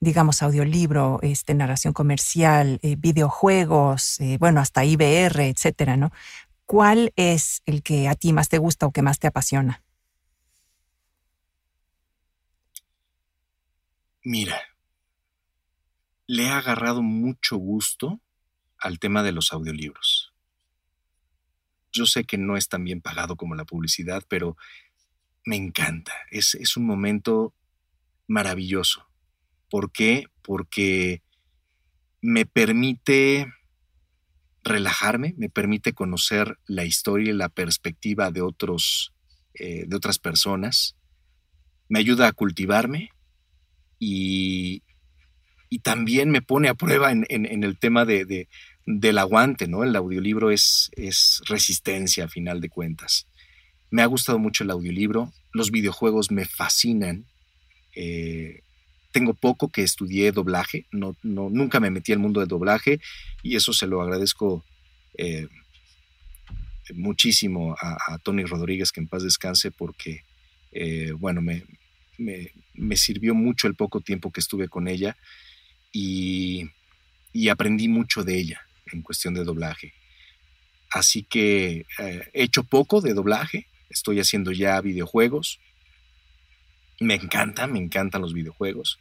digamos, 0.00 0.42
audiolibro, 0.42 1.18
este, 1.22 1.54
narración 1.54 1.92
comercial, 1.92 2.78
eh, 2.82 2.96
videojuegos, 2.96 4.20
eh, 4.20 4.36
bueno, 4.38 4.60
hasta 4.60 4.84
IBR, 4.84 5.48
etcétera, 5.48 5.96
¿no? 5.96 6.12
¿Cuál 6.66 7.12
es 7.16 7.62
el 7.66 7.82
que 7.82 8.08
a 8.08 8.14
ti 8.14 8.32
más 8.32 8.48
te 8.48 8.58
gusta 8.58 8.86
o 8.86 8.92
que 8.92 9.02
más 9.02 9.18
te 9.18 9.26
apasiona? 9.26 9.82
Mira, 14.22 14.60
le 16.26 16.44
he 16.44 16.50
agarrado 16.50 17.02
mucho 17.02 17.56
gusto 17.56 18.20
al 18.78 18.98
tema 18.98 19.22
de 19.22 19.32
los 19.32 19.52
audiolibros. 19.52 20.25
Yo 21.96 22.06
sé 22.06 22.24
que 22.24 22.38
no 22.38 22.56
es 22.56 22.68
tan 22.68 22.84
bien 22.84 23.00
pagado 23.00 23.36
como 23.36 23.54
la 23.54 23.64
publicidad, 23.64 24.22
pero 24.28 24.56
me 25.44 25.56
encanta. 25.56 26.12
Es, 26.30 26.54
es 26.54 26.76
un 26.76 26.86
momento 26.86 27.54
maravilloso 28.28 29.06
¿Por 29.70 29.90
qué? 29.90 30.26
Porque 30.42 31.22
me 32.20 32.46
permite 32.46 33.52
relajarme, 34.62 35.34
me 35.36 35.48
permite 35.48 35.92
conocer 35.92 36.58
la 36.66 36.84
historia 36.84 37.30
y 37.30 37.36
la 37.36 37.48
perspectiva 37.48 38.30
de, 38.30 38.42
otros, 38.42 39.12
eh, 39.54 39.84
de 39.86 39.96
otras 39.96 40.18
personas, 40.18 40.96
me 41.88 41.98
ayuda 41.98 42.28
a 42.28 42.32
cultivarme 42.32 43.10
y, 43.98 44.82
también 45.82 46.30
me 46.30 46.42
pone 46.42 46.68
a 46.68 46.74
prueba 46.74 47.12
en, 47.12 47.24
el 47.28 47.78
tema 47.78 48.04
de, 48.04 48.48
del 48.86 49.18
aguante, 49.18 49.66
¿no? 49.66 49.82
El 49.82 49.96
audiolibro 49.96 50.50
es, 50.50 50.90
es 50.96 51.42
resistencia 51.46 52.24
a 52.24 52.28
final 52.28 52.60
de 52.60 52.68
cuentas. 52.68 53.26
Me 53.90 54.02
ha 54.02 54.06
gustado 54.06 54.38
mucho 54.38 54.62
el 54.64 54.70
audiolibro, 54.70 55.32
los 55.52 55.72
videojuegos 55.72 56.30
me 56.30 56.44
fascinan. 56.44 57.26
Eh, 57.96 58.62
tengo 59.10 59.34
poco 59.34 59.68
que 59.70 59.82
estudié 59.82 60.30
doblaje, 60.30 60.86
no, 60.92 61.16
no, 61.22 61.50
nunca 61.50 61.80
me 61.80 61.90
metí 61.90 62.12
al 62.12 62.18
mundo 62.18 62.40
del 62.40 62.48
doblaje 62.48 63.00
y 63.42 63.56
eso 63.56 63.72
se 63.72 63.86
lo 63.86 64.02
agradezco 64.02 64.64
eh, 65.16 65.48
muchísimo 66.94 67.74
a, 67.80 68.18
Tony 68.18 68.44
Rodríguez, 68.44 68.92
que 68.92 69.00
en 69.00 69.08
paz 69.08 69.22
descanse, 69.22 69.70
porque, 69.70 70.22
eh, 70.70 71.12
bueno, 71.12 71.40
me, 71.40 71.64
me, 72.18 72.96
sirvió 72.96 73.34
mucho 73.34 73.66
el 73.66 73.74
poco 73.74 74.00
tiempo 74.00 74.30
que 74.30 74.40
estuve 74.40 74.68
con 74.68 74.86
ella 74.86 75.16
y, 75.90 76.68
y 77.32 77.48
aprendí 77.48 77.88
mucho 77.88 78.22
de 78.22 78.38
ella 78.38 78.65
en 78.92 79.02
cuestión 79.02 79.34
de 79.34 79.44
doblaje. 79.44 79.92
Así 80.90 81.22
que 81.22 81.86
eh, 81.98 82.30
he 82.32 82.42
hecho 82.42 82.64
poco 82.64 83.00
de 83.00 83.14
doblaje, 83.14 83.66
estoy 83.90 84.20
haciendo 84.20 84.52
ya 84.52 84.80
videojuegos, 84.80 85.60
me 87.00 87.14
encanta, 87.14 87.66
me 87.66 87.78
encantan 87.78 88.22
los 88.22 88.32
videojuegos. 88.32 88.98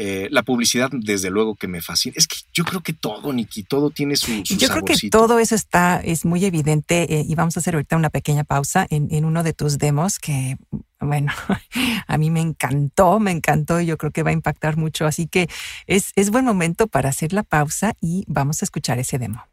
Eh, 0.00 0.28
la 0.30 0.44
publicidad, 0.44 0.90
desde 0.92 1.28
luego 1.28 1.56
que 1.56 1.66
me 1.66 1.82
fascina. 1.82 2.14
Es 2.16 2.28
que 2.28 2.36
yo 2.52 2.64
creo 2.64 2.84
que 2.84 2.92
todo, 2.92 3.32
Niki, 3.32 3.64
todo 3.64 3.90
tiene 3.90 4.14
su, 4.14 4.42
su 4.44 4.56
Yo 4.56 4.68
creo 4.68 4.84
que 4.84 4.94
todo 5.10 5.40
eso 5.40 5.56
está, 5.56 6.00
es 6.04 6.24
muy 6.24 6.44
evidente 6.44 7.12
eh, 7.12 7.24
y 7.26 7.34
vamos 7.34 7.56
a 7.56 7.60
hacer 7.60 7.74
ahorita 7.74 7.96
una 7.96 8.08
pequeña 8.08 8.44
pausa 8.44 8.86
en, 8.90 9.08
en, 9.10 9.24
uno 9.24 9.42
de 9.42 9.54
tus 9.54 9.76
demos 9.76 10.20
que, 10.20 10.56
bueno, 11.00 11.32
a 12.06 12.16
mí 12.16 12.30
me 12.30 12.40
encantó, 12.40 13.18
me 13.18 13.32
encantó 13.32 13.80
y 13.80 13.86
yo 13.86 13.98
creo 13.98 14.12
que 14.12 14.22
va 14.22 14.30
a 14.30 14.34
impactar 14.34 14.76
mucho. 14.76 15.04
Así 15.04 15.26
que 15.26 15.48
es, 15.88 16.12
es 16.14 16.30
buen 16.30 16.44
momento 16.44 16.86
para 16.86 17.08
hacer 17.08 17.32
la 17.32 17.42
pausa 17.42 17.94
y 18.00 18.22
vamos 18.28 18.62
a 18.62 18.66
escuchar 18.66 19.00
ese 19.00 19.18
demo. 19.18 19.48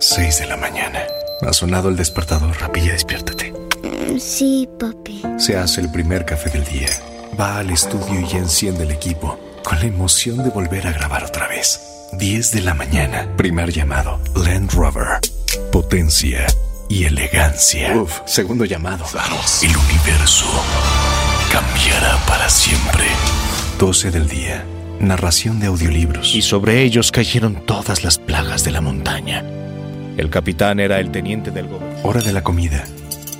6 0.00 0.40
de 0.40 0.46
la 0.46 0.56
mañana. 0.56 0.98
Ha 1.40 1.52
sonado 1.52 1.88
el 1.88 1.94
despertador. 1.94 2.60
Rapilla, 2.60 2.94
despiértate. 2.94 3.54
Sí, 4.18 4.68
papi. 4.80 5.22
Se 5.38 5.56
hace 5.56 5.82
el 5.82 5.92
primer 5.92 6.24
café 6.24 6.50
del 6.50 6.64
día. 6.64 6.88
Va 7.38 7.58
al 7.58 7.68
estudio 7.70 8.20
y 8.20 8.36
enciende 8.36 8.84
el 8.84 8.90
equipo, 8.90 9.38
con 9.62 9.78
la 9.78 9.84
emoción 9.84 10.42
de 10.42 10.48
volver 10.48 10.86
a 10.86 10.92
grabar 10.92 11.22
otra 11.22 11.46
vez. 11.48 11.80
10 12.12 12.52
de 12.52 12.62
la 12.62 12.72
mañana. 12.72 13.28
Primer 13.36 13.70
llamado. 13.70 14.18
Land 14.34 14.72
Rover. 14.72 15.20
Potencia 15.70 16.46
y 16.88 17.04
elegancia. 17.04 17.94
Uf, 17.94 18.20
segundo 18.24 18.64
llamado. 18.64 19.04
El 19.60 19.76
universo 19.76 20.46
cambiará 21.52 22.16
para 22.26 22.48
siempre. 22.48 23.04
12 23.78 24.10
del 24.12 24.28
día. 24.28 24.64
Narración 24.98 25.60
de 25.60 25.66
audiolibros. 25.66 26.34
Y 26.34 26.40
sobre 26.40 26.84
ellos 26.84 27.12
cayeron 27.12 27.66
todas 27.66 28.02
las 28.02 28.16
plagas 28.16 28.64
de 28.64 28.70
la 28.70 28.80
montaña. 28.80 29.44
El 30.16 30.30
capitán 30.30 30.80
era 30.80 31.00
el 31.00 31.10
teniente 31.10 31.50
del 31.50 31.68
gobierno. 31.68 32.00
Hora 32.02 32.22
de 32.22 32.32
la 32.32 32.42
comida. 32.42 32.86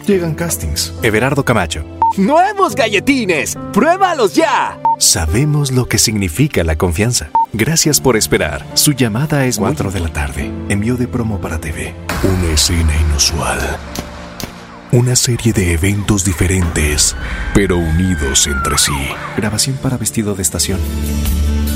Llegan 0.07 0.34
castings. 0.34 0.92
Everardo 1.02 1.44
Camacho. 1.44 1.84
¡Nuevos 2.16 2.76
galletines! 2.76 3.57
¡Pruébalos 3.72 4.34
ya! 4.34 4.78
Sabemos 4.98 5.72
lo 5.72 5.88
que 5.88 5.98
significa 5.98 6.62
la 6.62 6.76
confianza. 6.76 7.30
Gracias 7.52 8.00
por 8.00 8.16
esperar. 8.16 8.64
Su 8.74 8.92
llamada 8.92 9.44
es 9.46 9.59
4 9.59 9.90
de 9.90 9.98
la 10.00 10.12
tarde. 10.12 10.52
Envío 10.68 10.96
de 10.96 11.09
promo 11.09 11.40
para 11.40 11.59
TV. 11.59 11.92
Una 12.22 12.52
escena 12.52 12.92
inusual. 13.09 13.59
Una 14.92 15.16
serie 15.16 15.52
de 15.52 15.72
eventos 15.72 16.24
diferentes, 16.24 17.16
pero 17.52 17.76
unidos 17.76 18.46
entre 18.46 18.78
sí. 18.78 18.92
Grabación 19.36 19.76
para 19.82 19.96
vestido 19.96 20.36
de 20.36 20.42
estación. 20.42 20.78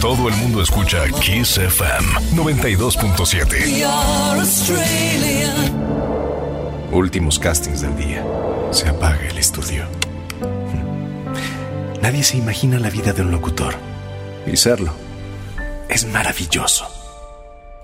Todo 0.00 0.28
el 0.28 0.36
mundo 0.36 0.62
escucha 0.62 0.98
Kiss 1.20 1.58
FM 1.58 2.06
92.7. 2.36 3.80
Últimos 6.92 7.38
castings 7.38 7.82
del 7.82 7.96
día. 7.96 8.24
Se 8.72 8.88
apaga 8.88 9.28
el 9.28 9.38
estudio. 9.38 9.84
Nadie 12.02 12.24
se 12.24 12.36
imagina 12.36 12.80
la 12.80 12.90
vida 12.90 13.12
de 13.12 13.22
un 13.22 13.30
locutor. 13.30 13.74
Y 14.44 14.56
serlo 14.56 14.92
es 15.88 16.04
maravilloso. 16.06 16.86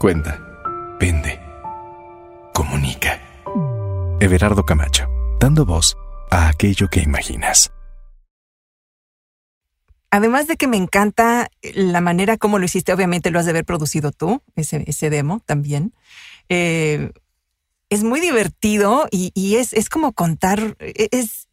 Cuenta, 0.00 0.40
vende, 0.98 1.40
comunica. 2.52 3.20
Everardo 4.18 4.64
Camacho, 4.64 5.08
dando 5.40 5.64
voz 5.64 5.96
a 6.30 6.48
aquello 6.48 6.88
que 6.88 7.00
imaginas. 7.00 7.72
Además 10.10 10.48
de 10.48 10.56
que 10.56 10.66
me 10.66 10.76
encanta 10.76 11.48
la 11.74 12.00
manera 12.00 12.38
como 12.38 12.58
lo 12.58 12.64
hiciste, 12.64 12.92
obviamente 12.92 13.30
lo 13.30 13.38
has 13.38 13.44
de 13.44 13.50
haber 13.50 13.64
producido 13.64 14.10
tú, 14.10 14.42
ese, 14.56 14.82
ese 14.86 15.10
demo 15.10 15.40
también. 15.44 15.92
Eh, 16.48 17.12
es 17.90 18.02
muy 18.02 18.20
divertido 18.20 19.06
y, 19.10 19.56
es, 19.56 19.72
es, 19.72 19.88
como 19.88 20.12
contar, 20.12 20.76
e, 20.80 21.08
es, 21.12 21.48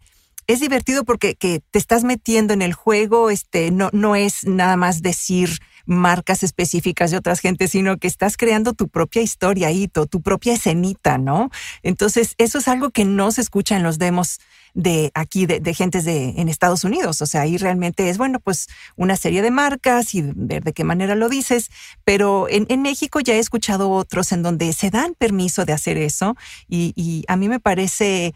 es 0.47 0.59
divertido 0.59 1.03
porque 1.03 1.35
que 1.35 1.61
te 1.71 1.79
estás 1.79 2.03
metiendo 2.03 2.53
en 2.53 2.61
el 2.61 2.73
juego, 2.73 3.29
este, 3.29 3.71
no, 3.71 3.89
no 3.93 4.15
es 4.15 4.45
nada 4.45 4.77
más 4.77 5.01
decir 5.01 5.59
marcas 5.85 6.43
específicas 6.43 7.11
de 7.11 7.17
otras 7.17 7.39
gentes, 7.39 7.71
sino 7.71 7.97
que 7.97 8.07
estás 8.07 8.37
creando 8.37 8.73
tu 8.73 8.87
propia 8.87 9.21
historia, 9.21 9.71
hito, 9.71 10.05
tu 10.05 10.21
propia 10.21 10.53
escenita, 10.53 11.17
¿no? 11.17 11.49
Entonces, 11.81 12.35
eso 12.37 12.59
es 12.59 12.67
algo 12.67 12.89
que 12.89 13.05
no 13.05 13.31
se 13.31 13.41
escucha 13.41 13.75
en 13.75 13.83
los 13.83 13.99
demos 13.99 14.39
de 14.73 15.11
aquí, 15.13 15.45
de, 15.45 15.59
de 15.59 15.73
gentes 15.73 16.05
de, 16.05 16.33
en 16.37 16.49
Estados 16.49 16.83
Unidos. 16.83 17.21
O 17.21 17.25
sea, 17.25 17.41
ahí 17.41 17.57
realmente 17.57 18.09
es, 18.09 18.17
bueno, 18.17 18.39
pues 18.39 18.67
una 18.95 19.15
serie 19.15 19.41
de 19.41 19.51
marcas 19.51 20.15
y 20.15 20.23
ver 20.23 20.63
de 20.63 20.73
qué 20.73 20.83
manera 20.83 21.15
lo 21.15 21.29
dices, 21.29 21.69
pero 22.03 22.47
en, 22.49 22.65
en 22.69 22.81
México 22.81 23.19
ya 23.19 23.35
he 23.35 23.39
escuchado 23.39 23.91
otros 23.91 24.31
en 24.31 24.43
donde 24.43 24.73
se 24.73 24.89
dan 24.89 25.13
permiso 25.15 25.65
de 25.65 25.73
hacer 25.73 25.97
eso 25.97 26.35
y, 26.67 26.93
y 26.95 27.23
a 27.27 27.35
mí 27.35 27.49
me 27.49 27.59
parece 27.59 28.33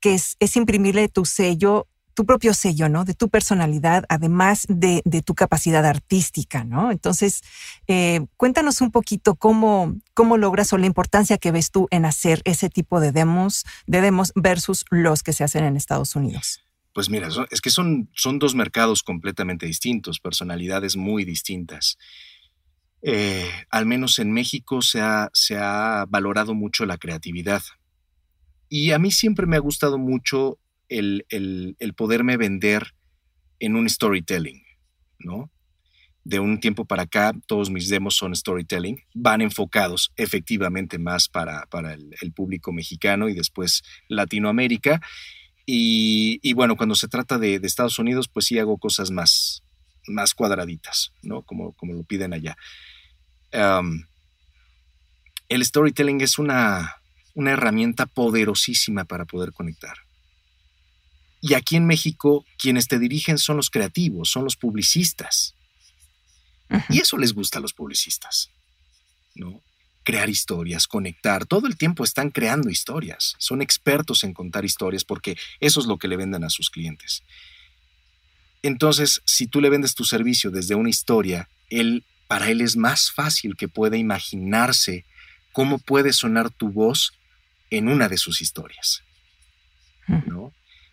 que 0.00 0.14
es, 0.14 0.36
es 0.40 0.56
imprimirle 0.56 1.08
tu 1.08 1.24
sello 1.24 1.86
tu 2.20 2.26
propio 2.26 2.52
sello, 2.52 2.90
¿no? 2.90 3.06
De 3.06 3.14
tu 3.14 3.30
personalidad, 3.30 4.04
además 4.10 4.66
de, 4.68 5.00
tu 5.24 5.34
capacidad 5.34 5.86
artística, 5.86 6.64
¿no? 6.64 6.90
Entonces, 6.90 7.40
eh, 7.86 8.26
cuéntanos 8.36 8.82
un 8.82 8.90
poquito 8.90 9.36
cómo, 9.36 9.96
cómo 10.12 10.36
logras 10.36 10.70
o 10.74 10.76
la 10.76 10.84
importancia 10.84 11.38
que 11.38 11.50
ves 11.50 11.70
tú 11.70 11.88
en 11.90 12.04
hacer 12.04 12.42
ese 12.44 12.68
tipo 12.68 13.00
de 13.00 13.10
demos, 13.12 13.64
de 13.86 14.02
demos 14.02 14.32
versus 14.34 14.84
los 14.90 15.22
que 15.22 15.32
se 15.32 15.44
hacen 15.44 15.64
en 15.64 15.78
Estados 15.78 16.14
Unidos. 16.14 16.62
Pues 16.92 17.08
mira, 17.08 17.30
es 17.50 17.62
que 17.62 17.70
son, 17.70 18.10
son 18.14 18.38
dos 18.38 18.54
mercados 18.54 19.02
completamente 19.02 19.64
distintos, 19.64 20.20
personalidades 20.20 20.98
muy 20.98 21.24
distintas. 21.24 21.96
Eh, 23.00 23.50
al 23.70 23.86
menos 23.86 24.18
en 24.18 24.30
México 24.30 24.82
se 24.82 25.00
ha, 25.00 25.30
se 25.32 25.56
ha 25.56 26.04
valorado 26.06 26.52
mucho 26.52 26.84
la 26.84 26.98
creatividad. 26.98 27.62
Y 28.68 28.90
a 28.90 28.98
mí 28.98 29.10
siempre 29.10 29.46
me 29.46 29.56
ha 29.56 29.60
gustado 29.60 29.96
mucho 29.96 30.58
el, 30.90 31.24
el, 31.78 31.94
poderme 31.94 32.36
vender 32.36 32.94
en 33.60 33.76
un 33.76 33.88
storytelling, 33.88 34.62
¿no? 35.18 35.50
De 36.24 36.38
un 36.38 36.60
tiempo 36.60 36.84
para 36.84 37.04
acá, 37.04 37.32
todos 37.46 37.70
mis 37.70 37.88
demos 37.88 38.16
son 38.16 38.36
storytelling, 38.36 39.02
van 39.14 39.40
enfocados 39.40 40.12
efectivamente 40.16 40.98
más 40.98 41.28
para, 41.28 41.64
para 41.66 41.94
el, 41.94 42.32
público 42.34 42.72
mexicano 42.72 43.28
y 43.28 43.34
después 43.34 43.82
Latinoamérica. 44.08 45.00
Y, 45.64 46.52
bueno, 46.54 46.76
cuando 46.76 46.96
se 46.96 47.06
trata 47.06 47.38
de, 47.38 47.60
Estados 47.62 47.98
Unidos, 48.00 48.28
pues 48.28 48.46
sí 48.46 48.58
hago 48.58 48.76
cosas 48.76 49.12
más, 49.12 49.62
más 50.08 50.34
cuadraditas, 50.34 51.12
¿no? 51.22 51.42
Como, 51.42 51.72
como 51.72 51.94
lo 51.94 52.02
piden 52.02 52.32
allá. 52.32 52.56
el 55.48 55.64
storytelling 55.64 56.20
es 56.20 56.38
una, 56.38 56.96
una 57.34 57.52
herramienta 57.52 58.06
poderosísima 58.06 59.04
para 59.04 59.24
poder 59.24 59.52
conectar. 59.52 59.96
Y 61.40 61.54
aquí 61.54 61.76
en 61.76 61.86
México, 61.86 62.44
quienes 62.58 62.86
te 62.86 62.98
dirigen 62.98 63.38
son 63.38 63.56
los 63.56 63.70
creativos, 63.70 64.30
son 64.30 64.44
los 64.44 64.56
publicistas. 64.56 65.54
Y 66.88 67.00
eso 67.00 67.16
les 67.16 67.32
gusta 67.32 67.58
a 67.58 67.62
los 67.62 67.72
publicistas, 67.72 68.50
¿no? 69.34 69.62
Crear 70.04 70.28
historias, 70.28 70.86
conectar, 70.86 71.46
todo 71.46 71.66
el 71.66 71.76
tiempo 71.76 72.04
están 72.04 72.30
creando 72.30 72.70
historias, 72.70 73.34
son 73.38 73.60
expertos 73.60 74.22
en 74.22 74.32
contar 74.32 74.64
historias 74.64 75.04
porque 75.04 75.36
eso 75.58 75.80
es 75.80 75.86
lo 75.86 75.98
que 75.98 76.08
le 76.08 76.16
venden 76.16 76.44
a 76.44 76.50
sus 76.50 76.70
clientes. 76.70 77.22
Entonces, 78.62 79.22
si 79.24 79.46
tú 79.46 79.60
le 79.60 79.70
vendes 79.70 79.94
tu 79.94 80.04
servicio 80.04 80.50
desde 80.50 80.74
una 80.74 80.90
historia, 80.90 81.48
él, 81.68 82.04
para 82.28 82.50
él 82.50 82.60
es 82.60 82.76
más 82.76 83.10
fácil 83.10 83.56
que 83.56 83.68
pueda 83.68 83.96
imaginarse 83.96 85.04
cómo 85.52 85.78
puede 85.78 86.12
sonar 86.12 86.50
tu 86.50 86.70
voz 86.70 87.12
en 87.70 87.88
una 87.88 88.08
de 88.08 88.18
sus 88.18 88.40
historias, 88.40 89.02
¿no? 90.26 90.52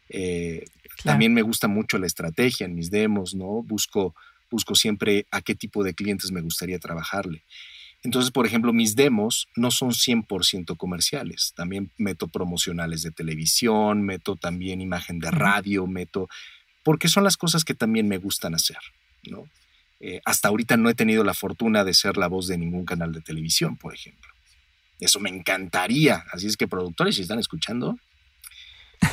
Eh, 0.09 0.65
también 1.03 1.33
me 1.33 1.41
gusta 1.41 1.67
mucho 1.67 1.97
la 1.97 2.07
estrategia 2.07 2.65
en 2.65 2.75
mis 2.75 2.91
demos, 2.91 3.35
¿no? 3.35 3.63
Busco, 3.63 4.15
busco 4.49 4.75
siempre 4.75 5.25
a 5.31 5.41
qué 5.41 5.55
tipo 5.55 5.83
de 5.83 5.93
clientes 5.93 6.31
me 6.31 6.41
gustaría 6.41 6.79
trabajarle. 6.79 7.43
Entonces, 8.03 8.31
por 8.31 8.45
ejemplo, 8.45 8.73
mis 8.73 8.95
demos 8.95 9.47
no 9.55 9.71
son 9.71 9.91
100% 9.91 10.77
comerciales. 10.77 11.53
También 11.55 11.91
meto 11.97 12.27
promocionales 12.27 13.01
de 13.01 13.11
televisión, 13.11 14.01
meto 14.01 14.35
también 14.35 14.81
imagen 14.81 15.19
de 15.19 15.31
radio, 15.31 15.87
meto... 15.87 16.29
Porque 16.83 17.09
son 17.09 17.23
las 17.23 17.35
cosas 17.35 17.65
que 17.65 17.73
también 17.73 18.07
me 18.07 18.17
gustan 18.17 18.55
hacer, 18.55 18.77
¿no? 19.23 19.49
Eh, 19.99 20.21
hasta 20.25 20.47
ahorita 20.47 20.77
no 20.77 20.89
he 20.89 20.93
tenido 20.93 21.23
la 21.23 21.33
fortuna 21.33 21.83
de 21.83 21.93
ser 21.93 22.17
la 22.17 22.27
voz 22.27 22.47
de 22.47 22.57
ningún 22.57 22.85
canal 22.85 23.11
de 23.11 23.21
televisión, 23.21 23.77
por 23.77 23.93
ejemplo. 23.93 24.31
Eso 24.99 25.19
me 25.19 25.29
encantaría. 25.29 26.23
Así 26.31 26.47
es 26.47 26.55
que 26.55 26.67
productores, 26.67 27.15
si 27.15 27.23
están 27.23 27.39
escuchando, 27.39 27.97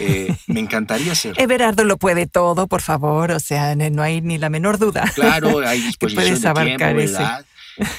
eh, 0.01 0.35
me 0.47 0.61
encantaría 0.61 1.15
ser. 1.15 1.41
Everardo 1.41 1.85
lo 1.85 1.97
puede 1.97 2.27
todo, 2.27 2.67
por 2.67 2.83
favor, 2.83 3.31
o 3.33 3.41
sea, 3.41 3.75
no 3.77 4.03
hay 4.03 4.21
ni 4.21 4.39
la 4.39 4.51
menor 4.51 4.79
duda. 4.79 5.11
Claro, 5.15 5.61
hay 5.67 5.81
disposición 5.87 6.55
de 6.55 6.77
tiempo, 6.77 7.01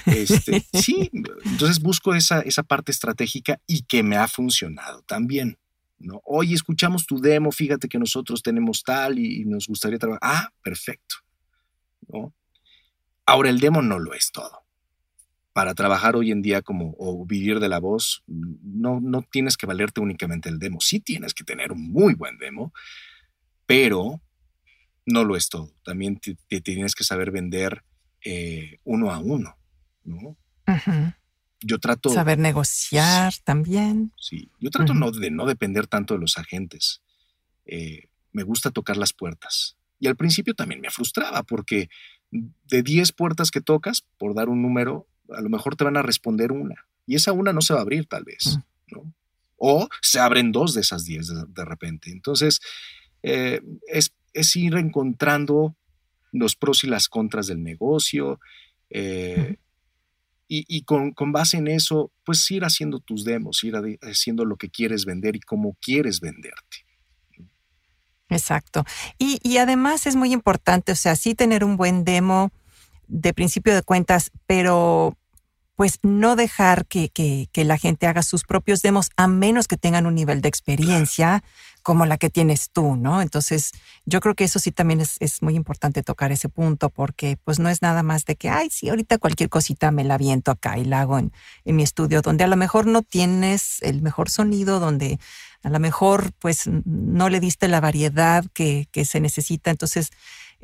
este, 0.05 0.65
sí, 0.73 1.11
entonces 1.43 1.81
busco 1.81 2.15
esa, 2.15 2.39
esa 2.39 2.63
parte 2.63 2.93
estratégica 2.93 3.59
y 3.67 3.83
que 3.83 4.03
me 4.03 4.15
ha 4.15 4.27
funcionado 4.27 5.01
también. 5.01 5.57
¿no? 5.99 6.21
Oye, 6.23 6.55
escuchamos 6.55 7.05
tu 7.05 7.19
demo, 7.19 7.51
fíjate 7.51 7.89
que 7.89 7.99
nosotros 7.99 8.41
tenemos 8.41 8.83
tal 8.83 9.19
y, 9.19 9.41
y 9.41 9.45
nos 9.45 9.67
gustaría 9.67 9.99
trabajar. 9.99 10.21
Ah, 10.21 10.49
perfecto. 10.61 11.15
¿no? 12.07 12.33
Ahora 13.25 13.49
el 13.49 13.59
demo 13.59 13.81
no 13.81 13.99
lo 13.99 14.13
es 14.13 14.31
todo 14.31 14.64
para 15.55 15.73
trabajar 15.73 16.17
hoy 16.17 16.33
en 16.33 16.41
día 16.41 16.61
como 16.61 16.95
o 16.99 17.25
vivir 17.25 17.61
de 17.61 17.69
la 17.69 17.79
voz, 17.79 18.23
no, 18.27 18.99
no 18.99 19.21
tienes 19.21 19.55
que 19.55 19.65
valerte 19.65 20.01
únicamente 20.01 20.49
el 20.49 20.59
demo. 20.59 20.81
Sí 20.81 20.99
tienes 20.99 21.33
que 21.33 21.45
tener 21.45 21.71
un 21.71 21.93
muy 21.93 22.13
buen 22.13 22.37
demo, 22.37 22.73
pero 23.65 24.21
no 25.05 25.23
lo 25.23 25.37
es 25.37 25.47
todo. 25.47 25.71
También 25.85 26.19
te, 26.19 26.35
tienes 26.59 26.93
que 26.93 27.05
saber 27.05 27.31
vender 27.31 27.85
eh, 28.25 28.79
uno 28.83 29.11
a 29.11 29.19
uno, 29.19 29.57
¿no? 30.03 30.35
Yo 31.61 31.79
trato... 31.79 32.09
Saber 32.09 32.37
negociar 32.37 33.33
también. 33.45 34.11
Sí, 34.19 34.51
yo 34.59 34.69
trato 34.71 34.93
no, 34.93 35.09
de 35.11 35.31
no 35.31 35.45
depender 35.45 35.87
tanto 35.87 36.15
de 36.15 36.19
los 36.19 36.37
agentes. 36.37 37.01
Eh, 37.65 38.09
me 38.33 38.43
gusta 38.43 38.71
tocar 38.71 38.97
las 38.97 39.13
puertas. 39.13 39.77
Y 40.01 40.07
al 40.07 40.17
principio 40.17 40.53
también 40.53 40.81
me 40.81 40.89
frustraba 40.89 41.43
porque 41.43 41.87
de 42.29 42.83
10 42.83 43.13
puertas 43.13 43.51
que 43.51 43.61
tocas, 43.61 44.05
por 44.17 44.35
dar 44.35 44.49
un 44.49 44.61
número, 44.61 45.07
a 45.29 45.41
lo 45.41 45.49
mejor 45.49 45.75
te 45.75 45.83
van 45.83 45.97
a 45.97 46.01
responder 46.01 46.51
una 46.51 46.75
y 47.07 47.15
esa 47.15 47.31
una 47.31 47.53
no 47.53 47.61
se 47.61 47.73
va 47.73 47.79
a 47.79 47.83
abrir 47.83 48.07
tal 48.07 48.23
vez, 48.23 48.59
¿no? 48.87 49.13
O 49.57 49.87
se 50.01 50.19
abren 50.19 50.51
dos 50.51 50.73
de 50.73 50.81
esas 50.81 51.05
diez 51.05 51.27
de, 51.27 51.65
repente. 51.65 52.11
Entonces, 52.11 52.59
eh, 53.23 53.61
es, 53.87 54.11
ir 54.55 54.75
encontrando 54.75 55.75
los 56.31 56.55
pros 56.55 56.83
y 56.83 56.87
las 56.87 57.07
contras 57.07 57.47
del 57.47 57.63
negocio 57.63 58.39
eh, 58.89 59.55
y, 60.47 60.83
con, 60.83 61.13
base 61.31 61.57
en 61.57 61.67
eso, 61.67 62.11
pues 62.23 62.49
ir 62.51 62.65
haciendo 62.65 62.99
tus 62.99 63.23
demos, 63.23 63.63
ir 63.63 63.75
haciendo 64.01 64.45
lo 64.45 64.57
que 64.57 64.69
quieres 64.69 65.05
vender 65.05 65.35
y 65.35 65.39
cómo 65.39 65.75
quieres 65.81 66.19
venderte. 66.19 66.85
Exacto. 68.29 68.83
Y, 69.17 69.39
y 69.41 69.57
además 69.57 70.05
es 70.05 70.15
muy 70.15 70.33
importante, 70.33 70.91
o 70.91 70.95
sea, 70.95 71.15
sí 71.15 71.33
tener 71.33 71.63
un 71.63 71.77
buen 71.77 72.03
demo 72.03 72.51
de 73.07 73.33
principio 73.33 73.73
de 73.73 73.83
cuentas, 73.83 74.31
pero 74.47 75.17
pues 75.75 75.99
no 76.03 76.35
dejar 76.35 76.85
que, 76.85 77.49
la 77.53 77.77
gente 77.77 78.07
haga 78.07 78.23
sus 78.23 78.43
propios 78.43 78.81
demos 78.81 79.09
a 79.17 79.27
menos 79.27 79.67
que 79.67 79.77
tengan 79.77 80.05
un 80.05 80.15
nivel 80.15 80.41
de 80.41 80.47
experiencia 80.49 81.43
como 81.83 82.05
la 82.05 82.17
que 82.17 82.29
tienes 82.29 82.71
tú, 82.71 82.95
¿no? 82.95 83.21
Entonces, 83.21 83.71
yo 84.05 84.19
creo 84.19 84.33
que 84.35 84.45
eso 84.45 84.57
sí 84.57 84.71
también 84.71 85.01
es, 85.01 85.41
muy 85.41 85.55
importante 85.55 86.01
tocar 86.01 86.31
ese 86.31 86.49
punto 86.49 86.89
porque 86.89 87.37
pues 87.43 87.59
no 87.59 87.69
es 87.69 87.81
nada 87.81 88.03
más 88.03 88.25
de 88.25 88.35
que, 88.35 88.49
ay, 88.49 88.69
sí, 88.71 88.89
ahorita 88.89 89.17
cualquier 89.17 89.49
cosita 89.49 89.91
me 89.91 90.03
la 90.03 90.17
viento 90.17 90.49
acá 90.49 90.77
y 90.77 90.85
la 90.85 91.01
hago 91.01 91.19
en, 91.19 91.31
en 91.65 91.75
mi 91.75 91.83
estudio, 91.83 92.21
donde 92.21 92.45
a 92.45 92.47
lo 92.47 92.55
mejor 92.55 92.87
no 92.87 93.01
tienes 93.01 93.81
el 93.81 94.01
mejor 94.01 94.29
sonido, 94.29 94.79
donde 94.79 95.19
a 95.61 95.69
lo 95.69 95.79
mejor 95.79 96.31
pues 96.39 96.69
no 96.85 97.29
le 97.29 97.39
diste 97.39 97.67
la 97.67 97.81
variedad 97.81 98.45
que, 98.53 98.87
que 98.91 99.03
se 99.03 99.19
necesita. 99.19 99.71
Entonces, 99.71 100.11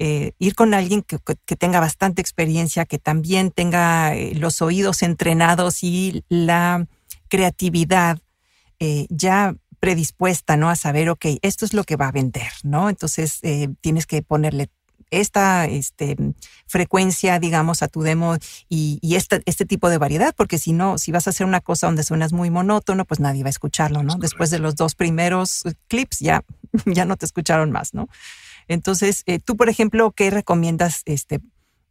eh, 0.03 0.33
ir 0.39 0.55
con 0.55 0.73
alguien 0.73 1.03
que, 1.03 1.19
tenga 1.57 1.79
bastante 1.79 2.23
experiencia, 2.23 2.85
que 2.85 2.97
también 2.97 3.51
tenga 3.51 4.15
eh, 4.15 4.33
los 4.33 4.63
oídos 4.63 5.03
entrenados 5.03 5.83
y 5.83 6.23
la 6.27 6.87
creatividad 7.27 8.17
eh, 8.79 9.05
ya 9.11 9.53
predispuesta, 9.79 10.57
¿no? 10.57 10.71
A 10.71 10.75
saber, 10.75 11.07
ok, 11.11 11.25
esto 11.43 11.65
es 11.65 11.75
lo 11.75 11.83
que 11.83 11.97
va 11.97 12.07
a 12.07 12.11
vender, 12.11 12.51
¿no? 12.63 12.89
Entonces 12.89 13.41
tienes 13.81 14.07
que 14.07 14.23
ponerle 14.23 14.71
esta 15.11 15.65
este, 15.65 16.17
frecuencia, 16.65 17.37
digamos, 17.37 17.83
a 17.83 17.87
tu 17.87 18.01
demo 18.01 18.37
y, 18.69 18.99
este, 19.15 19.43
este, 19.45 19.65
tipo 19.65 19.87
de 19.87 19.99
variedad, 19.99 20.33
porque 20.35 20.57
si 20.57 20.73
no, 20.73 20.97
si 20.97 21.11
vas 21.11 21.27
a 21.27 21.29
hacer 21.29 21.45
una 21.45 21.61
cosa 21.61 21.85
donde 21.85 22.01
suenas 22.01 22.33
muy 22.33 22.49
monótono, 22.49 23.05
pues 23.05 23.19
nadie 23.19 23.43
va 23.43 23.49
a 23.49 23.51
escucharlo, 23.51 24.01
¿no? 24.01 24.15
Después 24.15 24.49
de 24.49 24.57
los 24.57 24.75
dos 24.75 24.95
primeros 24.95 25.61
clips 25.87 26.21
ya, 26.21 26.43
ya 26.87 27.05
no 27.05 27.17
te 27.17 27.27
escucharon 27.27 27.71
más, 27.71 27.93
¿no? 27.93 28.09
Entonces, 28.71 29.23
eh, 29.25 29.39
tú, 29.39 29.57
por 29.57 29.69
ejemplo, 29.69 30.11
¿qué 30.11 30.29
recomiendas? 30.29 31.01
Este, 31.05 31.41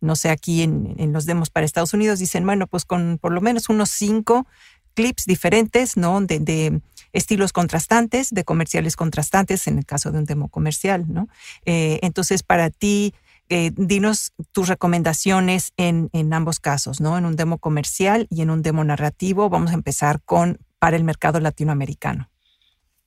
no 0.01 0.17
sé, 0.17 0.31
aquí 0.31 0.63
en, 0.63 1.13
los 1.13 1.27
demos 1.27 1.51
para 1.51 1.67
Estados 1.67 1.93
Unidos 1.93 2.19
dicen, 2.19 2.45
bueno, 2.47 2.67
pues 2.67 2.85
con 2.85 3.19
por 3.21 3.33
lo 3.33 3.41
menos 3.41 3.69
unos 3.69 3.91
cinco 3.91 4.47
clips 4.95 5.27
diferentes, 5.27 5.97
¿no? 5.97 6.21
De, 6.21 6.81
estilos 7.13 7.53
contrastantes, 7.53 8.31
de 8.31 8.45
comerciales 8.45 8.95
contrastantes, 8.95 9.67
en 9.67 9.79
el 9.79 9.85
caso 9.85 10.13
de 10.13 10.19
un 10.19 10.25
demo 10.25 10.49
comercial, 10.49 11.07
¿no? 11.09 11.29
Eh, 11.67 11.99
entonces, 12.03 12.45
para 12.45 12.71
ti, 12.71 13.15
eh, 13.49 13.73
dinos 13.77 14.33
tus 14.53 14.69
recomendaciones 14.69 15.73
en, 15.77 16.09
en 16.13 16.33
ambos 16.33 16.61
casos, 16.61 17.01
¿no? 17.01 17.19
En 17.19 17.25
un 17.25 17.35
demo 17.35 17.59
comercial 17.59 18.29
y 18.31 18.43
en 18.43 18.51
un 18.51 18.63
demo 18.63 18.85
narrativo. 18.85 19.51
Vamos 19.51 19.73
a 19.73 19.75
empezar 19.75 20.23
con 20.23 20.59
para 20.79 20.97
el 20.97 21.05
mercado 21.05 21.41
latinoamericano. 21.41 22.31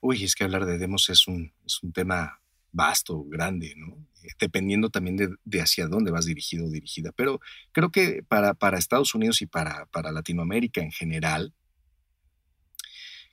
Uy, 0.01 0.23
es 0.23 0.35
que 0.35 0.43
hablar 0.43 0.65
de 0.65 0.77
demos 0.77 1.09
es 1.09 1.27
un, 1.27 1.53
es 1.65 1.81
un 1.81 1.93
tema 1.93 2.41
vasto, 2.73 3.23
grande, 3.23 3.73
¿no? 3.77 4.05
Dependiendo 4.39 4.89
también 4.89 5.37
de, 5.43 5.61
hacia 5.61 5.87
dónde 5.87 6.11
vas 6.11 6.25
dirigido 6.25 6.65
o 6.65 6.69
dirigida. 6.69 7.11
Pero 7.15 7.39
creo 7.71 7.91
que 7.91 8.23
para, 8.27 8.53
para 8.53 8.77
Estados 8.77 9.15
Unidos 9.15 9.41
y 9.41 9.45
para, 9.45 9.85
para 9.87 10.11
Latinoamérica 10.11 10.81
en 10.81 10.91
general, 10.91 11.53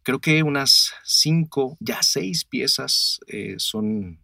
creo 0.03 0.21
que 0.21 0.43
unas 0.43 0.93
cinco, 1.05 1.77
ya 1.81 2.03
seis 2.03 2.45
piezas 2.45 3.21
eh, 3.27 3.57
son 3.59 4.21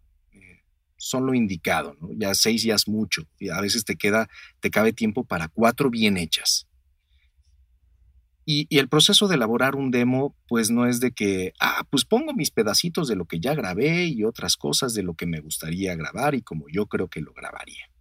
son 0.97 1.25
lo 1.25 1.33
indicado, 1.33 1.95
¿no? 2.01 2.09
Ya 2.17 2.33
seis 2.33 2.63
ya 2.63 2.75
es 2.75 2.87
mucho. 2.87 3.23
Y 3.39 3.49
a 3.49 3.61
veces 3.61 3.85
te 3.85 3.95
queda, 3.95 4.27
te 4.59 4.69
cabe 4.69 4.93
tiempo 4.93 5.23
para 5.23 5.47
cuatro 5.47 5.89
bien 5.89 6.17
hechas. 6.17 6.67
Y, 8.49 8.65
el 8.77 8.87
proceso 8.87 9.27
de 9.27 9.35
elaborar 9.35 9.75
un 9.75 9.91
demo, 9.91 10.33
pues 10.47 10.71
no 10.71 10.85
es 10.85 11.01
de 11.01 11.11
que, 11.11 11.51
ah, 11.59 11.85
pues 11.89 12.05
pongo 12.05 12.33
mis 12.33 12.49
pedacitos 12.49 13.09
de 13.09 13.17
lo 13.17 13.25
que 13.25 13.41
ya 13.41 13.53
grabé 13.53 14.05
y 14.05 14.23
otras 14.23 14.55
cosas 14.55 14.93
de 14.93 15.03
lo 15.03 15.15
que 15.15 15.25
me 15.25 15.41
gustaría 15.41 15.93
grabar 15.95 16.33
y 16.33 16.41
como 16.41 16.65
yo 16.71 16.85
creo 16.85 17.09
que 17.09 17.19
lo 17.19 17.33
grabaría. 17.33 17.91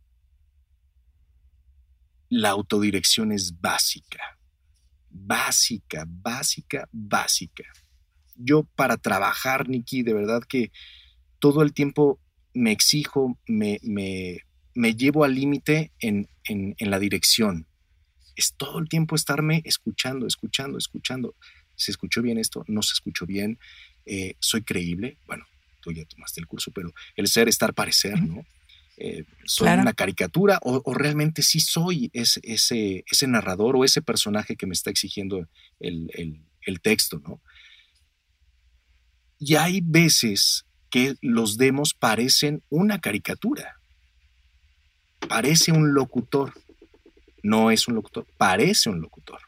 La 2.29 2.51
autodirección 2.51 3.33
es 3.33 3.61
básica, 3.61 4.39
básica, 5.11 6.05
básica, 6.07 6.89
básica. 6.93 7.65
Yo 8.37 8.63
para 8.77 8.97
trabajar, 8.99 9.69
Nikki, 9.69 10.05
de 10.05 10.15
verdad 10.15 10.43
que 10.49 10.71
todo 11.41 11.63
el 11.63 11.73
tiempo 11.73 12.21
me 12.55 12.71
exijo, 12.71 13.37
me, 13.49 13.81
me, 13.83 14.95
llevo 14.95 15.25
al 15.25 15.35
límite 15.35 15.91
en, 15.99 16.29
la 16.79 17.01
dirección. 17.01 17.67
Es 18.37 18.55
todo 18.57 18.79
el 18.79 18.89
tiempo 18.89 19.17
estarme 19.17 19.63
escuchando, 19.65 20.27
escuchando, 20.27 20.79
escuchando. 20.79 21.35
¿Se 21.75 21.91
escuchó 21.91 22.23
bien 22.23 22.39
esto? 22.39 22.65
¿No 22.69 22.83
se 22.83 22.93
escuchó 22.93 23.27
bien? 23.27 23.59
Eh, 24.05 24.35
¿Soy 24.39 24.63
creíble? 24.63 25.19
Bueno, 25.27 25.45
tú 25.81 25.93
ya 25.93 26.05
tomaste 26.05 26.41
el 26.41 26.47
curso, 26.47 26.71
pero 26.71 26.93
el 27.17 27.27
ser, 27.27 27.49
estar, 27.49 27.75
parecer, 27.75 28.21
¿no? 28.21 28.45
Eh, 28.99 29.25
¿Soy 29.45 29.69
una 29.69 29.93
caricatura 29.93 30.59
o, 30.63 30.95
realmente 30.95 31.43
sí 31.43 31.61
soy 31.61 32.11
ese, 32.15 32.41
ese, 32.45 33.05
ese, 33.11 33.27
narrador 33.27 33.77
o 33.77 33.85
ese 33.85 34.01
personaje 34.01 34.57
que 34.57 34.67
me 34.67 34.73
está 34.73 34.89
exigiendo 34.91 35.47
el, 35.81 36.41
el 36.67 36.81
texto, 36.81 37.19
¿no? 37.19 37.43
Y 39.39 39.57
hay 39.57 39.81
veces 39.83 40.65
que 40.91 41.15
los 41.21 41.57
demos 41.57 41.95
parecen 41.95 42.63
una 42.69 43.01
caricatura. 43.01 43.77
Parece 45.29 45.73
un 45.73 45.95
locutor. 45.95 46.53
No 47.47 47.71
es 47.71 47.87
un 47.87 47.95
locutor, 47.95 48.27
parece 48.37 48.91
un 48.91 49.01
locutor. 49.01 49.41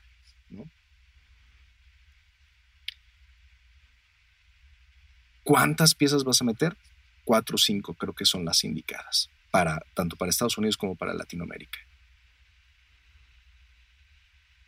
¿Cuántas 5.43 5.97
piezas 5.97 6.23
vas 6.23 6.41
a 6.41 6.45
meter? 6.45 6.77
Cuatro 7.25 7.57
o 7.57 7.59
cinco 7.59 7.95
creo 7.95 8.15
que 8.15 8.25
son 8.25 8.45
las 8.45 8.63
indicadas, 8.63 9.31
para, 9.51 9.81
tanto 9.95 10.15
para 10.15 10.31
Estados 10.31 10.57
Unidos 10.59 10.77
como 10.77 10.95
para 10.95 11.13
Latinoamérica. 11.13 11.81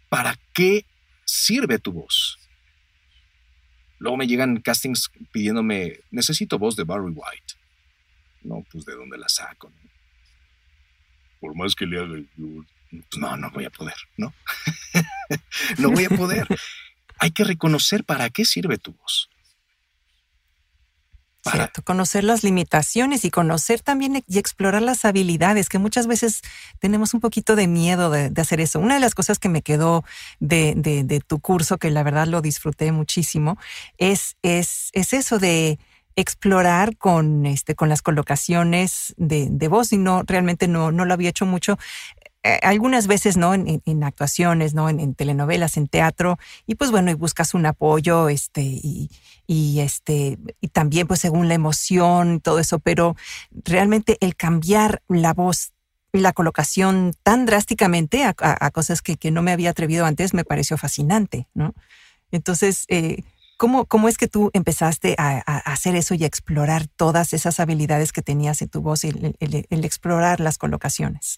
¿Para 0.09 0.37
qué 0.53 0.85
sirve 1.25 1.79
tu 1.79 1.93
voz? 1.93 2.37
Luego 4.01 4.17
me 4.17 4.27
llegan 4.27 4.61
castings 4.61 5.09
pidiéndome, 5.31 6.01
necesito 6.11 6.59
voz 6.59 6.75
de 6.75 6.83
Barry 6.83 7.13
White. 7.13 7.55
No, 8.43 8.65
pues 8.73 8.85
de 8.85 8.97
dónde 8.97 9.19
la 9.19 9.29
saco. 9.29 9.71
Por 11.39 11.55
más 11.55 11.77
que 11.77 11.87
le 11.87 12.01
haga, 12.01 12.17
pues 12.37 12.80
no, 13.17 13.37
no 13.37 13.51
voy 13.51 13.65
a 13.65 13.71
poder, 13.71 13.97
¿no? 14.17 14.33
no 15.79 15.91
voy 15.91 16.05
a 16.05 16.11
poder. 16.11 16.47
Hay 17.19 17.31
que 17.31 17.45
reconocer 17.45 18.05
para 18.05 18.31
qué 18.31 18.45
sirve 18.45 18.79
tu 18.79 18.93
voz. 18.93 19.31
Cierto, 21.43 21.83
conocer 21.83 22.23
las 22.23 22.45
limitaciones 22.45 23.25
y 23.25 23.31
conocer 23.31 23.81
también 23.81 24.23
y 24.27 24.39
explorar 24.39 24.83
las 24.83 25.07
habilidades, 25.07 25.71
que 25.71 25.79
muchas 25.79 26.07
veces 26.07 26.43
tenemos 26.81 27.15
un 27.15 27.21
poquito 27.21 27.57
de 27.57 27.67
miedo 27.67 28.11
de, 28.11 28.31
hacer 28.41 28.61
eso. 28.61 28.79
Una 28.79 28.95
de 28.95 29.01
las 29.01 29.15
cosas 29.15 29.39
que 29.39 29.49
me 29.49 29.63
quedó 29.63 30.05
de, 30.39 31.23
tu 31.27 31.41
curso, 31.41 31.79
que 31.79 31.91
la 31.91 32.03
verdad 32.03 32.27
lo 32.27 32.43
disfruté 32.43 32.93
muchísimo, 32.93 33.57
es, 33.97 34.37
es, 34.43 34.91
es 34.93 35.15
eso 35.15 35.39
de 35.39 35.79
explorar 36.15 36.97
con, 36.99 37.47
este, 37.47 37.75
con 37.75 37.89
las 37.89 38.03
colocaciones 38.03 39.15
de, 39.17 39.49
de 39.51 39.69
voz 39.69 39.93
y 39.93 39.97
no, 39.97 40.23
realmente 40.27 40.69
no, 40.69 40.93
no 40.93 41.07
lo 41.07 41.15
había 41.15 41.31
hecho 41.31 41.47
mucho. 41.47 41.79
Eh, 42.43 42.59
algunas 42.63 43.07
veces, 43.07 43.37
¿no? 43.37 43.53
En, 43.53 44.05
actuaciones, 44.05 44.73
¿no? 44.73 44.89
En, 44.89 45.15
telenovelas, 45.15 45.77
en 45.77 45.89
teatro, 45.89 46.39
y 46.67 46.75
pues 46.75 46.91
bueno, 46.91 47.11
y 47.11 47.15
buscas 47.15 47.53
un 47.53 47.67
apoyo, 47.67 48.31
este, 48.31 48.63
y, 48.63 49.11
y, 49.47 49.81
este, 49.81 50.39
y 50.61 50.69
también 50.69 51.07
pues 51.07 51.21
según 51.21 51.49
la 51.49 51.55
emoción 51.55 52.41
todo 52.41 52.59
eso, 52.59 52.79
pero 52.79 53.15
realmente 53.51 54.17
el 54.21 54.37
cambiar 54.37 55.03
la 55.09 55.35
voz 55.35 55.73
la 56.13 56.33
colocación 56.33 57.13
tan 57.23 57.47
drásticamente 57.47 58.25
a, 58.25 58.71
cosas 58.73 59.01
que, 59.01 59.17
que, 59.17 59.31
no 59.31 59.43
me 59.43 59.53
había 59.53 59.71
atrevido 59.71 60.07
antes 60.07 60.35
me 60.35 60.45
pareció 60.45 60.77
fascinante, 60.77 61.47
¿no? 61.55 61.73
Entonces, 62.33 62.85
eh, 62.89 63.23
¿cómo, 63.59 63.85
¿cómo, 63.85 64.09
es 64.09 64.19
que 64.19 64.27
tú 64.27 64.51
empezaste 64.53 65.15
a, 65.19 65.39
hacer 65.39 65.95
eso 65.95 66.15
y 66.15 66.25
a 66.25 66.27
explorar 66.27 66.89
todas 66.89 67.33
esas 67.33 67.61
habilidades 67.61 68.13
que 68.13 68.23
tenías 68.23 68.61
en 68.63 68.71
tu 68.71 68.81
voz 68.81 69.05
y 69.05 69.11
el 69.39 69.85
explorar 69.85 70.41
las 70.41 70.59
colocaciones? 70.59 71.37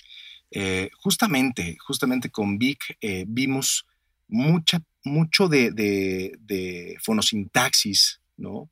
Eh, 0.55 0.91
justamente, 0.99 1.79
justamente 1.81 2.29
con 2.31 2.59
Vic 2.59 2.99
eh, 3.01 3.25
vimos 3.27 3.87
mucha, 4.29 4.83
mucho 5.03 5.49
de, 5.49 6.99
fonosintaxis, 7.03 8.21
¿no? 8.37 8.71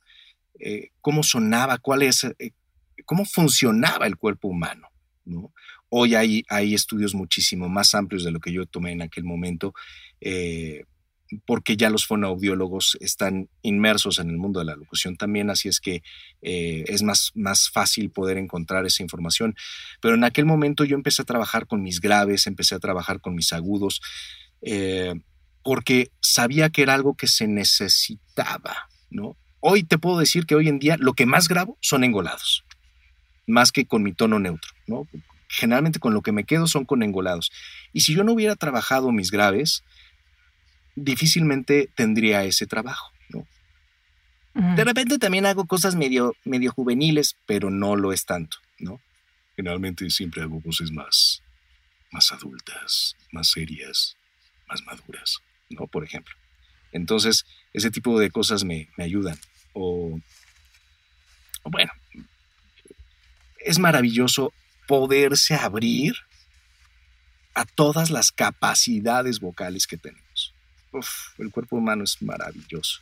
Eh, 0.59 0.91
cómo 1.01 1.23
sonaba, 1.23 1.79
cuál 1.79 2.03
es, 2.03 2.27
cómo 3.07 3.25
funcionaba 3.25 4.07
el 4.07 4.17
cuerpo 4.17 4.49
humano, 4.49 4.89
¿no? 5.25 5.55
Hoy 5.89 6.15
hay, 6.15 6.45
hay, 6.51 6.75
estudios 6.75 7.15
muchísimo 7.15 7.69
más 7.71 7.95
amplios 7.95 8.25
de 8.25 8.31
lo 8.31 8.41
que 8.41 8.53
yo 8.53 8.67
tomé 8.67 8.93
en 8.93 9.03
aquel 9.03 9.25
momento, 9.25 9.75
porque 11.47 11.77
ya 11.77 11.91
los 11.91 12.07
fonoaudiólogos 12.07 12.97
están 13.01 13.49
inmersos 13.63 14.19
en 14.19 14.31
el 14.31 14.37
mundo 14.37 14.61
de 14.61 14.67
la 14.67 14.77
locución 14.77 15.17
también, 15.17 15.51
así 15.51 15.69
es 15.69 15.81
que 15.81 16.03
eh, 16.43 16.85
es 16.89 17.03
más, 17.03 17.31
más 17.35 17.71
fácil 17.71 18.11
poder 18.11 18.39
encontrar 18.39 18.87
esa 18.87 19.03
información. 19.03 19.55
Pero 20.01 20.15
en 20.15 20.25
aquel 20.25 20.45
momento 20.45 20.85
yo 20.85 20.97
empecé 20.97 21.23
a 21.23 21.27
trabajar 21.27 21.67
con 21.67 21.83
mis 21.83 22.01
graves, 22.01 22.47
empecé 22.47 22.75
a 22.75 22.81
trabajar 22.81 23.21
con 23.21 23.35
mis 23.35 23.53
agudos, 23.53 24.01
eh, 24.63 25.15
porque 25.63 26.11
sabía 26.21 26.71
que 26.71 26.83
era 26.83 26.95
algo 26.95 27.17
que 27.17 27.27
se 27.27 27.47
necesitaba, 27.47 28.89
¿no? 29.11 29.37
Hoy 29.61 29.83
te 29.83 29.99
puedo 29.99 30.19
decir 30.19 30.47
que 30.47 30.55
hoy 30.55 30.69
en 30.69 30.79
día 30.79 30.97
lo 30.99 31.13
que 31.13 31.27
más 31.27 31.47
grabo 31.49 31.77
son 31.81 32.03
engolados, 32.03 32.65
más 33.47 33.73
que 33.73 33.87
con 33.87 34.03
mi 34.03 34.13
tono 34.15 34.39
neutro, 34.39 34.73
¿no? 34.87 35.07
Generalmente 35.49 35.99
con 35.99 36.15
lo 36.15 36.23
que 36.23 36.33
me 36.33 36.45
quedo 36.45 36.67
son 36.67 36.87
con 36.87 37.03
engolados. 37.03 37.51
Y 37.93 38.01
si 38.01 38.15
yo 38.15 38.25
no 38.25 38.33
hubiera 38.33 38.57
trabajado 38.57 39.13
mis 39.13 39.31
graves, 39.31 39.85
difícilmente 40.95 41.89
tendría 41.95 42.45
ese 42.45 42.67
trabajo, 42.67 43.11
¿no? 43.29 43.47
De 44.75 44.85
repente 44.85 45.19
también 45.19 45.47
hago 45.47 45.67
cosas 45.67 45.95
medio, 45.95 46.35
medio 46.45 46.73
juveniles, 46.73 47.37
pero 47.47 47.71
no 47.71 47.97
lo 47.97 48.13
es 48.13 48.25
tanto, 48.25 48.59
¿no? 48.79 49.01
Generalmente 49.57 50.11
siempre 50.11 50.43
hago 50.43 50.61
voces 50.61 50.91
más, 50.91 51.43
más 52.11 52.33
adultas, 52.33 53.17
más 53.31 53.51
serias, 53.51 54.17
más 54.69 54.83
maduras, 54.83 55.39
¿no? 55.69 55.87
Por 55.87 56.05
ejemplo. 56.05 56.35
Entonces, 56.93 57.47
ese 57.73 57.91
tipo 57.91 58.19
de 58.19 58.31
cosas 58.31 58.65
me, 58.65 58.89
ayudan. 58.99 59.39
O, 59.73 60.19
bueno, 61.65 61.93
es 63.61 63.79
maravilloso 63.79 64.53
poderse 64.89 65.55
abrir 65.55 66.17
a 67.55 67.65
todas 67.65 68.11
las 68.11 68.33
capacidades 68.33 69.39
vocales 69.39 69.87
que 69.87 69.97
tenemos 69.97 70.30
el 71.39 71.51
cuerpo 71.51 71.77
humano 71.77 72.05
es 72.05 72.21
maravilloso. 72.21 73.01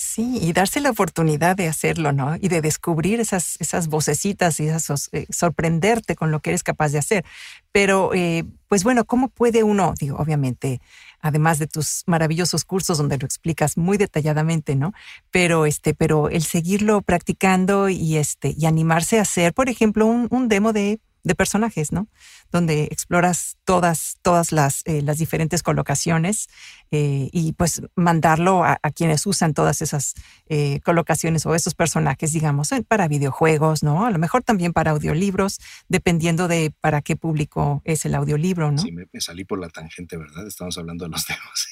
Sí, 0.00 0.38
y 0.40 0.52
darse 0.52 0.80
la 0.80 0.90
oportunidad 0.90 1.56
de 1.56 1.66
hacerlo, 1.66 2.12
¿no? 2.12 2.36
Y 2.36 2.46
de 2.46 2.60
descubrir 2.60 3.18
esas, 3.18 3.56
esas 3.58 3.88
vocecitas 3.88 4.60
y 4.60 4.68
esas, 4.68 5.08
eh, 5.10 5.26
sorprenderte 5.28 6.14
con 6.14 6.30
lo 6.30 6.38
que 6.38 6.50
eres 6.50 6.62
capaz 6.62 6.90
de 6.90 6.98
hacer. 6.98 7.24
Pero, 7.72 8.14
eh, 8.14 8.44
pues 8.68 8.84
bueno, 8.84 9.04
¿cómo 9.06 9.28
puede 9.28 9.64
uno, 9.64 9.94
digo, 9.98 10.16
obviamente, 10.16 10.80
además 11.20 11.58
de 11.58 11.66
tus 11.66 12.04
maravillosos 12.06 12.64
cursos 12.64 12.96
donde 12.96 13.18
lo 13.18 13.26
explicas 13.26 13.76
muy 13.76 13.96
detalladamente, 13.96 14.76
¿no? 14.76 14.92
Pero, 15.32 15.66
este, 15.66 15.94
pero 15.94 16.28
el 16.28 16.44
seguirlo 16.44 17.02
practicando 17.02 17.88
y, 17.88 18.18
este, 18.18 18.54
y 18.56 18.66
animarse 18.66 19.18
a 19.18 19.22
hacer, 19.22 19.52
por 19.52 19.68
ejemplo, 19.68 20.06
un 20.06 20.48
demo 20.48 20.72
de 20.72 21.00
de 21.24 21.34
personajes, 21.34 21.92
¿no? 21.92 22.08
Donde 22.50 22.84
exploras 22.84 23.58
todas, 23.64 24.18
todas 24.22 24.52
las, 24.52 24.82
eh, 24.86 25.02
las 25.02 25.18
diferentes 25.18 25.62
colocaciones 25.62 26.48
eh, 26.90 27.28
y 27.32 27.52
pues 27.52 27.82
mandarlo 27.96 28.64
a, 28.64 28.78
quienes 28.94 29.26
usan 29.26 29.54
todas 29.54 29.82
esas 29.82 30.14
eh, 30.48 30.80
colocaciones 30.80 31.44
o 31.46 31.54
esos 31.54 31.74
personajes, 31.74 32.32
digamos, 32.32 32.70
para 32.88 33.06
videojuegos, 33.06 33.82
¿no? 33.82 34.06
A 34.06 34.10
lo 34.10 34.18
mejor 34.18 34.42
también 34.42 34.72
para 34.72 34.92
audiolibros, 34.92 35.58
dependiendo 35.88 36.48
de 36.48 36.72
para 36.80 37.02
qué 37.02 37.16
público 37.16 37.82
es 37.84 38.04
el 38.04 38.14
audiolibro, 38.14 38.72
¿no? 38.72 38.78
Sí, 38.78 38.92
me, 38.92 39.06
salí 39.20 39.44
por 39.44 39.60
la 39.60 39.68
tangente, 39.68 40.16
¿verdad? 40.16 40.46
Estamos 40.46 40.78
hablando 40.78 41.04
de 41.04 41.10
los 41.10 41.26
temas. 41.26 41.68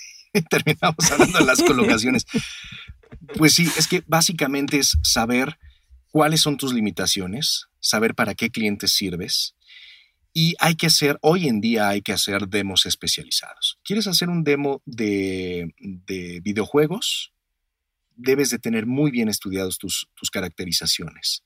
Terminamos 0.51 1.11
hablando 1.11 1.39
de 1.39 1.45
las 1.45 1.63
colocaciones. 1.63 2.27
Pues 3.37 3.55
sí, 3.55 3.71
es 3.77 3.89
que 3.89 4.03
básicamente 4.07 4.79
es 4.79 4.99
saber 5.03 5.59
cuáles 6.11 6.41
son 6.41 6.57
tus 6.57 6.73
limitaciones, 6.73 7.69
saber 7.87 8.15
para 8.15 8.35
qué 8.35 8.51
clientes 8.51 8.93
sirves. 8.93 9.55
Y 10.33 10.55
hay 10.59 10.75
que 10.75 10.87
hacer, 10.89 11.19
hoy 11.23 11.49
en 11.49 11.63
día 11.63 11.89
hay 11.89 12.03
que 12.03 12.13
hacer 12.13 12.47
demos 12.49 12.85
especializados. 12.85 13.79
¿Quieres 13.83 14.07
hacer 14.07 14.29
un 14.29 14.45
demo 14.45 14.83
de, 14.85 15.73
videojuegos? 16.43 17.33
Debes 18.17 18.51
de 18.51 18.59
tener 18.59 18.85
muy 18.85 19.11
bien 19.11 19.31
estudiados 19.31 19.79
tus, 19.79 20.07
caracterizaciones. 20.31 21.43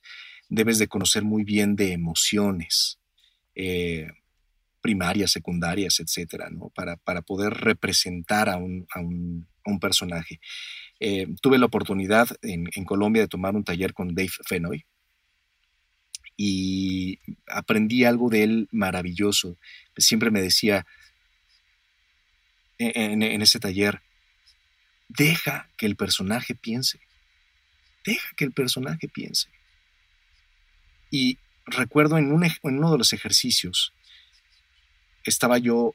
Debes 0.49 0.79
de 0.79 0.89
conocer 0.89 1.23
muy 1.23 1.45
bien 1.45 1.77
de 1.77 1.93
emociones. 1.93 2.99
Eh, 3.55 4.09
primarias, 4.81 5.31
secundarias, 5.31 6.01
etcétera, 6.01 6.49
¿no? 6.51 6.71
para, 6.71 6.97
para 6.97 7.23
poder 7.23 7.53
representar 7.53 8.49
a 8.49 8.57
un, 8.57 8.87
personaje. 9.81 10.41
Eh, 10.99 11.29
tuve 11.41 11.59
la 11.59 11.67
oportunidad 11.67 12.29
en, 12.43 12.69
en, 12.75 12.85
Colombia 12.85 13.23
de 13.23 13.29
tomar 13.29 13.55
un 13.55 13.63
taller 13.63 13.95
con 13.95 14.17
Dave 14.17 14.33
Fenoy, 14.49 14.85
y 16.43 17.19
aprendí 17.49 18.07
algo 18.07 18.31
de 18.31 18.45
él 18.45 18.69
maravilloso. 18.73 19.59
Siempre 19.99 20.31
me 20.31 20.41
decía 20.41 20.87
e-, 22.79 22.93
en, 22.95 23.43
ese 23.43 23.61
taller, 23.61 24.01
deja 25.07 25.69
que 25.77 25.85
el 25.85 25.97
personaje 25.97 26.55
piense, 26.55 26.99
deja 28.07 28.27
que 28.39 28.47
el 28.47 28.53
personaje 28.53 29.07
piense. 29.07 29.51
Y 31.11 31.37
recuerdo 31.67 32.17
en, 32.17 32.33
un, 32.33 32.43
en 32.45 32.55
uno 32.63 32.93
de 32.93 32.97
los 32.97 33.13
ejercicios, 33.13 33.93
estaba 35.25 35.59
yo, 35.59 35.95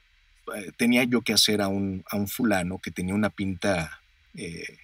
eh, 0.55 0.71
tenía 0.77 1.05
yo 1.05 1.21
que 1.21 1.33
hacer 1.33 1.59
a 1.59 1.69
un, 1.69 2.03
a 2.07 2.17
un 2.17 2.27
fulano 2.27 2.77
que 2.77 2.91
tenía 2.91 3.15
una 3.15 3.31
pinta 3.31 3.99
eh, 4.35 4.77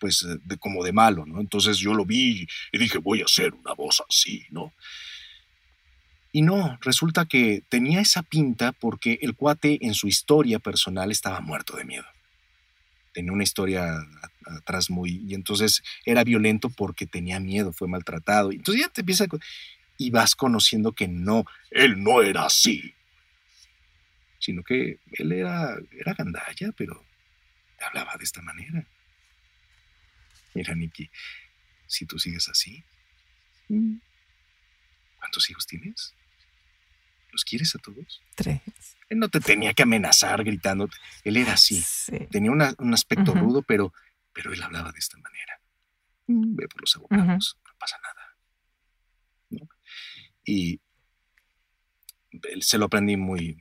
pues 0.00 0.24
eh, 0.24 0.38
de, 0.42 0.56
como 0.56 0.82
de 0.82 0.92
malo, 0.92 1.26
¿no? 1.26 1.40
Entonces 1.40 1.78
yo 1.78 1.94
lo 1.94 2.04
vi 2.04 2.48
y 2.72 2.78
dije, 2.78 2.98
voy 2.98 3.20
a 3.20 3.26
hacer 3.26 3.54
una 3.54 3.74
voz 3.74 4.02
así, 4.08 4.46
¿no? 4.50 4.72
Y 6.32 6.42
no, 6.42 6.78
resulta 6.80 7.26
que 7.26 7.62
tenía 7.68 8.00
esa 8.00 8.22
pinta 8.22 8.72
porque 8.72 9.18
el 9.22 9.34
cuate 9.34 9.78
en 9.82 9.94
su 9.94 10.06
historia 10.06 10.58
personal 10.58 11.10
estaba 11.10 11.40
muerto 11.40 11.76
de 11.76 11.84
miedo. 11.84 12.06
Tenía 13.12 13.32
una 13.32 13.42
historia 13.42 13.96
atrás 14.46 14.90
muy... 14.90 15.24
Y 15.26 15.34
entonces 15.34 15.82
era 16.04 16.22
violento 16.22 16.70
porque 16.70 17.06
tenía 17.06 17.40
miedo, 17.40 17.72
fue 17.72 17.88
maltratado. 17.88 18.52
Entonces 18.52 18.82
ya 18.82 18.88
te 18.88 19.00
empieza... 19.00 19.26
Y 19.98 20.10
vas 20.10 20.34
conociendo 20.34 20.92
que 20.92 21.08
no, 21.08 21.44
él 21.70 22.02
no 22.02 22.22
era 22.22 22.46
así. 22.46 22.94
Sino 24.38 24.62
que 24.62 24.98
él 25.12 25.32
era, 25.32 25.76
era 25.90 26.14
gandalla, 26.14 26.72
pero 26.76 27.04
hablaba 27.80 28.16
de 28.16 28.24
esta 28.24 28.40
manera. 28.40 28.86
Mira, 30.54 30.74
Nikki, 30.74 31.10
si 31.86 32.06
tú 32.06 32.18
sigues 32.18 32.48
así, 32.48 32.82
mm. 33.68 33.96
¿cuántos 35.18 35.50
hijos 35.50 35.66
tienes? 35.66 36.14
¿Los 37.32 37.44
quieres 37.44 37.74
a 37.74 37.78
todos? 37.78 38.20
Tres. 38.34 38.60
Él 39.08 39.18
no 39.18 39.28
te 39.28 39.40
tenía 39.40 39.74
que 39.74 39.82
amenazar 39.82 40.42
gritando. 40.44 40.88
Él 41.24 41.36
era 41.36 41.54
así. 41.54 41.82
Tenía 42.30 42.50
un 42.50 42.94
aspecto 42.94 43.34
rudo, 43.34 43.62
pero, 43.62 43.92
pero 44.32 44.52
él 44.52 44.62
hablaba 44.62 44.92
de 44.92 44.98
esta 44.98 45.18
manera. 45.18 45.60
Mm. 46.26 46.54
Ve 46.56 46.68
por 46.68 46.80
los 46.80 46.96
abogados, 46.96 47.58
no 47.64 47.70
pasa 47.78 47.96
nada. 48.02 48.10
Y 50.44 50.80
se 52.60 52.78
lo 52.78 52.86
aprendí 52.86 53.16
muy, 53.16 53.60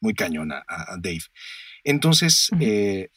muy, 0.00 0.14
cañón 0.14 0.52
a, 0.52 0.64
Dave. 0.98 1.22
Entonces, 1.84 2.50
eh, 2.60 3.10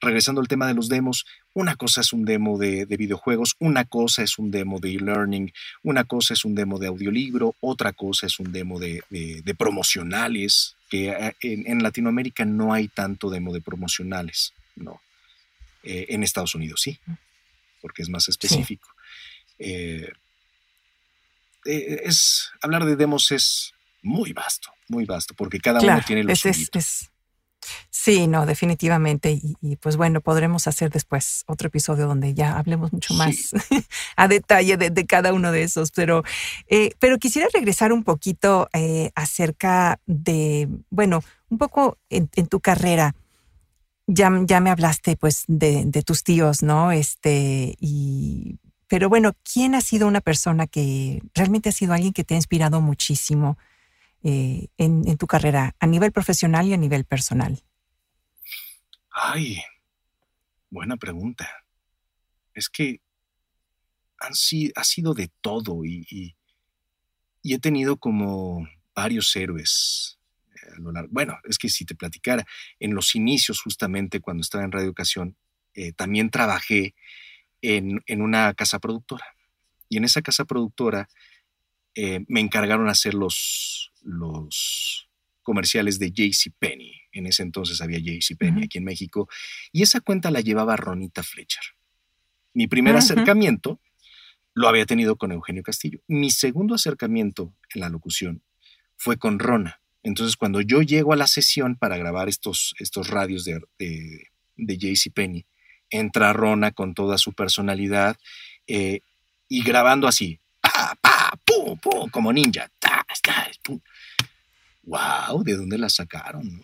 regresando 0.00 0.40
al 0.40 0.48
tema 0.48 0.66
de 0.66 0.74
los 0.74 0.88
demos, 0.88 1.24
una 1.56 1.74
cosa 1.74 2.02
es 2.02 2.12
un 2.12 2.26
demo 2.26 2.58
de, 2.58 2.84
videojuegos, 2.84 3.56
una 3.60 3.86
cosa 3.86 4.22
es 4.22 4.38
un 4.38 4.50
demo 4.50 4.78
de 4.78 4.90
e-learning, 4.90 5.50
una 5.82 6.04
cosa 6.04 6.34
es 6.34 6.44
un 6.44 6.54
demo 6.54 6.78
de 6.78 6.88
audiolibro, 6.88 7.54
otra 7.60 7.94
cosa 7.94 8.26
es 8.26 8.38
un 8.38 8.52
demo 8.52 8.78
de, 8.78 9.02
promocionales, 9.56 10.76
que 10.90 11.08
eh, 11.08 11.34
en, 11.40 11.82
Latinoamérica 11.82 12.44
no 12.44 12.74
hay 12.74 12.88
tanto 12.88 13.30
demo 13.30 13.54
de 13.54 13.62
promocionales, 13.62 14.52
no. 14.76 15.00
Eh, 15.82 16.04
en 16.10 16.22
Estados 16.22 16.54
Unidos 16.54 16.82
sí, 16.82 16.98
porque 17.80 18.02
es 18.02 18.10
más 18.10 18.28
específico. 18.28 18.90
Eh, 19.58 20.12
es, 21.64 22.50
hablar 22.60 22.84
de 22.84 22.96
demos 22.96 23.30
es 23.30 23.72
muy 24.02 24.34
vasto, 24.34 24.68
muy 24.88 25.06
vasto, 25.06 25.32
porque 25.32 25.58
cada 25.58 25.80
uno 25.80 26.02
tiene 26.06 26.22
los 26.22 26.44
es, 26.44 27.10
Sí, 27.90 28.26
no, 28.26 28.46
definitivamente. 28.46 29.40
Y, 29.60 29.76
pues 29.76 29.96
bueno, 29.96 30.20
podremos 30.20 30.66
hacer 30.66 30.90
después 30.90 31.44
otro 31.46 31.68
episodio 31.68 32.06
donde 32.06 32.34
ya 32.34 32.58
hablemos 32.58 32.92
mucho 32.92 33.14
más 33.14 33.50
a 34.16 34.28
detalle 34.28 34.76
de, 34.76 35.06
cada 35.06 35.32
uno 35.32 35.52
de 35.52 35.62
esos. 35.62 35.90
Pero, 35.90 36.22
eh, 36.68 36.90
pero 36.98 37.18
quisiera 37.18 37.48
regresar 37.52 37.92
un 37.92 38.04
poquito 38.04 38.68
eh, 38.72 39.10
acerca 39.14 39.98
de, 40.06 40.68
bueno, 40.90 41.22
un 41.48 41.58
poco 41.58 41.98
en, 42.10 42.28
tu 42.28 42.60
carrera. 42.60 43.14
Ya, 44.06 44.30
ya 44.44 44.60
me 44.60 44.70
hablaste 44.70 45.16
pues 45.16 45.44
de, 45.48 45.82
de, 45.84 46.02
tus 46.02 46.22
tíos, 46.22 46.62
¿no? 46.62 46.92
Este, 46.92 47.74
y, 47.80 48.60
pero 48.88 49.08
bueno, 49.08 49.32
¿quién 49.42 49.74
ha 49.74 49.80
sido 49.80 50.06
una 50.06 50.20
persona 50.20 50.66
que 50.66 51.20
realmente 51.34 51.68
ha 51.70 51.72
sido 51.72 51.92
alguien 51.92 52.12
que 52.12 52.24
te 52.24 52.34
ha 52.34 52.36
inspirado 52.36 52.80
muchísimo? 52.80 53.58
Eh, 54.28 54.70
en, 54.76 55.16
tu 55.18 55.28
carrera, 55.28 55.76
a 55.78 55.86
nivel 55.86 56.10
profesional 56.10 56.66
y 56.66 56.72
a 56.72 56.76
nivel 56.76 57.04
personal? 57.04 57.62
Ay, 59.08 59.62
buena 60.68 60.96
pregunta. 60.96 61.48
Es 62.52 62.68
que 62.68 63.00
han 64.18 64.32
ha 64.32 64.84
sido 64.84 65.14
de 65.14 65.30
todo 65.40 65.84
y, 65.84 66.36
he 67.44 67.58
tenido 67.60 67.98
como 67.98 68.66
varios 68.96 69.36
héroes 69.36 70.18
eh. 70.56 71.06
Bueno, 71.08 71.38
es 71.44 71.56
que 71.56 71.68
si 71.68 71.84
te 71.84 71.94
platicara, 71.94 72.44
en 72.80 72.96
los 72.96 73.14
inicios, 73.14 73.60
justamente 73.60 74.18
cuando 74.18 74.40
estaba 74.40 74.64
en 74.64 74.72
Radio 74.72 74.86
Educación, 74.86 75.36
eh, 75.74 75.92
también 75.92 76.30
trabajé 76.30 76.96
en, 77.62 78.02
una 78.20 78.54
casa 78.54 78.80
productora. 78.80 79.24
Y 79.88 79.98
en 79.98 80.04
esa 80.04 80.20
casa 80.20 80.44
productora 80.44 81.08
me 82.28 82.40
encargaron 82.40 82.88
hacer 82.88 83.14
los, 83.14 83.92
los 84.02 85.08
comerciales 85.42 85.98
de 85.98 86.10
JCPenney. 86.10 86.92
En 87.12 87.26
ese 87.26 87.42
entonces 87.42 87.80
había 87.80 87.98
JCPenney 87.98 88.64
aquí 88.64 88.78
en 88.78 88.84
México. 88.84 89.28
Y 89.72 89.82
esa 89.82 90.00
cuenta 90.00 90.30
la 90.30 90.40
llevaba 90.40 90.76
Ronita 90.76 91.22
Fletcher. 91.22 91.62
Mi 92.52 92.66
primer 92.66 92.96
acercamiento 92.96 93.80
lo 94.54 94.68
había 94.68 94.86
tenido 94.86 95.16
con 95.16 95.30
Eugenio 95.30 95.62
Castillo. 95.62 96.00
Mi 96.08 96.30
segundo 96.30 96.74
acercamiento 96.74 97.54
en 97.74 97.82
la 97.82 97.90
locución 97.90 98.42
fue 98.96 99.18
con 99.18 99.38
Rona. 99.38 99.80
Entonces, 100.02 100.36
cuando 100.36 100.60
yo 100.60 100.82
llego 100.82 101.12
a 101.12 101.16
la 101.16 101.26
sesión 101.26 101.76
para 101.76 101.96
grabar 101.96 102.28
estos, 102.28 102.74
estos 102.78 103.08
radios 103.08 103.44
de, 103.44 103.60
de, 103.78 104.28
de 104.56 104.78
JCPenney, 104.78 105.46
entra 105.90 106.32
Rona 106.32 106.72
con 106.72 106.94
toda 106.94 107.18
su 107.18 107.34
personalidad 107.34 108.16
eh, 108.66 109.00
y 109.48 109.62
grabando 109.62 110.08
así, 110.08 110.40
pa, 110.60 110.96
pa, 111.00 111.15
como 112.10 112.32
ninja. 112.32 112.70
¡Wow! 114.82 115.42
¿De 115.42 115.56
dónde 115.56 115.78
la 115.78 115.88
sacaron? 115.88 116.62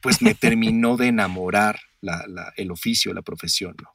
Pues 0.00 0.20
me 0.20 0.34
terminó 0.34 0.96
de 0.96 1.08
enamorar 1.08 1.80
el 2.56 2.70
oficio, 2.70 3.14
la 3.14 3.22
profesión. 3.22 3.76
¿no? 3.80 3.90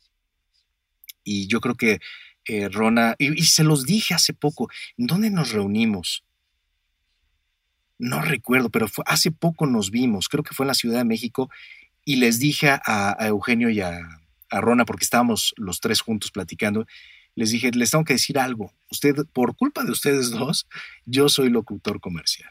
Y 1.23 1.47
yo 1.47 1.61
creo 1.61 1.75
que 1.75 1.99
eh, 2.45 2.69
Rona, 2.69 3.15
y, 3.19 3.45
se 3.45 3.63
los 3.63 3.85
dije 3.85 4.13
hace 4.13 4.33
poco, 4.33 4.69
¿dónde 4.97 5.29
nos 5.29 5.51
reunimos? 5.51 6.23
No 7.99 8.21
recuerdo, 8.21 8.69
pero 8.69 8.87
hace 9.05 9.31
poco 9.31 9.67
nos 9.67 9.91
vimos, 9.91 10.29
creo 10.29 10.43
que 10.43 10.55
fue 10.55 10.63
en 10.63 10.69
la 10.69 10.73
Ciudad 10.73 10.99
de 10.99 11.05
México, 11.05 11.49
y 12.05 12.15
les 12.15 12.39
dije 12.39 12.69
a, 12.69 13.17
Eugenio 13.27 13.69
y 13.69 13.81
a, 13.81 13.99
a 14.49 14.61
Rona, 14.61 14.85
porque 14.85 15.03
estábamos 15.03 15.53
los 15.57 15.79
tres 15.79 16.01
juntos 16.01 16.31
platicando, 16.31 16.87
les 17.39 17.51
dije, 17.51 17.71
les 17.71 17.89
tengo 17.89 18.03
que 18.03 18.15
decir 18.15 18.37
algo. 18.37 18.73
Usted, 18.91 19.15
por 19.31 19.55
culpa 19.55 19.85
de 19.85 19.91
ustedes 19.91 20.29
dos, 20.29 20.67
yo 21.05 21.29
soy 21.29 21.49
locutor 21.49 22.01
comercial. 22.01 22.49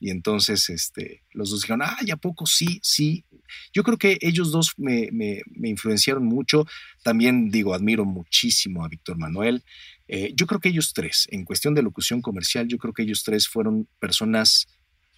Y 0.00 0.10
entonces 0.10 0.68
este, 0.70 1.22
los 1.30 1.50
dos 1.50 1.60
dijeron, 1.60 1.82
ah, 1.82 1.96
¿a 2.12 2.16
poco? 2.16 2.46
Sí, 2.46 2.80
sí. 2.82 3.24
Yo 3.72 3.84
creo 3.84 3.96
que 3.96 4.18
ellos 4.22 4.50
dos 4.50 4.72
me, 4.76 5.08
me, 5.12 5.68
influenciaron 5.68 6.24
mucho. 6.24 6.66
También 7.04 7.48
digo, 7.48 7.72
admiro 7.72 8.04
muchísimo 8.04 8.84
a 8.84 8.88
Víctor 8.88 9.18
Manuel. 9.18 9.62
Eh, 10.08 10.32
yo 10.34 10.48
creo 10.48 10.58
que 10.58 10.70
ellos 10.70 10.92
tres, 10.92 11.28
en 11.30 11.44
cuestión 11.44 11.72
de 11.72 11.82
locución 11.82 12.22
comercial, 12.22 12.66
yo 12.66 12.76
creo 12.76 12.92
que 12.92 13.02
ellos 13.02 13.22
tres 13.22 13.46
fueron 13.46 13.86
personas 14.00 14.66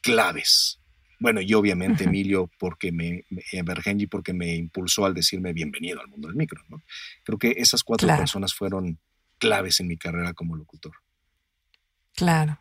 claves. 0.02 0.78
Bueno, 1.22 1.40
y 1.40 1.54
obviamente 1.54 2.04
Emilio 2.04 2.50
porque 2.58 2.90
me, 2.90 3.24
Bergenji 3.64 4.08
porque 4.08 4.32
me 4.32 4.56
impulsó 4.56 5.06
al 5.06 5.14
decirme 5.14 5.52
bienvenido 5.52 6.00
al 6.00 6.08
mundo 6.08 6.26
del 6.26 6.36
micro. 6.36 6.60
¿no? 6.68 6.82
Creo 7.22 7.38
que 7.38 7.54
esas 7.56 7.84
cuatro 7.84 8.08
personas 8.08 8.52
fueron 8.52 8.98
claves 9.38 9.78
en 9.78 9.86
mi 9.86 9.96
carrera 9.96 10.34
como 10.34 10.56
locutor. 10.56 10.92
Claro. 12.14 12.60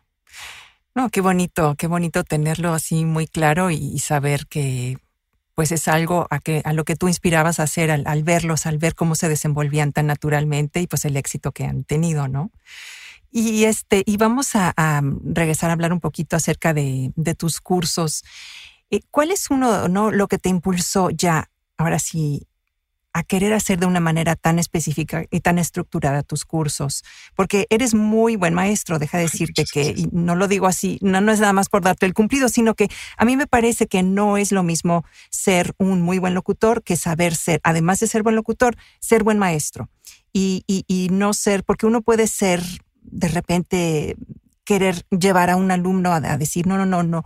No, 0.94 1.10
qué 1.10 1.20
bonito, 1.20 1.74
qué 1.76 1.88
bonito 1.88 2.22
tenerlo 2.22 2.72
así 2.72 3.04
muy 3.04 3.26
claro 3.26 3.70
y, 3.70 3.98
saber 3.98 4.46
que 4.46 4.98
pues 5.54 5.72
es 5.72 5.88
algo 5.88 6.26
a, 6.30 6.38
que, 6.38 6.62
a 6.64 6.72
lo 6.72 6.84
que 6.84 6.96
tú 6.96 7.08
inspirabas 7.08 7.60
a 7.60 7.64
hacer 7.64 7.90
al, 7.90 8.22
verlos, 8.22 8.66
al 8.66 8.78
ver 8.78 8.94
cómo 8.94 9.14
se 9.14 9.28
desenvolvían 9.28 9.92
tan 9.92 10.06
naturalmente 10.06 10.80
y 10.80 10.86
pues 10.86 11.04
el 11.04 11.16
éxito 11.16 11.52
que 11.52 11.64
han 11.64 11.84
tenido, 11.84 12.28
¿no? 12.28 12.50
Y 13.32 13.64
este, 13.64 14.02
y 14.04 14.18
vamos 14.18 14.54
a, 14.54 14.74
regresar 15.24 15.70
a 15.70 15.72
hablar 15.72 15.92
un 15.92 16.00
poquito 16.00 16.36
acerca 16.36 16.74
de, 16.74 17.12
de 17.16 17.34
tus 17.34 17.60
cursos. 17.60 18.22
Eh, 18.90 19.00
¿Cuál 19.10 19.30
es 19.30 19.50
uno, 19.50 19.88
no, 19.88 20.10
lo 20.10 20.28
que 20.28 20.38
te 20.38 20.50
impulsó 20.50 21.08
ya, 21.08 21.50
ahora 21.78 21.98
sí, 21.98 22.46
a 23.14 23.22
querer 23.22 23.52
hacer 23.52 23.78
de 23.78 23.86
una 23.86 24.00
manera 24.00 24.36
tan 24.36 24.58
específica 24.58 25.24
y 25.30 25.40
tan 25.40 25.58
estructurada 25.58 26.22
tus 26.22 26.44
cursos, 26.44 27.04
porque 27.34 27.66
eres 27.70 27.94
muy 27.94 28.36
buen 28.36 28.54
maestro, 28.54 28.98
deja 28.98 29.18
de 29.18 29.24
decirte 29.24 29.64
que, 29.70 29.94
y 29.96 30.08
no 30.12 30.34
lo 30.34 30.48
digo 30.48 30.66
así, 30.66 30.98
no, 31.02 31.20
no 31.20 31.32
es 31.32 31.40
nada 31.40 31.52
más 31.52 31.68
por 31.68 31.82
darte 31.82 32.06
el 32.06 32.14
cumplido, 32.14 32.48
sino 32.48 32.74
que 32.74 32.88
a 33.16 33.24
mí 33.24 33.36
me 33.36 33.46
parece 33.46 33.86
que 33.86 34.02
no 34.02 34.38
es 34.38 34.52
lo 34.52 34.62
mismo 34.62 35.04
ser 35.30 35.74
un 35.78 36.00
muy 36.00 36.18
buen 36.18 36.34
locutor 36.34 36.82
que 36.82 36.96
saber 36.96 37.34
ser, 37.34 37.60
además 37.64 38.00
de 38.00 38.06
ser 38.06 38.22
buen 38.22 38.36
locutor, 38.36 38.76
ser 39.00 39.24
buen 39.24 39.38
maestro. 39.38 39.88
Y, 40.32 40.64
y, 40.66 40.84
y 40.86 41.08
no 41.10 41.34
ser, 41.34 41.62
porque 41.62 41.84
uno 41.84 42.00
puede 42.00 42.26
ser 42.26 42.62
de 43.12 43.28
repente 43.28 44.16
querer 44.64 45.04
llevar 45.10 45.50
a 45.50 45.56
un 45.56 45.70
alumno 45.70 46.12
a, 46.12 46.20
decir, 46.36 46.66
no, 46.66 46.76
no, 46.78 46.86
no, 46.86 47.02
no, 47.02 47.24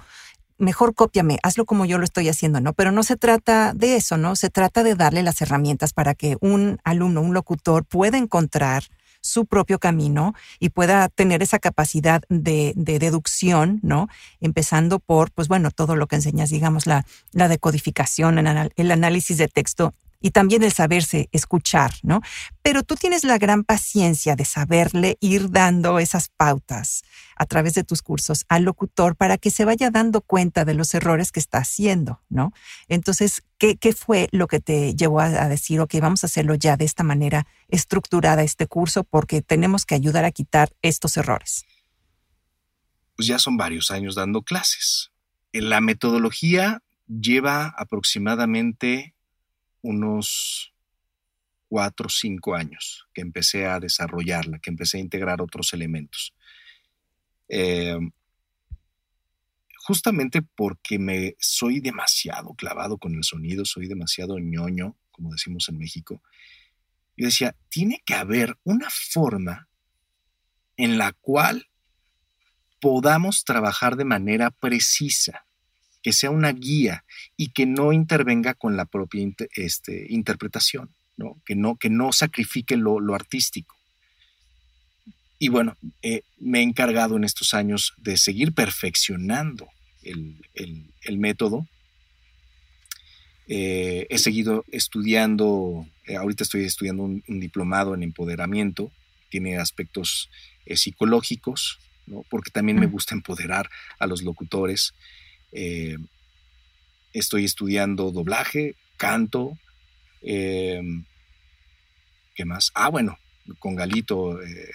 mejor 0.58 0.94
cópiame, 0.94 1.38
hazlo 1.42 1.64
como 1.64 1.84
yo 1.84 1.98
lo 1.98 2.04
estoy 2.04 2.28
haciendo, 2.28 2.60
¿no? 2.60 2.72
Pero 2.72 2.92
no 2.92 3.02
se 3.02 3.16
trata 3.16 3.72
de 3.74 3.96
eso, 3.96 4.16
¿no? 4.16 4.36
Se 4.36 4.50
trata 4.50 4.82
de 4.82 4.94
darle 4.94 5.22
las 5.22 5.40
herramientas 5.42 5.92
para 5.92 6.14
que 6.14 6.36
un 6.40 6.78
alumno, 6.84 7.20
un 7.20 7.34
locutor 7.34 7.84
pueda 7.84 8.18
encontrar 8.18 8.84
su 9.20 9.44
propio 9.46 9.78
camino 9.78 10.34
y 10.60 10.70
pueda 10.70 11.08
tener 11.08 11.42
esa 11.42 11.58
capacidad 11.58 12.22
de, 12.28 12.72
deducción, 12.76 13.80
¿no? 13.82 14.08
Empezando 14.40 14.98
por, 15.00 15.32
pues 15.32 15.48
bueno, 15.48 15.70
todo 15.70 15.96
lo 15.96 16.06
que 16.06 16.16
enseñas, 16.16 16.50
digamos, 16.50 16.86
la, 16.86 17.04
la 17.32 17.48
decodificación, 17.48 18.38
el 18.38 18.90
análisis 18.90 19.36
de 19.36 19.48
texto 19.48 19.94
y 20.26 20.32
también 20.32 20.64
el 20.64 20.72
saberse 20.72 21.28
escuchar, 21.30 21.94
¿no? 22.02 22.20
Pero 22.60 22.82
tú 22.82 22.96
tienes 22.96 23.22
la 23.22 23.38
gran 23.38 23.62
paciencia 23.62 24.34
de 24.34 24.44
saberle 24.44 25.18
ir 25.20 25.52
dando 25.52 26.00
esas 26.00 26.30
pautas 26.30 27.04
a 27.36 27.46
través 27.46 27.74
de 27.74 27.84
tus 27.84 28.02
cursos 28.02 28.44
al 28.48 28.64
locutor 28.64 29.14
para 29.14 29.38
que 29.38 29.52
se 29.52 29.64
vaya 29.64 29.92
dando 29.92 30.22
cuenta 30.22 30.64
de 30.64 30.74
los 30.74 30.92
errores 30.94 31.30
que 31.30 31.38
está 31.38 31.58
haciendo, 31.58 32.22
¿no? 32.28 32.52
Entonces, 32.88 33.44
¿qué, 33.56 33.78
fue 33.96 34.28
lo 34.32 34.48
que 34.48 34.58
te 34.58 34.96
llevó 34.96 35.20
a, 35.20 35.46
decir, 35.46 35.78
ok, 35.78 35.94
vamos 36.00 36.24
a 36.24 36.26
hacerlo 36.26 36.56
ya 36.56 36.76
de 36.76 36.86
esta 36.86 37.04
manera 37.04 37.46
estructurada 37.68 38.42
este 38.42 38.66
curso 38.66 39.04
porque 39.04 39.42
tenemos 39.42 39.86
que 39.86 39.94
ayudar 39.94 40.24
a 40.24 40.32
quitar 40.32 40.72
estos 40.82 41.16
errores? 41.16 41.66
Pues 43.14 43.28
ya 43.28 43.38
son 43.38 43.56
varios 43.56 43.92
años 43.92 44.16
dando 44.16 44.42
clases. 44.42 45.12
La 45.52 45.80
metodología 45.80 46.82
lleva 47.06 47.72
aproximadamente 47.78 49.14
unos 49.86 50.72
cuatro 51.68 52.06
o 52.06 52.10
cinco 52.10 52.54
años 52.54 53.06
que 53.14 53.20
empecé 53.22 53.66
a 53.66 53.80
desarrollarla, 53.80 54.58
que 54.58 54.70
empecé 54.70 54.98
a 54.98 55.00
integrar 55.00 55.40
otros 55.40 55.72
elementos. 55.72 56.34
Eh, 57.48 57.98
justamente 59.86 60.42
porque 60.42 60.98
me 60.98 61.36
soy 61.38 61.80
demasiado 61.80 62.54
clavado 62.54 62.98
con 62.98 63.14
el 63.14 63.24
sonido, 63.24 63.64
soy 63.64 63.86
demasiado 63.86 64.38
ñoño, 64.38 64.96
como 65.12 65.30
decimos 65.32 65.68
en 65.68 65.78
México. 65.78 66.22
Yo 67.16 67.26
decía, 67.26 67.56
tiene 67.68 68.02
que 68.04 68.14
haber 68.14 68.58
una 68.64 68.88
forma 68.90 69.68
en 70.76 70.98
la 70.98 71.12
cual 71.12 71.68
podamos 72.80 73.44
trabajar 73.44 73.96
de 73.96 74.04
manera 74.04 74.50
precisa 74.50 75.45
que 76.06 76.12
sea 76.12 76.30
una 76.30 76.52
guía 76.52 77.04
y 77.36 77.48
que 77.48 77.66
no 77.66 77.92
intervenga 77.92 78.54
con 78.54 78.76
la 78.76 78.84
propia 78.84 79.28
este, 79.56 80.06
interpretación, 80.08 80.88
¿no? 81.16 81.36
Que, 81.44 81.56
no, 81.56 81.74
que 81.74 81.90
no 81.90 82.12
sacrifique 82.12 82.76
lo, 82.76 83.12
artístico. 83.12 83.74
Y 85.40 85.48
bueno, 85.48 85.76
eh, 86.02 86.22
me 86.38 86.60
he 86.60 86.62
encargado 86.62 87.16
en 87.16 87.24
estos 87.24 87.54
años 87.54 87.92
de 87.96 88.16
seguir 88.18 88.52
perfeccionando 88.52 89.66
el, 90.04 91.18
método. 91.18 91.66
Eh, 93.48 94.06
he 94.08 94.18
seguido 94.18 94.64
estudiando, 94.70 95.88
eh, 96.06 96.14
ahorita 96.14 96.44
estoy 96.44 96.66
estudiando 96.66 97.02
un, 97.02 97.40
diplomado 97.40 97.96
en 97.96 98.04
empoderamiento, 98.04 98.92
tiene 99.28 99.56
aspectos 99.56 100.30
psicológicos, 100.72 101.80
porque 102.30 102.52
también 102.52 102.78
me 102.78 102.86
gusta 102.86 103.16
empoderar 103.16 103.68
a 103.98 104.06
los 104.06 104.22
locutores. 104.22 104.94
Eh, 105.52 105.96
estoy 107.12 107.44
estudiando 107.44 108.10
doblaje, 108.10 108.74
canto. 108.96 109.58
Eh, 110.22 110.80
¿Qué 112.34 112.44
más? 112.44 112.70
Ah, 112.74 112.90
bueno, 112.90 113.18
con 113.58 113.74
Galito, 113.76 114.42
eh, 114.42 114.70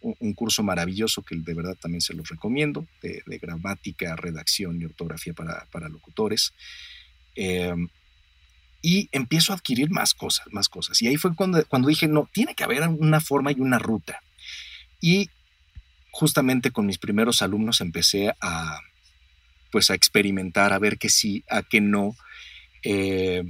un, 0.00 0.34
curso 0.34 0.62
maravilloso 0.62 1.22
que 1.22 1.36
de 1.36 1.54
verdad 1.54 1.76
también 1.80 2.00
se 2.00 2.14
los 2.14 2.28
recomiendo, 2.28 2.86
de, 3.02 3.22
gramática, 3.38 4.14
redacción 4.16 4.80
y 4.80 4.84
ortografía 4.84 5.32
para, 5.32 5.88
locutores. 5.88 6.52
y 8.80 9.08
empiezo 9.10 9.52
a 9.52 9.56
adquirir 9.56 9.90
más 9.90 10.14
cosas, 10.14 10.46
más 10.52 10.68
cosas. 10.68 11.00
Y 11.02 11.08
ahí 11.08 11.16
fue 11.16 11.34
cuando, 11.34 11.64
cuando 11.66 11.88
dije, 11.88 12.06
no, 12.06 12.28
tiene 12.32 12.54
que 12.54 12.64
haber 12.64 12.86
una 12.88 13.20
forma 13.20 13.50
y 13.50 13.60
una 13.60 13.78
ruta. 13.78 14.20
Y 15.00 15.30
justamente 16.10 16.70
con 16.70 16.86
mis 16.86 16.98
primeros 16.98 17.42
alumnos 17.42 17.80
empecé 17.80 18.34
a, 18.40 18.80
pues 19.70 19.90
a 19.90 19.94
experimentar, 19.94 20.72
a 20.72 20.78
ver 20.78 20.98
que 20.98 21.08
sí, 21.08 21.44
a 21.48 21.62
que 21.62 21.80
no. 21.80 22.16
Eh, 22.82 23.44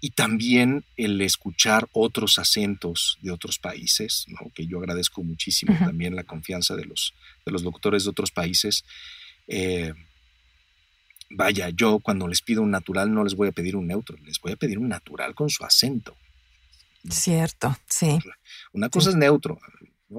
y 0.00 0.10
también 0.10 0.84
el 0.96 1.20
escuchar 1.20 1.88
otros 1.92 2.38
acentos 2.38 3.18
de 3.20 3.32
otros 3.32 3.58
países, 3.58 4.26
que 4.54 4.66
yo 4.66 4.78
agradezco 4.78 5.24
muchísimo 5.24 5.76
también 5.78 6.14
la 6.14 6.22
confianza 6.22 6.76
de 6.76 6.84
los, 6.84 7.14
de 7.44 7.52
los 7.52 7.62
locutores 7.62 8.04
de 8.04 8.10
otros 8.10 8.30
países. 8.30 8.84
Eh, 9.48 9.92
vaya, 11.30 11.70
yo 11.70 11.98
cuando 11.98 12.28
les 12.28 12.42
pido 12.42 12.62
un 12.62 12.70
natural 12.70 13.12
no 13.12 13.24
les 13.24 13.34
voy 13.34 13.48
a 13.48 13.52
pedir 13.52 13.74
un 13.74 13.88
neutro, 13.88 14.16
les 14.24 14.40
voy 14.40 14.52
a 14.52 14.56
pedir 14.56 14.78
un 14.78 14.88
natural 14.88 15.34
con 15.34 15.50
su 15.50 15.64
acento. 15.64 16.16
Cierto, 17.10 17.76
sí. 17.88 18.18
Una 18.72 18.88
cosa 18.90 19.10
es 19.10 19.16
neutro, 19.16 19.58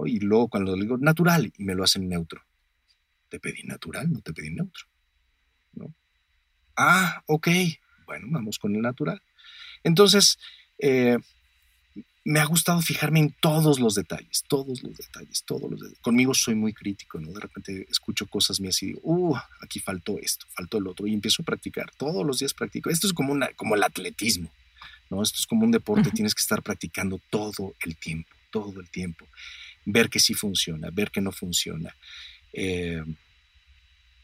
y 0.06 0.20
luego 0.20 0.50
cuando 0.50 0.76
digo 0.76 0.98
natural 0.98 1.54
y 1.58 1.64
me 1.64 1.76
lo 1.76 1.84
hacen 1.84 2.10
neutro 2.10 2.44
te 3.30 3.40
pedí 3.40 3.64
natural, 3.64 4.12
no 4.12 4.22
te 4.22 4.34
pedí 4.34 4.50
neutro. 4.50 4.86
¿no? 5.74 5.94
Ah, 6.76 7.24
ok, 7.28 7.48
bueno, 8.06 8.28
vamos 8.30 8.60
con 8.60 8.76
el 8.76 8.82
natural. 8.82 9.22
Entonces, 9.84 10.38
eh, 10.80 11.18
me 12.26 12.40
ha 12.40 12.46
gustado 12.46 12.82
fijarme 12.82 13.20
en 13.20 13.36
todos 13.42 13.80
los 13.80 13.96
detalles, 13.96 14.44
todos 14.48 14.84
los 14.84 14.98
detalles, 14.98 15.44
todos 15.46 15.70
los 15.70 15.80
detalles. 15.80 16.00
Conmigo 16.00 16.34
soy 16.34 16.56
muy 16.56 16.74
crítico, 16.74 17.20
¿no? 17.20 17.32
De 17.32 17.40
repente 17.40 17.88
escucho 17.90 18.28
cosas 18.28 18.60
mías 18.60 18.82
y 18.84 18.88
digo, 18.88 19.00
uh, 19.04 19.36
aquí 19.62 19.80
faltó 19.80 20.20
esto, 20.20 20.46
faltó 20.54 20.78
el 20.78 20.88
otro, 20.88 21.08
y 21.08 21.14
empiezo 21.14 21.42
a 21.42 21.46
practicar. 21.46 21.92
Todos 21.98 22.26
los 22.26 22.40
días 22.40 22.54
practico. 22.54 22.90
Esto 22.90 23.08
es 23.08 23.14
como, 23.14 23.32
una, 23.34 23.52
como 23.54 23.76
el 23.76 23.84
atletismo, 23.84 24.52
¿no? 25.10 25.24
Esto 25.24 25.40
es 25.40 25.48
como 25.48 25.66
un 25.66 25.72
deporte, 25.72 26.12
tienes 26.12 26.36
que 26.36 26.42
estar 26.42 26.62
practicando 26.62 27.20
todo 27.30 27.74
el 27.84 27.98
tiempo, 27.98 28.30
todo 28.52 28.80
el 28.80 28.90
tiempo. 28.90 29.26
Ver 29.86 30.10
que 30.10 30.20
sí 30.20 30.34
funciona, 30.34 30.90
ver 30.92 31.10
que 31.10 31.22
no 31.22 31.32
funciona. 31.32 31.96
Eh, 32.54 33.04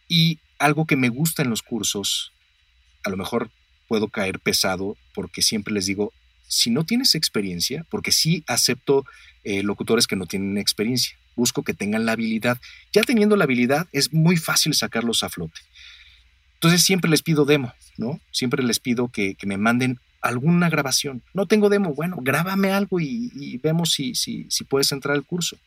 y 0.08 0.40
algo 0.60 0.86
que 0.86 0.96
me 0.96 1.10
gusta 1.10 1.42
en 1.44 1.50
los 1.50 1.62
cursos, 1.62 2.32
a 3.04 3.10
lo 3.10 3.18
mejor 3.18 3.50
puedo 3.88 4.08
caer 4.08 4.40
pesado 4.40 4.98
porque 5.14 5.42
siempre 5.42 5.74
les 5.74 5.86
digo, 5.86 6.14
si 6.48 6.70
no 6.70 6.86
tienes 6.86 7.16
experiencia, 7.16 7.86
porque 7.90 8.12
sí 8.12 8.44
acepto 8.48 9.06
eh, 9.44 9.64
locutores 9.64 10.08
que 10.08 10.16
no 10.16 10.26
tienen 10.26 10.58
experiencia, 10.58 11.18
busco 11.36 11.64
que 11.64 11.74
tengan 11.74 12.06
la 12.06 12.14
habilidad. 12.14 12.60
Ya 12.94 13.02
teniendo 13.02 13.36
la 13.36 13.44
habilidad 13.44 13.88
es 13.92 14.14
muy 14.14 14.38
fácil 14.38 14.74
sacarlos 14.74 15.24
a 15.24 15.30
flote. 15.30 15.60
Entonces 16.56 16.84
siempre 16.84 17.10
les 17.10 17.22
pido 17.22 17.46
demo, 17.46 17.74
¿no? 17.98 18.20
Siempre 18.32 18.64
les 18.64 18.80
pido 18.80 19.10
que, 19.10 19.36
me 19.46 19.58
manden 19.58 20.00
alguna 20.22 20.70
grabación. 20.70 21.22
No 21.34 21.46
tengo 21.46 21.70
demo, 21.70 21.94
bueno, 21.94 22.18
grábame 22.22 22.72
algo 22.72 23.00
y, 23.00 23.60
vemos 23.62 23.92
si, 23.92 24.16
si, 24.16 24.48
si 24.50 24.64
puedes 24.64 24.92
entrar 24.92 25.16
al 25.16 25.24
curso 25.24 25.58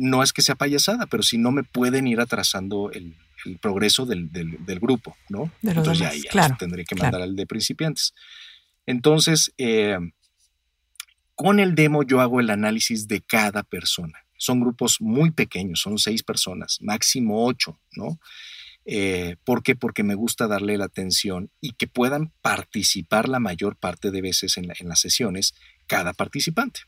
no 0.00 0.22
es 0.22 0.32
que 0.32 0.42
sea 0.42 0.54
payasada, 0.54 1.06
pero 1.06 1.22
si 1.22 1.36
no 1.36 1.52
me 1.52 1.62
pueden 1.62 2.06
ir 2.06 2.20
atrasando 2.20 2.90
el, 2.90 3.16
el 3.44 3.58
progreso 3.58 4.06
del, 4.06 4.30
grupo, 4.80 5.16
¿no? 5.28 5.52
Entonces 5.62 6.22
ya, 6.32 6.48
ya 6.48 6.56
tendré 6.56 6.84
que 6.84 6.94
mandar 6.94 7.22
al 7.22 7.36
de 7.36 7.46
principiantes. 7.46 8.14
Entonces, 8.86 9.52
eh, 9.58 9.98
con 11.34 11.60
el 11.60 11.74
demo 11.74 12.02
yo 12.02 12.20
hago 12.20 12.40
el 12.40 12.50
análisis 12.50 13.08
de 13.08 13.20
cada 13.20 13.62
persona. 13.62 14.18
Son 14.36 14.60
grupos 14.60 15.00
muy 15.00 15.32
pequeños, 15.32 15.80
son 15.80 15.98
seis 15.98 16.22
personas, 16.22 16.78
máximo 16.80 17.44
ocho, 17.44 17.78
¿no? 17.92 18.18
Eh, 18.86 19.36
¿Por 19.44 19.62
qué? 19.62 19.76
Porque 19.76 20.02
me 20.02 20.14
gusta 20.14 20.48
darle 20.48 20.78
la 20.78 20.86
atención 20.86 21.50
y 21.60 21.72
que 21.72 21.86
puedan 21.86 22.32
participar 22.40 23.28
la 23.28 23.38
mayor 23.38 23.76
parte 23.76 24.10
de 24.10 24.22
veces 24.22 24.56
en, 24.56 24.66
las 24.66 25.00
sesiones 25.00 25.54
cada 25.86 26.14
participante. 26.14 26.80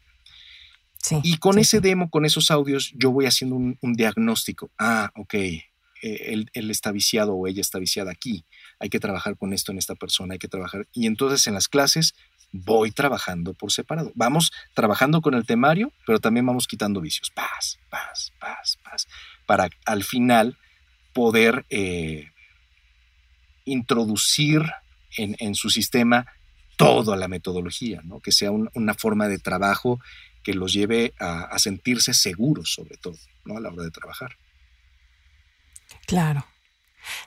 Y 1.23 1.37
con 1.39 1.59
ese 1.59 1.81
demo, 1.81 2.11
con 2.11 2.25
esos 2.25 2.51
audios, 2.51 2.93
yo 2.95 3.11
voy 3.11 3.27
haciendo 3.27 3.57
un, 3.57 3.93
diagnóstico. 3.95 4.71
Ah, 4.79 5.11
ok, 5.17 5.35
eh, 5.35 5.63
él, 6.03 6.51
él, 6.53 6.71
está 6.71 6.93
viciado 6.93 7.35
o 7.35 7.47
ella 7.47 7.61
está 7.61 7.79
viciada 7.79 8.13
aquí. 8.13 8.45
Hay 8.79 8.89
que 8.89 9.01
trabajar 9.01 9.37
con 9.37 9.53
esto 9.53 9.73
en 9.73 9.79
esta 9.79 9.95
persona, 9.95 10.35
hay 10.35 10.39
que 10.39 10.49
trabajar. 10.49 10.87
Y 10.93 11.07
entonces 11.07 11.47
en 11.47 11.55
las 11.55 11.69
clases 11.69 12.15
voy 12.53 12.93
trabajando 12.93 13.55
por 13.55 13.73
separado. 13.73 14.13
Vamos 14.15 14.53
trabajando 14.75 15.23
con 15.23 15.35
el 15.35 15.47
temario, 15.47 15.93
pero 16.07 16.21
también 16.21 16.47
vamos 16.47 16.69
quitando 16.69 17.01
vicios. 17.01 17.31
Paz, 17.31 17.79
paz, 17.91 18.33
paz, 18.39 18.79
paz. 18.85 19.09
Para 19.47 19.69
al 19.87 20.05
final 20.05 20.59
poder 21.13 21.65
eh, 21.71 22.31
introducir 23.65 24.63
en, 25.17 25.55
su 25.55 25.69
sistema 25.69 26.27
toda 26.77 27.17
la 27.17 27.29
metodología, 27.29 28.01
¿no? 28.03 28.21
que 28.21 28.33
sea 28.33 28.51
una 28.51 28.95
forma 28.95 29.29
de 29.29 29.39
trabajo 29.39 30.01
que 30.43 30.55
los 30.55 30.73
lleve 30.73 31.15
a, 31.19 31.59
sentirse 31.59 32.15
seguros, 32.15 32.73
sobre 32.75 32.97
todo, 32.97 33.17
¿no? 33.45 33.57
a 33.57 33.61
la 33.61 33.71
hora 33.71 33.85
de 33.85 33.91
trabajar. 33.91 34.37
Claro. 36.07 36.47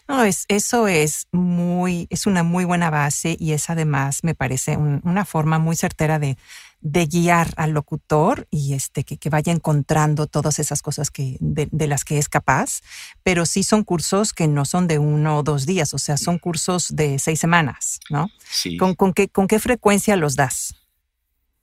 No, 0.08 0.24
es, 0.24 0.46
eso 0.48 0.88
es 0.88 1.28
muy, 1.32 2.08
es 2.10 2.28
una 2.28 2.44
muy 2.44 2.64
buena 2.64 2.90
base 2.90 3.36
y 3.40 3.52
es 3.52 3.70
además, 3.70 4.24
me 4.24 4.34
parece, 4.36 4.78
una 4.78 5.26
forma 5.26 5.60
muy 5.60 5.76
certera 5.76 6.18
de, 6.18 6.38
de 6.86 7.08
guiar 7.08 7.52
al 7.58 7.72
locutor 7.72 8.48
y 8.52 8.74
este, 8.74 9.04
que, 9.04 9.18
que, 9.18 9.30
vaya 9.30 9.52
encontrando 9.52 10.28
todas 10.28 10.60
esas 10.60 10.84
cosas 10.84 11.10
que, 11.10 11.38
de, 11.40 11.88
las 11.88 12.06
que 12.06 12.20
es 12.20 12.30
capaz, 12.30 12.82
pero 13.24 13.48
sí 13.48 13.64
son 13.64 13.84
cursos 13.84 14.34
que 14.34 14.48
no 14.48 14.66
son 14.66 14.88
de 14.88 15.00
uno 15.00 15.40
o 15.40 15.44
dos 15.44 15.66
días, 15.66 15.96
o 15.96 15.98
sea, 15.98 16.16
son 16.16 16.38
cursos 16.38 16.96
de 16.96 17.18
seis 17.18 17.40
semanas, 17.40 18.00
¿no? 18.12 18.30
Sí. 18.48 18.78
¿Con, 18.78 18.94
con, 18.94 19.14
qué, 19.14 19.30
con 19.30 19.48
qué 19.48 19.60
frecuencia 19.60 20.16
los 20.16 20.36
das? 20.36 20.76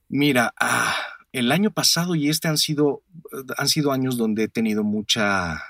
Mira, 0.09 0.53
ah, 0.59 0.93
el 1.33 1.51
año 1.51 1.71
pasado 1.71 2.15
y 2.15 2.29
este 2.29 2.47
han 2.47 2.57
sido, 2.57 3.03
han 3.57 3.67
sido 3.67 3.91
años 3.91 4.17
donde 4.17 4.43
he 4.43 4.47
tenido 4.47 4.83
mucha 4.83 5.61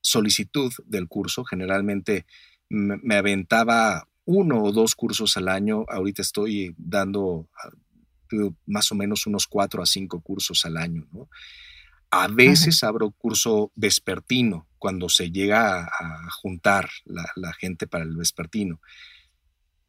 solicitud 0.00 0.72
del 0.84 1.08
curso. 1.08 1.44
Generalmente 1.44 2.26
me, 2.68 3.16
aventaba 3.16 4.08
uno 4.24 4.62
o 4.62 4.72
dos 4.72 4.94
cursos 4.94 5.36
al 5.36 5.48
año. 5.48 5.84
Ahorita 5.88 6.22
estoy 6.22 6.74
dando 6.78 7.48
ah, 7.62 7.70
más 8.66 8.90
o 8.92 8.94
menos 8.94 9.26
unos 9.26 9.46
cuatro 9.46 9.82
a 9.82 9.86
cinco 9.86 10.20
cursos 10.20 10.64
al 10.64 10.76
año. 10.76 11.08
A 12.10 12.28
veces 12.28 12.84
abro 12.84 13.10
curso 13.10 13.72
vespertino 13.74 14.68
cuando 14.78 15.08
se 15.08 15.32
llega 15.32 15.84
a, 15.84 16.30
juntar 16.30 16.88
la, 17.04 17.52
gente 17.54 17.88
para 17.88 18.04
el 18.04 18.16
vespertino. 18.16 18.80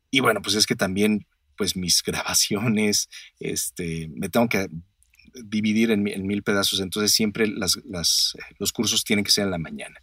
Y 0.09 0.21
bueno, 0.21 0.41
pues 0.41 0.55
es 0.55 0.65
que 0.65 0.75
también 0.75 1.27
pues 1.57 1.75
mis 1.75 2.01
grabaciones, 2.03 3.09
este, 3.39 4.09
me 4.15 4.29
tengo 4.29 4.47
que 4.49 4.67
dividir 5.33 5.91
en, 5.91 6.03
mil 6.03 6.43
pedazos, 6.43 6.79
entonces 6.79 7.11
siempre 7.11 7.47
las, 7.47 7.77
los 8.57 8.71
cursos 8.71 9.03
tienen 9.03 9.25
que 9.25 9.31
ser 9.31 9.45
en 9.45 9.51
la 9.51 9.57
mañana. 9.57 10.01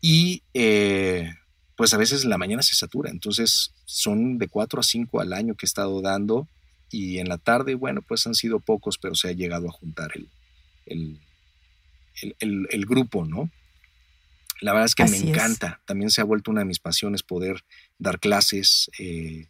Y 0.00 0.42
eh, 0.54 1.32
pues 1.76 1.94
a 1.94 1.96
veces 1.96 2.24
en 2.24 2.30
la 2.30 2.38
mañana 2.38 2.62
se 2.62 2.74
satura, 2.74 3.10
entonces 3.10 3.72
son 3.84 4.38
de 4.38 4.48
cuatro 4.48 4.80
a 4.80 4.82
cinco 4.82 5.20
al 5.20 5.32
año 5.32 5.54
que 5.54 5.64
he 5.64 5.68
estado 5.68 6.00
dando 6.02 6.48
y 6.90 7.18
en 7.18 7.28
la 7.28 7.38
tarde, 7.38 7.74
bueno, 7.74 8.02
pues 8.02 8.26
han 8.26 8.34
sido 8.34 8.60
pocos, 8.60 8.98
pero 8.98 9.14
se 9.14 9.28
ha 9.28 9.32
llegado 9.32 9.68
a 9.68 9.72
juntar 9.72 10.12
el, 10.14 11.18
el, 12.38 12.86
grupo, 12.86 13.24
¿no? 13.24 13.50
La 14.60 14.72
verdad 14.72 14.86
es 14.86 14.94
que 14.94 15.04
me 15.04 15.16
encanta, 15.16 15.80
también 15.86 16.10
se 16.10 16.20
ha 16.20 16.24
vuelto 16.24 16.50
una 16.50 16.60
de 16.60 16.66
mis 16.66 16.78
pasiones 16.78 17.22
poder 17.22 17.64
dar 17.98 18.20
clases, 18.20 18.90
eh, 18.98 19.46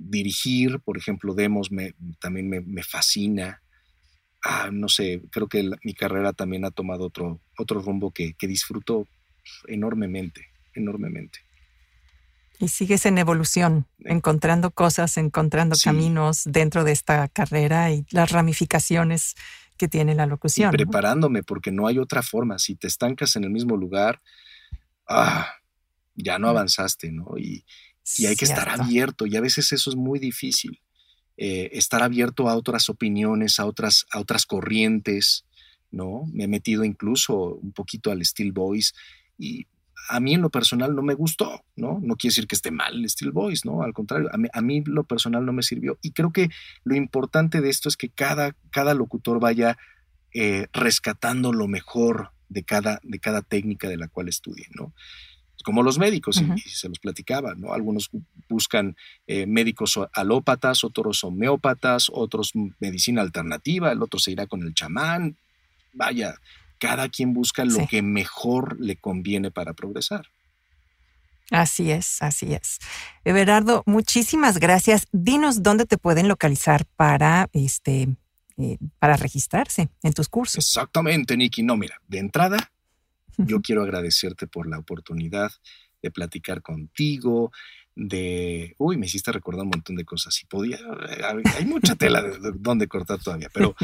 dirigir, 0.00 0.80
por 0.80 0.96
ejemplo, 0.96 1.34
demos, 1.34 1.70
me, 1.70 1.94
también 2.20 2.48
me, 2.48 2.82
fascina. 2.82 3.62
Ah, 4.42 4.70
no 4.72 4.88
sé, 4.88 5.22
creo 5.30 5.48
que 5.48 5.70
mi 5.84 5.94
carrera 5.94 6.32
también 6.32 6.64
ha 6.64 6.70
tomado 6.70 7.04
otro, 7.04 7.40
otro 7.58 7.80
rumbo 7.80 8.10
que, 8.10 8.34
que 8.34 8.46
disfruto 8.46 9.06
enormemente, 9.68 10.46
enormemente. 10.74 11.40
Y 12.58 12.68
sigues 12.68 13.06
en 13.06 13.18
evolución, 13.18 13.86
encontrando 14.00 14.70
cosas, 14.70 15.16
encontrando 15.16 15.76
caminos 15.82 16.42
dentro 16.44 16.84
de 16.84 16.92
esta 16.92 17.28
carrera 17.28 17.90
y 17.90 18.04
las 18.10 18.32
ramificaciones 18.32 19.34
que 19.78 19.88
tiene 19.88 20.14
la 20.14 20.26
locución. 20.26 20.74
Y 20.74 20.76
preparándome, 20.76 21.42
porque 21.42 21.72
no 21.72 21.86
hay 21.86 21.98
otra 21.98 22.22
forma. 22.22 22.58
Si 22.58 22.74
te 22.76 22.86
estancas 22.86 23.36
en 23.36 23.44
el 23.44 23.50
mismo 23.50 23.78
lugar, 23.78 24.20
ah, 25.08 25.50
ya 26.14 26.38
no 26.38 26.48
mm. 26.48 26.50
avanzaste, 26.50 27.10
¿no? 27.10 27.38
Y, 27.38 27.64
hay 28.26 28.36
que 28.36 28.44
estar 28.44 28.68
abierto, 28.68 29.26
y 29.26 29.36
a 29.36 29.40
veces 29.40 29.72
eso 29.72 29.90
es 29.90 29.96
muy 29.96 30.18
difícil. 30.18 30.80
Eh, 31.36 31.70
estar 31.78 32.02
abierto 32.02 32.48
a 32.48 32.56
otras 32.56 32.90
opiniones, 32.90 33.58
a 33.60 33.64
otras, 33.64 34.04
a 34.12 34.20
otras 34.20 34.44
corrientes, 34.44 35.46
¿no? 35.90 36.24
Me 36.32 36.44
he 36.44 36.48
metido 36.48 36.84
incluso 36.84 37.54
un 37.54 37.72
poquito 37.72 38.10
al 38.10 38.22
Steel 38.24 38.52
Voice 38.52 38.92
y 39.38 39.66
a 40.08 40.20
mí 40.20 40.34
en 40.34 40.42
lo 40.42 40.50
personal 40.50 40.94
no 40.94 41.02
me 41.02 41.14
gustó, 41.14 41.64
¿no? 41.76 41.98
No 42.02 42.16
quiere 42.16 42.32
decir 42.32 42.46
que 42.46 42.56
esté 42.56 42.70
mal 42.70 42.94
el 42.94 43.08
Steel 43.08 43.32
Voice, 43.32 43.62
¿no? 43.64 43.82
Al 43.82 43.92
contrario, 43.92 44.28
a 44.32 44.60
mí, 44.60 44.82
lo 44.84 45.04
personal 45.04 45.46
no 45.46 45.52
me 45.52 45.62
sirvió. 45.62 45.98
Y 46.02 46.12
creo 46.12 46.32
que 46.32 46.48
lo 46.84 46.94
importante 46.94 47.60
de 47.60 47.70
esto 47.70 47.88
es 47.88 47.96
que 47.96 48.08
cada, 48.08 48.56
cada 48.70 48.94
locutor 48.94 49.40
vaya 49.40 49.78
eh, 50.34 50.66
rescatando 50.72 51.52
lo 51.52 51.68
mejor 51.68 52.32
de 52.48 52.64
cada, 52.64 53.00
de 53.02 53.18
cada 53.18 53.42
técnica 53.42 53.88
de 53.88 53.96
la 53.96 54.08
cual 54.08 54.28
estudie, 54.28 54.66
¿no? 54.74 54.92
Como 55.62 55.82
los 55.82 55.98
médicos, 55.98 56.40
y, 56.40 56.60
se 56.68 56.88
los 56.88 56.98
platicaba, 56.98 57.54
¿no? 57.54 57.72
Algunos 57.72 58.10
buscan 58.48 58.96
eh, 59.26 59.46
médicos 59.46 59.98
alópatas, 60.12 60.84
otros 60.84 61.22
homeópatas, 61.24 62.10
otros 62.12 62.52
medicina 62.78 63.22
alternativa, 63.22 63.92
el 63.92 64.02
otro 64.02 64.18
se 64.18 64.32
irá 64.32 64.46
con 64.46 64.62
el 64.62 64.74
chamán. 64.74 65.36
Vaya, 65.92 66.34
cada 66.78 67.08
quien 67.08 67.34
busca 67.34 67.64
lo 67.64 67.86
que 67.88 68.02
mejor 68.02 68.80
le 68.80 68.96
conviene 68.96 69.50
para 69.50 69.74
progresar. 69.74 70.26
Así 71.50 71.90
es, 71.90 72.22
así 72.22 72.54
es. 72.54 72.78
Everardo, 73.24 73.82
muchísimas 73.86 74.58
gracias. 74.58 75.08
Dinos 75.10 75.62
dónde 75.62 75.84
te 75.84 75.98
pueden 75.98 76.28
localizar 76.28 76.86
para 76.96 77.48
este 77.52 78.08
eh, 78.56 78.78
para 78.98 79.16
registrarse 79.16 79.88
en 80.02 80.12
tus 80.12 80.28
cursos. 80.28 80.56
Exactamente, 80.56 81.36
Nikki. 81.36 81.62
No, 81.62 81.76
mira, 81.76 82.00
de 82.08 82.18
entrada, 82.18 82.70
yo 83.38 83.60
quiero 83.60 83.82
agradecerte 83.82 84.46
por 84.46 84.68
la 84.68 84.78
oportunidad 84.78 85.50
de 86.02 86.10
platicar 86.10 86.62
contigo, 86.62 87.52
de, 87.94 88.74
uy, 88.78 88.96
me 88.96 89.04
hiciste 89.06 89.30
recordar 89.32 89.64
un 89.64 89.70
montón 89.70 89.96
de 89.96 90.04
cosas. 90.04 90.34
Si 90.34 90.46
podía, 90.46 90.76
eh, 90.76 91.22
hay 91.56 91.66
mucha 91.66 91.96
tela 91.96 92.22
de, 92.22 92.38
donde 92.54 92.86
cortar 92.88 93.18
todavía, 93.18 93.50
pero 93.52 93.74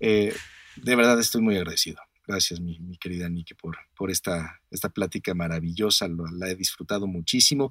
eh, 0.00 0.34
de 0.76 0.96
verdad 0.96 1.20
estoy 1.20 1.42
muy 1.42 1.56
agradecido. 1.56 2.00
Gracias, 2.26 2.60
mi, 2.60 2.96
querida 2.98 3.28
Niki, 3.28 3.52
por, 3.54 3.76
por 3.96 4.10
esta, 4.10 4.60
esta 4.70 4.88
plática 4.88 5.34
maravillosa. 5.34 6.08
la 6.08 6.48
he 6.48 6.54
disfrutado 6.54 7.06
muchísimo. 7.06 7.68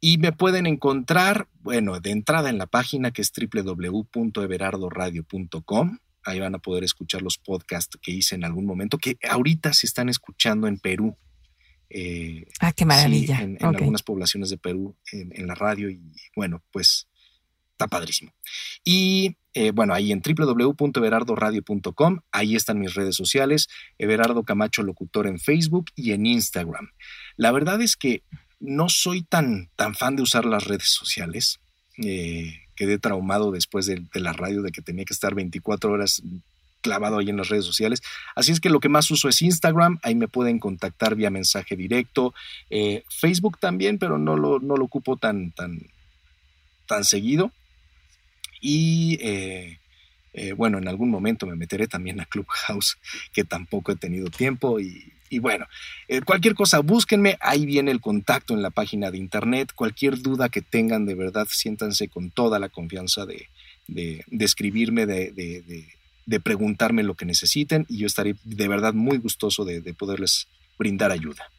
Y 0.00 0.18
me 0.18 0.32
pueden 0.32 0.66
encontrar, 0.66 1.48
bueno, 1.60 2.00
de 2.00 2.10
entrada 2.10 2.50
en 2.50 2.58
la 2.58 2.66
página 2.66 3.12
que 3.12 3.22
es 3.22 3.32
www.everardoradio.com. 3.32 5.98
Ahí 6.26 6.40
van 6.40 6.54
a 6.54 6.58
poder 6.58 6.84
escuchar 6.84 7.22
los 7.22 7.38
podcasts 7.38 7.96
que 8.02 8.12
hice 8.12 8.34
en 8.34 8.44
algún 8.44 8.66
momento, 8.66 8.98
que 8.98 9.16
ahorita 9.28 9.72
se 9.72 9.86
están 9.86 10.08
escuchando 10.08 10.66
en 10.66 10.78
Perú. 10.78 11.16
Eh, 11.88 12.46
ah, 12.60 12.72
qué 12.72 12.84
maravilla. 12.84 13.40
en, 13.40 13.58
algunas 13.60 14.02
poblaciones 14.02 14.50
de 14.50 14.58
Perú, 14.58 14.96
en, 15.12 15.46
la 15.46 15.54
radio. 15.54 15.88
Y 15.88 16.00
bueno, 16.34 16.62
pues 16.72 17.08
está 17.70 17.86
padrísimo. 17.86 18.32
Y 18.82 19.36
eh, 19.54 19.70
bueno, 19.70 19.94
ahí 19.94 20.10
en 20.10 20.20
www.everardoradio.com, 20.20 22.20
ahí 22.32 22.56
están 22.56 22.80
mis 22.80 22.94
redes 22.94 23.14
sociales, 23.14 23.68
Everardo 23.98 24.42
Camacho 24.42 24.82
Locutor 24.82 25.26
en 25.26 25.38
Facebook 25.38 25.86
y 25.94 26.12
en 26.12 26.26
Instagram. 26.26 26.90
La 27.36 27.52
verdad 27.52 27.80
es 27.80 27.96
que 27.96 28.24
no 28.58 28.88
soy 28.88 29.22
tan, 29.22 29.70
tan 29.76 29.94
fan 29.94 30.16
de 30.16 30.22
usar 30.22 30.44
las 30.44 30.64
redes 30.64 30.88
sociales. 30.88 31.60
Eh, 31.98 32.65
quedé 32.76 32.98
traumado 32.98 33.50
después 33.50 33.86
de, 33.86 34.04
la 34.14 34.32
radio 34.32 34.62
de 34.62 34.70
que 34.70 34.82
tenía 34.82 35.04
que 35.04 35.14
estar 35.14 35.34
24 35.34 35.90
horas 35.90 36.22
clavado 36.82 37.18
ahí 37.18 37.30
en 37.30 37.36
las 37.36 37.48
redes 37.48 37.64
sociales. 37.64 38.02
Así 38.36 38.52
es 38.52 38.60
que 38.60 38.70
lo 38.70 38.78
que 38.78 38.88
más 38.88 39.10
uso 39.10 39.28
es 39.28 39.42
Instagram, 39.42 39.98
ahí 40.02 40.14
me 40.14 40.28
pueden 40.28 40.60
contactar 40.60 41.16
vía 41.16 41.30
mensaje 41.30 41.74
directo. 41.74 42.32
Eh, 42.70 43.02
Facebook 43.08 43.58
también, 43.58 43.98
pero 43.98 44.18
no 44.18 44.36
lo, 44.36 44.60
no 44.60 44.76
lo 44.76 44.84
ocupo 44.84 45.16
tan, 45.16 45.50
tan, 45.50 45.80
tan 46.86 47.04
seguido. 47.04 47.50
Y 48.60 49.18
eh, 49.20 49.80
eh, 50.32 50.52
bueno, 50.52 50.78
en 50.78 50.86
algún 50.86 51.10
momento 51.10 51.46
me 51.46 51.56
meteré 51.56 51.88
también 51.88 52.20
a 52.20 52.26
Clubhouse, 52.26 52.98
que 53.32 53.44
tampoco 53.44 53.92
he 53.92 53.96
tenido 53.96 54.30
tiempo 54.30 54.78
y 54.78 55.12
Y 55.30 55.38
bueno, 55.38 55.66
eh, 56.08 56.20
cualquier 56.22 56.54
cosa, 56.54 56.80
búsquenme, 56.80 57.36
ahí 57.40 57.66
viene 57.66 57.90
el 57.90 58.00
contacto 58.00 58.54
en 58.54 58.62
la 58.62 58.70
página 58.70 59.10
de 59.10 59.18
internet. 59.18 59.72
Cualquier 59.74 60.20
duda 60.20 60.48
que 60.48 60.62
tengan, 60.62 61.06
de 61.06 61.14
verdad, 61.14 61.46
siéntanse 61.50 62.08
con 62.08 62.30
toda 62.30 62.58
la 62.58 62.68
confianza 62.68 63.26
de, 63.26 63.48
de, 63.88 64.24
escribirme, 64.44 65.06
de, 65.06 65.32
de, 66.26 66.40
preguntarme 66.40 67.02
lo 67.02 67.14
que 67.14 67.24
necesiten 67.24 67.86
y 67.88 67.98
yo 67.98 68.06
estaré 68.06 68.36
de 68.44 68.68
verdad 68.68 68.94
muy 68.94 69.18
gustoso 69.18 69.64
de 69.64 69.94
poderles 69.94 70.48
brindar 70.78 71.10
ayuda. 71.10 71.50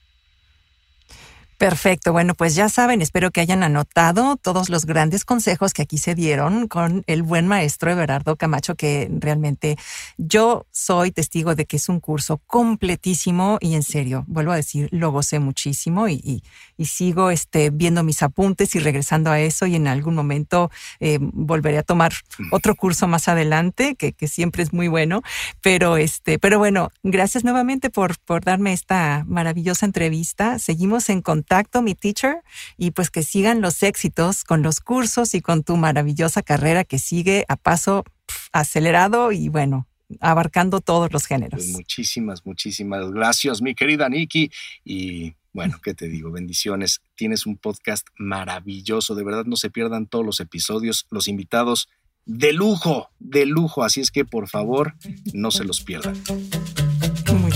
Perfecto, 1.57 2.11
bueno, 2.13 2.35
pues 2.35 2.53
ya 2.53 2.69
saben, 2.69 3.01
espero 3.01 3.31
que 3.31 3.41
hayan 3.41 3.63
anotado 3.63 4.35
todos 4.35 4.69
los 4.69 4.85
grandes 4.85 5.25
consejos 5.25 5.73
que 5.73 5.81
aquí 5.81 5.97
se 5.97 6.13
dieron 6.13 6.67
con 6.67 7.03
el 7.07 7.23
buen 7.23 7.47
maestro 7.47 7.89
Everardo 7.89 8.35
Camacho, 8.35 8.75
que 8.75 9.09
realmente 9.11 9.75
yo 10.19 10.67
soy 10.71 11.11
testigo 11.11 11.55
de 11.55 11.65
que 11.65 11.77
es 11.77 11.89
un 11.89 11.99
curso 11.99 12.37
completísimo 12.45 13.57
y 13.59 13.73
en 13.73 13.81
serio, 13.81 14.23
vuelvo 14.27 14.51
a 14.51 14.55
decir, 14.55 14.87
lo 14.91 15.09
gocé 15.09 15.39
muchísimo 15.39 16.07
y, 16.07 16.43
sigo 16.77 17.31
este, 17.31 17.71
viendo 17.71 18.03
mis 18.03 18.21
apuntes 18.21 18.75
y 18.75 18.79
regresando 18.79 19.31
a 19.31 19.39
eso 19.39 19.65
y 19.65 19.75
en 19.75 19.87
algún 19.87 20.13
momento 20.13 20.69
eh, 20.99 21.17
volveré 21.19 21.79
a 21.79 21.83
tomar 21.83 22.13
otro 22.51 22.75
curso 22.75 23.07
más 23.07 23.27
adelante, 23.27 23.95
que, 23.95 24.13
siempre 24.27 24.61
es 24.61 24.73
muy 24.73 24.89
bueno, 24.89 25.23
pero, 25.61 25.97
este, 25.97 26.37
pero 26.37 26.59
bueno, 26.59 26.91
gracias 27.01 27.43
nuevamente 27.43 27.89
por, 27.89 28.19
por 28.19 28.43
darme 28.43 28.73
esta 28.73 29.23
maravillosa 29.25 29.87
entrevista. 29.87 30.59
Seguimos 30.59 31.09
en 31.09 31.23
contacto 31.23 31.46
contacto, 31.47 31.81
mi 31.81 31.95
teacher, 31.95 32.43
y 32.77 32.91
pues 32.91 33.09
que 33.09 33.23
sigan 33.23 33.61
los 33.61 33.81
éxitos 33.81 34.43
con 34.43 34.63
los 34.63 34.81
cursos 34.81 35.33
y 35.33 35.41
con 35.41 35.63
tu 35.63 35.77
maravillosa 35.77 36.43
carrera 36.43 36.83
que 36.83 36.99
sigue 36.99 37.45
a 37.47 37.55
paso 37.55 38.03
acelerado 38.51 39.31
y 39.31 39.47
bueno, 39.47 39.87
abarcando 40.19 40.81
todos 40.81 41.11
los 41.13 41.25
géneros. 41.25 41.61
Pues 41.61 41.69
muchísimas, 41.69 42.45
muchísimas 42.45 43.09
gracias, 43.11 43.61
mi 43.61 43.75
querida 43.75 44.09
Nikki. 44.09 44.51
Y 44.83 45.35
bueno, 45.53 45.79
¿qué 45.81 45.93
te 45.93 46.09
digo? 46.09 46.31
Bendiciones. 46.31 46.99
Tienes 47.15 47.45
un 47.45 47.55
podcast 47.55 48.05
maravilloso. 48.17 49.15
De 49.15 49.23
verdad, 49.23 49.45
no 49.45 49.55
se 49.55 49.69
pierdan 49.69 50.05
todos 50.05 50.25
los 50.25 50.41
episodios, 50.41 51.07
los 51.09 51.29
invitados 51.29 51.87
de 52.25 52.51
lujo, 52.51 53.09
de 53.19 53.45
lujo. 53.45 53.85
Así 53.85 54.01
es 54.01 54.11
que, 54.11 54.25
por 54.25 54.49
favor, 54.49 54.95
no 55.33 55.49
se 55.51 55.63
los 55.63 55.81
pierdan. 55.81 56.21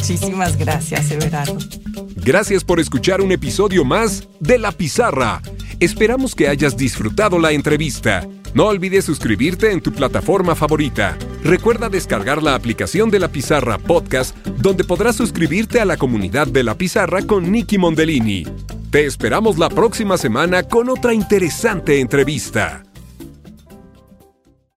Muchísimas 0.02 0.58
gracias, 0.58 1.12
Everardo. 1.12 1.60
Gracias 2.16 2.64
por 2.64 2.80
escuchar 2.80 3.22
un 3.22 3.32
episodio 3.32 3.86
más 3.86 4.28
de 4.40 4.58
La 4.58 4.72
Pizarra. 4.72 5.44
Esperamos 5.80 6.34
que 6.34 6.48
hayas 6.48 6.76
disfrutado 6.76 7.38
la 7.38 7.52
entrevista. 7.52 8.28
No 8.56 8.66
olvides 8.66 9.06
suscribirte 9.06 9.72
en 9.72 9.80
tu 9.80 9.92
plataforma 9.92 10.56
favorita. 10.56 11.20
Recuerda 11.44 11.88
descargar 11.88 12.42
la 12.42 12.56
aplicación 12.56 13.12
de 13.12 13.20
La 13.20 13.28
Pizarra 13.28 13.78
Podcast, 13.78 14.36
donde 14.58 14.84
podrás 14.84 15.18
suscribirte 15.18 15.80
a 15.80 15.86
la 15.86 15.98
comunidad 15.98 16.48
de 16.48 16.64
La 16.64 16.74
Pizarra 16.74 17.22
con 17.22 17.52
Nicky 17.52 17.78
Mondellini. 17.78 18.46
Te 18.90 19.06
esperamos 19.06 19.60
la 19.60 19.70
próxima 19.70 20.18
semana 20.18 20.64
con 20.64 20.90
otra 20.90 21.14
interesante 21.14 22.00
entrevista. 22.00 22.82